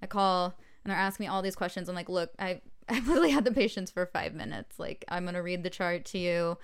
[0.00, 1.88] I call and they're asking me all these questions.
[1.88, 4.78] I'm like, look, I I literally had the patients for five minutes.
[4.78, 6.58] Like, I'm gonna read the chart to you.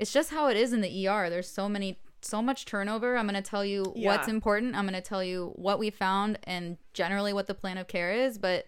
[0.00, 1.30] It's just how it is in the ER.
[1.30, 3.16] There's so many so much turnover.
[3.16, 4.74] I'm gonna tell you what's important.
[4.74, 8.38] I'm gonna tell you what we found and generally what the plan of care is,
[8.38, 8.66] but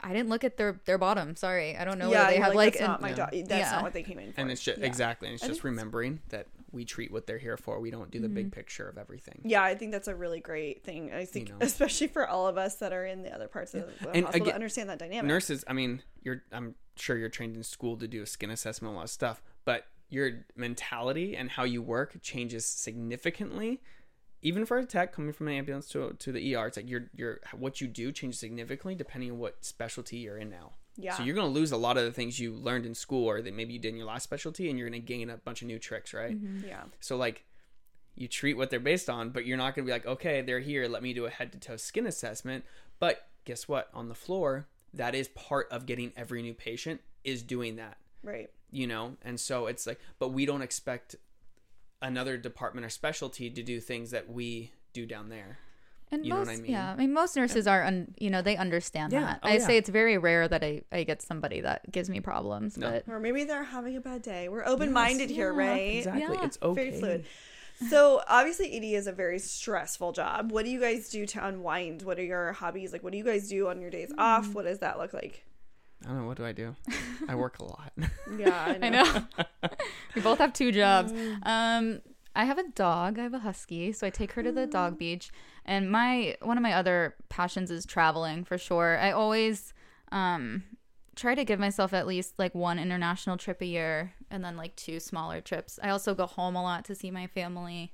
[0.00, 1.36] I didn't look at their their bottom.
[1.36, 3.14] Sorry, I don't know yeah, they have like, that's an- not my Yeah.
[3.14, 3.30] job.
[3.32, 3.70] That's Yeah.
[3.72, 4.40] not what they came in for.
[4.40, 4.86] and it's just Yeah.
[4.86, 7.80] exactly, and it's I just think it's- remembering that we treat what they're here for.
[7.80, 8.50] We don't do the big mm-hmm.
[8.58, 9.40] picture of everything.
[9.44, 11.12] Yeah, I think that's a really great thing.
[11.12, 11.56] I think, know.
[11.60, 14.28] especially for all of us that are in the other parts of the And hospital,
[14.34, 15.26] again- to understand that dynamic.
[15.28, 18.92] Nurses, I mean, you're I'm sure you're trained in school to do a skin assessment,
[18.92, 23.80] a lot of stuff, but your mentality and how you work changes significantly.
[24.42, 27.10] Even for a tech coming from an ambulance to to the ER, it's like your
[27.14, 30.72] your what you do changes significantly depending on what specialty you're in now.
[30.96, 31.14] Yeah.
[31.14, 33.54] So you're gonna lose a lot of the things you learned in school or that
[33.54, 35.78] maybe you did in your last specialty, and you're gonna gain a bunch of new
[35.78, 36.36] tricks, right?
[36.64, 37.44] yeah, So like
[38.16, 40.60] you treat what they're based on, but you're not going to be like, okay, they're
[40.60, 42.64] here, let me do a head to toe skin assessment.
[42.98, 43.90] But guess what?
[43.92, 48.50] On the floor, that is part of getting every new patient is doing that, right.
[48.70, 49.16] you know?
[49.22, 51.16] And so it's like, but we don't expect
[52.02, 55.58] another department or specialty to do things that we do down there.
[56.12, 56.70] And You know most, what I mean?
[56.70, 59.20] yeah, I mean, most nurses are, un, you know, they understand Yeah.
[59.22, 59.40] that.
[59.42, 59.66] Oh, I yeah.
[59.66, 62.90] say it's very rare that I, I get somebody that gives me problems, No.
[62.90, 64.48] but Or maybe they're having a bad day.
[64.48, 65.96] We're open minded here, yeah, right?
[65.98, 66.22] Exactly.
[66.22, 66.44] Yeah.
[66.44, 66.90] It's okay.
[66.90, 67.24] Very fluid.
[67.90, 70.50] So obviously ED is a very stressful job.
[70.50, 72.00] What do you guys do to unwind?
[72.02, 72.90] What are your hobbies?
[72.90, 74.18] Like what do you guys do on your days Mm.
[74.18, 74.54] off?
[74.54, 75.44] What does that look like?
[76.06, 76.26] I don't know.
[76.28, 76.76] What do I do?
[77.28, 77.92] I work a lot.
[78.38, 79.22] Yeah, I know.
[80.14, 81.12] we both have two jobs.
[81.12, 81.38] Mm.
[81.46, 82.00] Um,
[82.36, 83.18] I have a dog.
[83.18, 84.70] I have a husky, so I take her to the Mm.
[84.70, 85.30] dog beach.
[85.64, 88.98] And my one of my other passions is traveling for sure.
[88.98, 89.74] I always
[90.12, 90.62] um
[91.16, 94.76] try to give myself at least like one international trip a year and then like
[94.76, 95.78] two smaller trips.
[95.82, 97.92] I also go home a lot to see my family.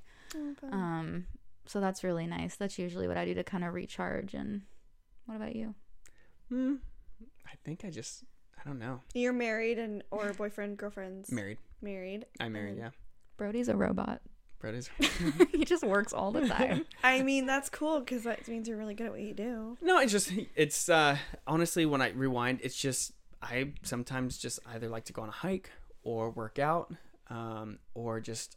[0.71, 1.25] Um
[1.65, 2.57] so that's really nice.
[2.57, 4.63] That's usually what I do to kind of recharge and
[5.25, 5.73] what about you?
[6.49, 6.75] Hmm.
[7.47, 8.23] I think I just.
[8.59, 9.01] I don't know.
[9.13, 11.31] You're married and or boyfriend, girlfriends?
[11.31, 11.57] Married.
[11.81, 12.25] Married.
[12.39, 12.71] I'm married.
[12.71, 12.89] And- Yeah.
[13.37, 14.21] Brody's a robot.
[14.59, 14.89] Brody's
[15.51, 16.85] He just works all the time.
[17.03, 19.77] I mean, that's cool because that means you're really good at what you do.
[19.81, 23.11] No, it's just it's uh honestly when I rewind, it's just
[23.41, 25.69] I sometimes just either like to go on a hike
[26.03, 26.93] or work out,
[27.29, 28.55] um, or just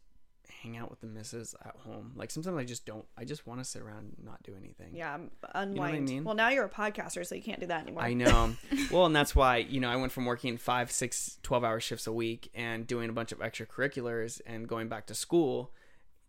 [0.67, 2.13] hang out with the missus at home.
[2.17, 4.95] Like sometimes I just don't I just want to sit around and not do anything.
[4.95, 5.19] Yeah,
[5.55, 6.09] unwind.
[6.09, 6.25] mean?
[6.25, 8.03] Well, now you're a podcaster, so you can't do that anymore.
[8.03, 8.55] I know.
[8.91, 12.07] well, and that's why, you know, I went from working five, six, 12 hour shifts
[12.07, 15.73] a week and doing a bunch of extracurriculars and going back to school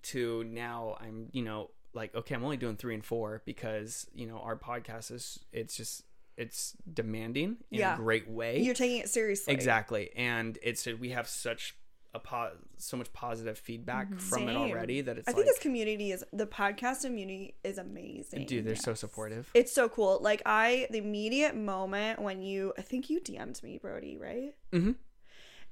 [0.03, 4.27] to now I'm, you know, like, okay, I'm only doing three and four because, you
[4.27, 6.03] know, our podcast is, it's just,
[6.37, 7.95] it's demanding in Yeah.
[7.95, 8.59] a great way.
[8.61, 9.53] You're taking it seriously.
[9.53, 10.11] exactly.
[10.15, 11.75] And it's, we have such
[12.13, 15.59] a po- so much positive feedback from it already that it's I like, think this
[15.59, 18.45] community is the podcast community is amazing.
[18.45, 19.49] dude, they're so supportive.
[19.53, 20.19] It's so cool.
[20.21, 24.55] Like I, the immediate moment when you, I think you DM'd me, Brody, right?
[24.71, 24.95] Mhm.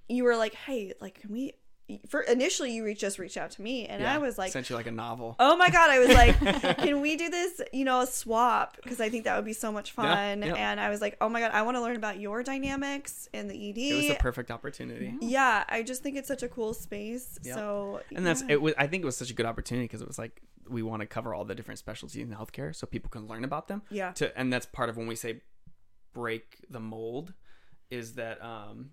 [0.07, 1.53] You were like, "Hey, like, can we?"
[2.09, 4.75] For initially, you reached just reached out to me, and I was like, sent you
[4.75, 5.35] like a novel.
[5.39, 7.61] "Oh my god!" I was like, "Can we do this?
[7.71, 10.41] You know, a swap?" Because I think that would be so much fun.
[10.41, 10.55] yeah.
[10.55, 13.47] And I was like, "Oh my god, I want to learn about your dynamics in
[13.47, 15.13] the ED." It was the perfect opportunity.
[15.21, 17.37] yeah, I just think it's such a cool space.
[17.43, 17.55] Yep.
[17.55, 18.53] So, and that's yeah.
[18.53, 20.81] it was i think it was such a good opportunity because it was like we
[20.81, 23.81] want to cover all the different specialties in healthcare so people can learn about them
[23.89, 24.11] Yeah.
[24.13, 25.41] to and that's part of when we say
[26.13, 27.33] break the mold
[27.91, 28.91] is that um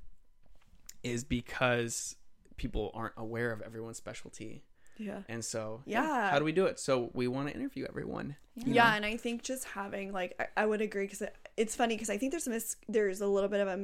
[1.02, 2.16] is because
[2.63, 4.63] people aren't aware of everyone's specialty
[4.99, 5.23] Yeah.
[5.29, 6.31] and so Yeah.
[6.31, 9.17] how do we do it so we want to interview everyone you Yeah, and I
[9.17, 12.31] think just having like I, I would agree because it, it's funny because I think
[12.33, 13.77] there's a mis there's a little bit of a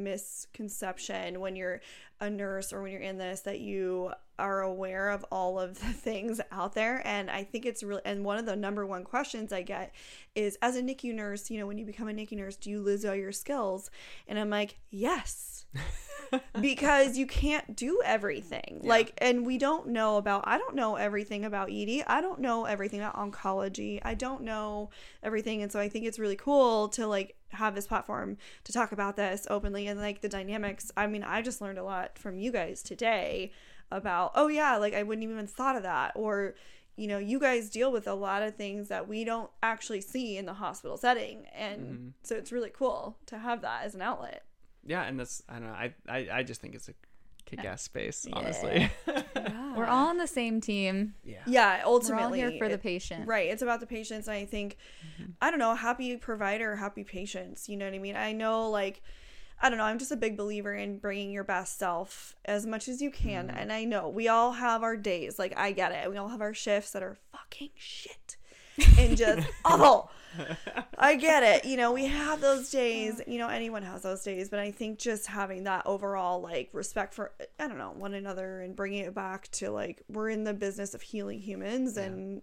[0.58, 1.80] misconception when you're
[2.20, 5.86] a nurse or when you're in this that you are aware of all of the
[5.92, 9.52] things out there and I think it's really and one of the number one questions
[9.52, 9.94] I get
[10.34, 12.80] is as a NICU nurse you know when you become a NICU nurse do you
[12.80, 13.90] lose all your skills
[14.26, 15.66] and I'm like yes
[16.60, 18.80] because you can't do everything.
[18.82, 18.88] Yeah.
[18.88, 22.04] Like, and we don't know about, I don't know everything about ED.
[22.06, 24.00] I don't know everything about oncology.
[24.04, 24.90] I don't know
[25.22, 25.62] everything.
[25.62, 29.16] And so I think it's really cool to like have this platform to talk about
[29.16, 30.90] this openly and like the dynamics.
[30.96, 33.52] I mean, I just learned a lot from you guys today
[33.90, 36.12] about, oh yeah, like I wouldn't even thought of that.
[36.14, 36.54] Or,
[36.96, 40.36] you know, you guys deal with a lot of things that we don't actually see
[40.36, 41.46] in the hospital setting.
[41.54, 42.12] And Mhm.
[42.22, 44.44] so it's really cool to have that as an outlet.
[44.84, 46.94] yeah and that's i don't know i i, I just think it's a
[47.48, 48.90] kick-ass space honestly
[49.76, 51.14] We're all on the same team.
[51.24, 52.40] yeah Yeah, We're all ultimately.
[52.40, 53.28] here for the patient.
[53.28, 53.48] Right.
[53.48, 54.26] It's about the patients.
[54.26, 54.76] And I think,
[55.20, 55.30] Mm-hmm.
[55.40, 57.68] I don't know, happy provider, happy patients.
[57.68, 58.16] You know what I mean?
[58.16, 59.02] I know, like,
[59.62, 59.84] I don't know.
[59.84, 63.48] I'm just a big believer in bringing your best self as much as you can.
[63.48, 63.56] Mm-hmm.
[63.56, 65.38] And I know we all have our days.
[65.38, 66.10] Like, I get it.
[66.10, 68.36] We all have our shifts that are fucking shit
[68.98, 70.10] and just awful.
[70.98, 71.64] I get it.
[71.64, 73.20] You know, we have those days.
[73.26, 74.48] You know, anyone has those days.
[74.48, 78.60] But I think just having that overall, like, respect for, I don't know, one another
[78.60, 81.96] and bringing it back to, like, we're in the business of healing humans.
[81.96, 82.04] Yeah.
[82.04, 82.42] And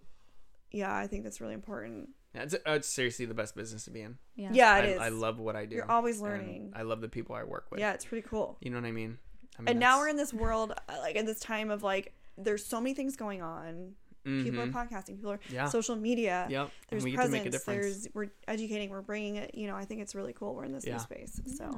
[0.72, 2.10] yeah, I think that's really important.
[2.34, 4.50] Yeah, it's, uh, it's seriously the best business to be in Yeah.
[4.52, 4.98] Yeah, I, it is.
[5.00, 6.72] I love what I do You're always learning.
[6.76, 8.58] i love the people i work with Yeah, it's pretty cool.
[8.60, 9.16] you know what i mean
[9.58, 12.12] I mean, and now we're in this world, uh, like, in this time of, like,
[12.36, 13.92] there's so many things going on.
[14.26, 14.72] People are Mhm.
[14.72, 15.68] podcasting, people are Yeah.
[15.68, 16.46] social media.
[16.50, 16.70] Yep.
[16.90, 17.32] There's and we get presence.
[17.34, 17.80] to make a difference.
[18.02, 18.90] There's we're educating.
[18.90, 19.54] We're bringing it.
[19.54, 20.54] You know, I think it's really cool.
[20.54, 21.40] We're in this new space.
[21.56, 21.70] So,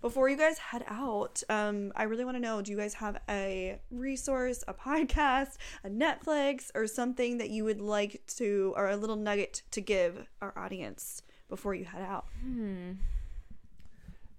[0.00, 3.20] before you guys head out, um, I really want to know: Do you guys have
[3.28, 8.96] a resource, a podcast, a Netflix, or something that you would like to, or a
[8.96, 12.26] little nugget to give our audience before you head out?
[12.40, 12.92] Hmm.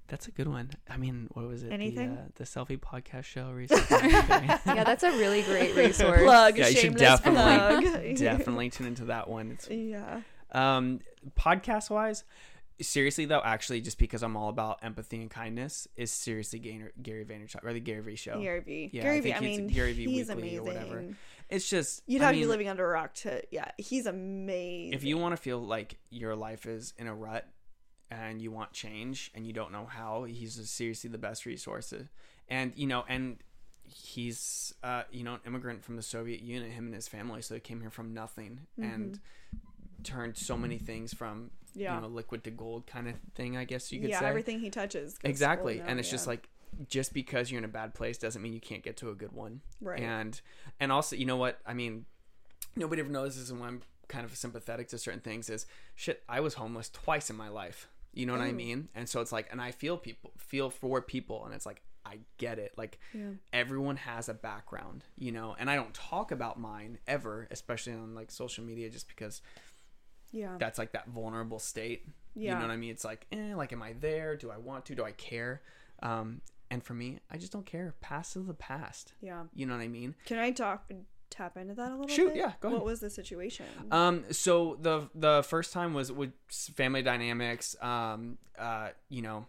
[0.08, 0.72] That's a good one.
[0.90, 1.72] I mean, what was it?
[1.72, 2.16] Anything?
[2.16, 4.10] The, uh, the Cellfie podcast show recently.
[4.10, 6.22] yeah, Yeah, that's a really great resource.
[6.22, 6.58] Plug.
[6.58, 8.18] Yeah, you should shameless definitely, plug.
[8.18, 9.52] definitely tune into that one.
[9.52, 10.22] It's yeah.
[10.54, 11.02] um,
[11.38, 12.24] podcast wise.
[12.80, 17.26] Seriously though, actually, just because I'm all about empathy and kindness, is seriously Gary, Gary
[17.26, 18.40] Vaynerchuk or the Gary Vee show.
[18.40, 18.90] Gary Vee.
[18.94, 19.32] Yeah, I Gary Vee.
[19.32, 20.66] think I mean, Gary Vee he's Weekly or amazing.
[20.86, 21.06] whatever.
[21.50, 23.42] it's just You'd I have to be living under a rock to.
[23.50, 24.94] Yeah, he's amazing.
[24.94, 27.48] if you want to feel like your life is in a rut
[28.12, 31.94] and you want change and you don't know how he's seriously the best resource
[32.50, 33.38] and you know and
[33.84, 37.54] he's uh you know an immigrant from the soviet union him and his family so
[37.54, 39.20] they came here from nothing and
[40.04, 41.96] turned so many things from Yeah.
[41.96, 44.60] you know liquid to gold kind of thing i guess you could yeah, say everything
[44.60, 45.18] he touches.
[45.24, 46.50] exactly and it's just like
[46.90, 49.32] just because you're in a bad place doesn't mean you can't get to a good
[49.32, 50.02] one Right.
[50.02, 50.40] and
[50.80, 52.06] and also you know what i mean
[52.76, 55.66] nobody ever knows this, and when i'm kind of sympathetic to certain things is
[55.96, 57.88] shit i was homeless twice in my life
[58.18, 58.54] you know what i Oh.
[58.54, 61.82] mean and so it's like and i feel people feel for people and it's like
[62.06, 63.32] i get it like Yeah.
[63.54, 68.16] everyone has a background you know and i don't talk about mine ever especially on
[68.16, 69.42] like social media just because
[70.32, 72.06] yeah, that's like that vulnerable state.
[72.36, 72.52] Yeah.
[72.52, 72.92] You know what I mean?
[72.92, 74.36] It's like, eh, like, am I there?
[74.36, 74.94] Do I want to?
[74.94, 75.62] Do I care?
[76.04, 77.96] Um, and for me, I just don't care.
[78.02, 79.14] Past is the past.
[79.22, 79.44] yeah.
[79.54, 80.16] You know what I mean?
[80.26, 80.92] Can I talk
[81.30, 82.16] tap into that a little bit.
[82.16, 82.38] Shoot, bit?
[82.38, 82.80] yeah, go ahead.
[82.80, 83.66] What was the situation?
[83.92, 87.76] Um, so the the first time was with family dynamics.
[87.82, 89.46] Um, uh, you know,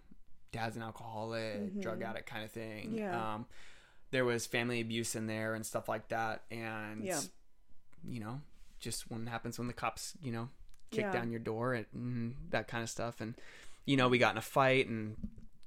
[0.52, 2.88] dad's an alcoholic, drug addict kind of thing.
[2.88, 2.98] Mm-hmm.
[2.98, 3.34] Yeah.
[3.34, 3.46] Um,
[4.10, 7.20] there was family abuse in there and stuff like that, and Yeah.
[8.06, 8.40] you know,
[8.80, 10.48] just when happens when the cops, you know,
[10.90, 11.12] kick Yeah.
[11.12, 13.34] down your door and mm, that kind of stuff, and
[13.84, 15.16] you know, we got in a fight and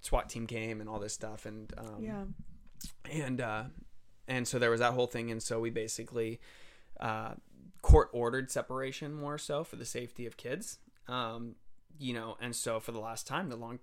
[0.02, 2.24] SWAT team came and all this stuff, and um, yeah.
[3.12, 3.64] and uh,
[4.32, 6.40] and so there was that whole thing, and so we basically
[7.00, 7.34] uh,
[7.82, 11.56] court ordered separation more so for the safety of kids, um,
[12.00, 13.80] you know, and so for the last time, the long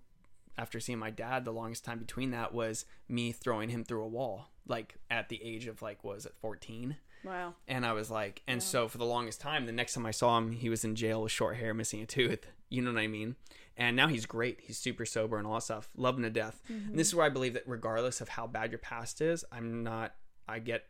[0.57, 4.09] after seeing my dad, the longest time between that was me throwing him through a
[4.09, 6.97] wall, like at the age of like was it fourteen.
[7.25, 7.55] Wow.
[7.67, 10.39] And I was like, and so for the longest time, the next time I saw
[10.39, 12.47] him, he was in jail with short hair, missing a tooth.
[12.71, 13.35] You know what I mean?
[13.77, 14.61] And now he's great.
[14.63, 15.89] He's super sober and all that stuff.
[15.99, 16.61] Him to death.
[16.69, 19.83] And this is where I believe that regardless of how bad your past is, I'm
[19.83, 20.15] not,
[20.49, 20.85] I get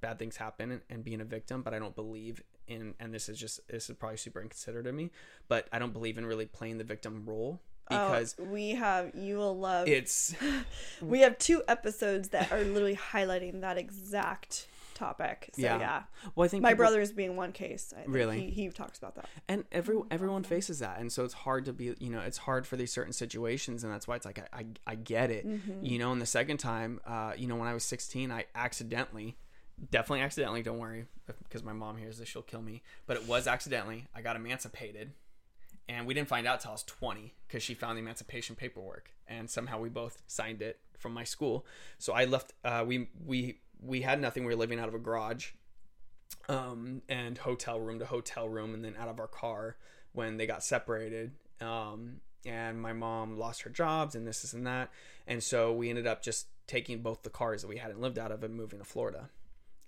[0.00, 3.28] bad things happen and, and being a victim, but I don't believe in, and this
[3.28, 5.10] is just, this is probably super inconsiderate of me,
[5.48, 7.60] but I don't believe in really playing the victim role
[7.90, 10.34] oh, because oh, we have you will love it's,
[11.02, 14.68] we have two episodes that are literally highlighting that exact
[15.00, 15.50] topic.
[15.54, 15.78] So yeah.
[15.78, 16.02] Yeah.
[16.34, 17.92] well, I think My people- brother's being one case.
[17.96, 18.40] I think Really?
[18.50, 19.28] He, he talks about that.
[19.48, 22.66] and every everyone faces that and so it's hard to be you know it's hard
[22.66, 25.46] for these certain situations and that's why it's like i, I, I get it
[25.82, 29.36] you know and the second time uh, you know when i was 16 i accidentally
[29.90, 31.06] definitely accidentally don't worry
[31.44, 35.12] because my mom hears this she'll kill me but it was accidentally i got emancipated
[35.88, 39.10] and we didn't find out till i was 20 because she found the emancipation paperwork
[39.26, 41.64] and somehow we both signed it from my school
[41.98, 44.98] so i left uh, we we we had nothing we were living out of a
[44.98, 45.50] garage
[46.48, 49.76] um, and hotel room to hotel room, and then out of our car
[50.12, 51.32] when they got separated.
[51.60, 54.90] Um, and my mom lost her jobs and this, this, and that.
[55.26, 58.32] And so we ended up just taking both the cars that we hadn't lived out
[58.32, 59.28] of and moving to Florida.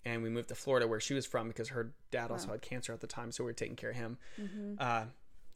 [0.05, 2.93] And we moved to Florida where she was from because her dad also had cancer
[2.93, 4.19] at the time, so we were taking care of him.
[4.78, 5.05] Uh,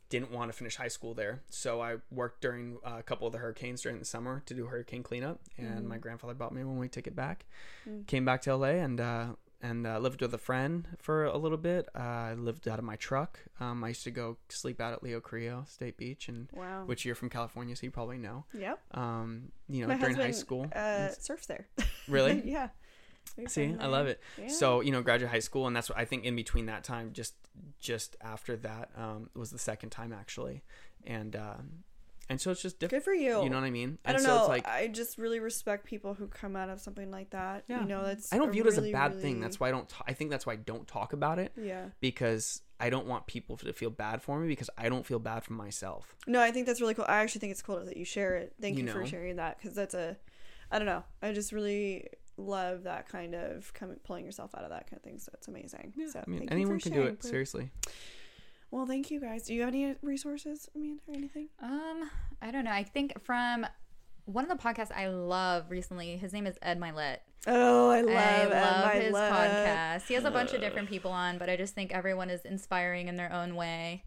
[0.08, 3.32] didn't want to finish high school there, so I worked during uh, a couple of
[3.32, 5.40] the hurricanes during the summer to do hurricane cleanup.
[5.58, 7.46] And my grandfather bought me one way ticket back.
[8.06, 9.26] Came back to LA and uh,
[9.62, 11.88] and uh, lived with a friend for a little bit.
[11.94, 13.40] Uh, I lived out of my truck.
[13.58, 16.84] Um, I used to go sleep out at Leo Carrillo State Beach, and Wow.
[16.84, 18.44] which you're from California, so you probably know.
[18.52, 18.78] Yep.
[18.96, 20.70] Um, you know, My during high school.
[20.76, 21.66] uh, surfs there.
[22.06, 22.42] Really?
[22.44, 22.68] yeah.
[23.36, 24.20] We've See, I love it.
[24.40, 24.48] Yeah.
[24.48, 26.24] So you know, graduate high school, and that's what I think.
[26.24, 27.34] In between that time, just
[27.78, 30.62] just after that, um, was the second time actually,
[31.04, 31.84] and um,
[32.28, 33.04] and so it's just different.
[33.04, 33.42] Good for you.
[33.42, 33.98] You know what I mean?
[34.04, 34.38] I don't so know.
[34.40, 37.64] it's like I just really respect people who come out of something like that.
[37.68, 37.80] Yeah.
[37.82, 39.40] You know, that's I don't view it as a bad really- thing.
[39.40, 39.88] That's why I don't.
[39.88, 41.86] T- I think that's why I don't talk about it Yeah.
[42.00, 45.44] because I don't want people to feel bad for me because I don't feel bad
[45.44, 46.14] for myself.
[46.26, 47.06] No, I think that's really cool.
[47.08, 48.54] I actually think it's cool that you share it.
[48.60, 50.16] Thank you, You for sharing that because that's a,
[50.70, 51.04] I don't know.
[51.22, 52.06] I just really
[52.36, 55.18] love that kind of coming, pulling yourself out of that kind of thing.
[55.18, 55.92] So it's amazing.
[56.10, 57.14] so I mean, thank anyone you for can do sharing.
[57.14, 57.24] it.
[57.24, 57.70] Seriously.
[58.70, 59.44] Well, thank you guys.
[59.44, 60.68] Do you have any resources?
[60.74, 61.48] I mean, or anything?
[61.62, 62.10] Um,
[62.42, 62.72] I don't know.
[62.72, 63.64] I think from
[64.24, 67.18] one of the podcasts I love recently, his name is Ed Mylett.
[67.46, 69.30] Oh, I love, I Ed love his Mylett.
[69.30, 70.08] podcast.
[70.08, 73.06] He has a bunch of different people on, but I just think everyone is inspiring
[73.06, 74.02] in their own way.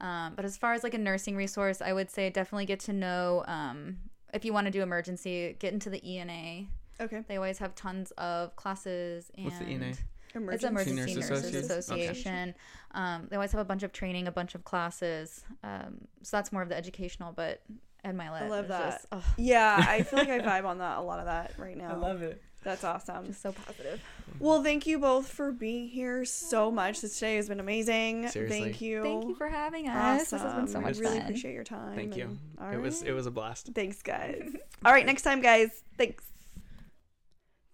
[0.00, 2.94] Um, but as far as like a nursing resource, I would say definitely get to
[2.94, 3.98] know um,
[4.32, 6.66] if you want to do emergency, get into the ENA.
[7.00, 7.22] Okay.
[7.26, 9.30] They always have tons of classes.
[9.36, 9.86] And What's the ENA?
[9.90, 11.78] It's Emergency, Emergency Nurse Nurses Association?
[11.78, 12.54] Association.
[12.92, 15.42] Um, they always have a bunch of training, a bunch of classes.
[15.64, 17.62] Um, so that's more of the educational, but
[18.04, 18.42] Ed Mylett.
[18.42, 18.92] I love that.
[18.92, 21.76] Just, oh, Yeah, I feel like I vibe on that a lot of that right
[21.76, 21.92] now.
[21.92, 22.42] I love it.
[22.64, 23.24] That's awesome.
[23.26, 24.02] just so positive.
[24.40, 27.00] Well, thank you both for being here so much.
[27.00, 28.28] This day has been amazing.
[28.28, 28.60] Seriously.
[28.60, 29.02] Thank you.
[29.02, 30.30] Thank you for having us.
[30.30, 30.82] This has been so Awesome.
[30.82, 31.22] much I really fun.
[31.26, 31.94] appreciate your time.
[31.94, 32.24] Thank you.
[32.24, 33.70] and- all It was it was a blast.
[33.74, 34.42] Thanks, guys.
[34.84, 35.70] All right, next time, guys.
[35.96, 36.24] Thanks.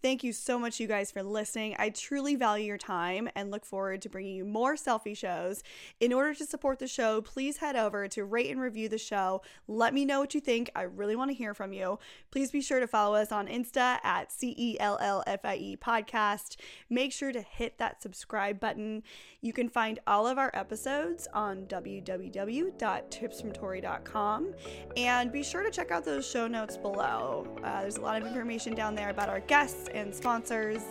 [0.05, 1.77] Thank you so much, you guys, for listening.
[1.79, 5.63] I truly value your time and look forward to bringing you more Cellfie shows.
[5.99, 9.41] In order to support the show, please head over to rate and review the show.
[9.67, 10.71] Let me know what you think.
[10.77, 11.99] I really want to hear from you.
[12.31, 15.57] Please be sure to follow us on Insta at C E L L F I
[15.57, 16.57] E podcast.
[16.91, 19.03] Make sure to hit that subscribe button.
[19.41, 24.55] You can find all of our episodes on www.tipsfromtori.com
[24.99, 27.47] and be sure to check out those show notes below.
[27.65, 30.83] Uh, there's a lot of information down there about our guests and sponsors.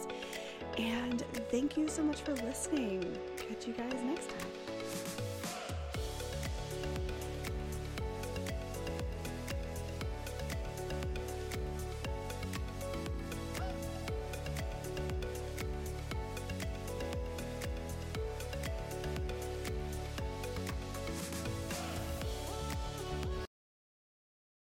[0.78, 1.22] And
[1.52, 3.18] thank you so much for listening.
[3.38, 4.53] Catch you guys next time.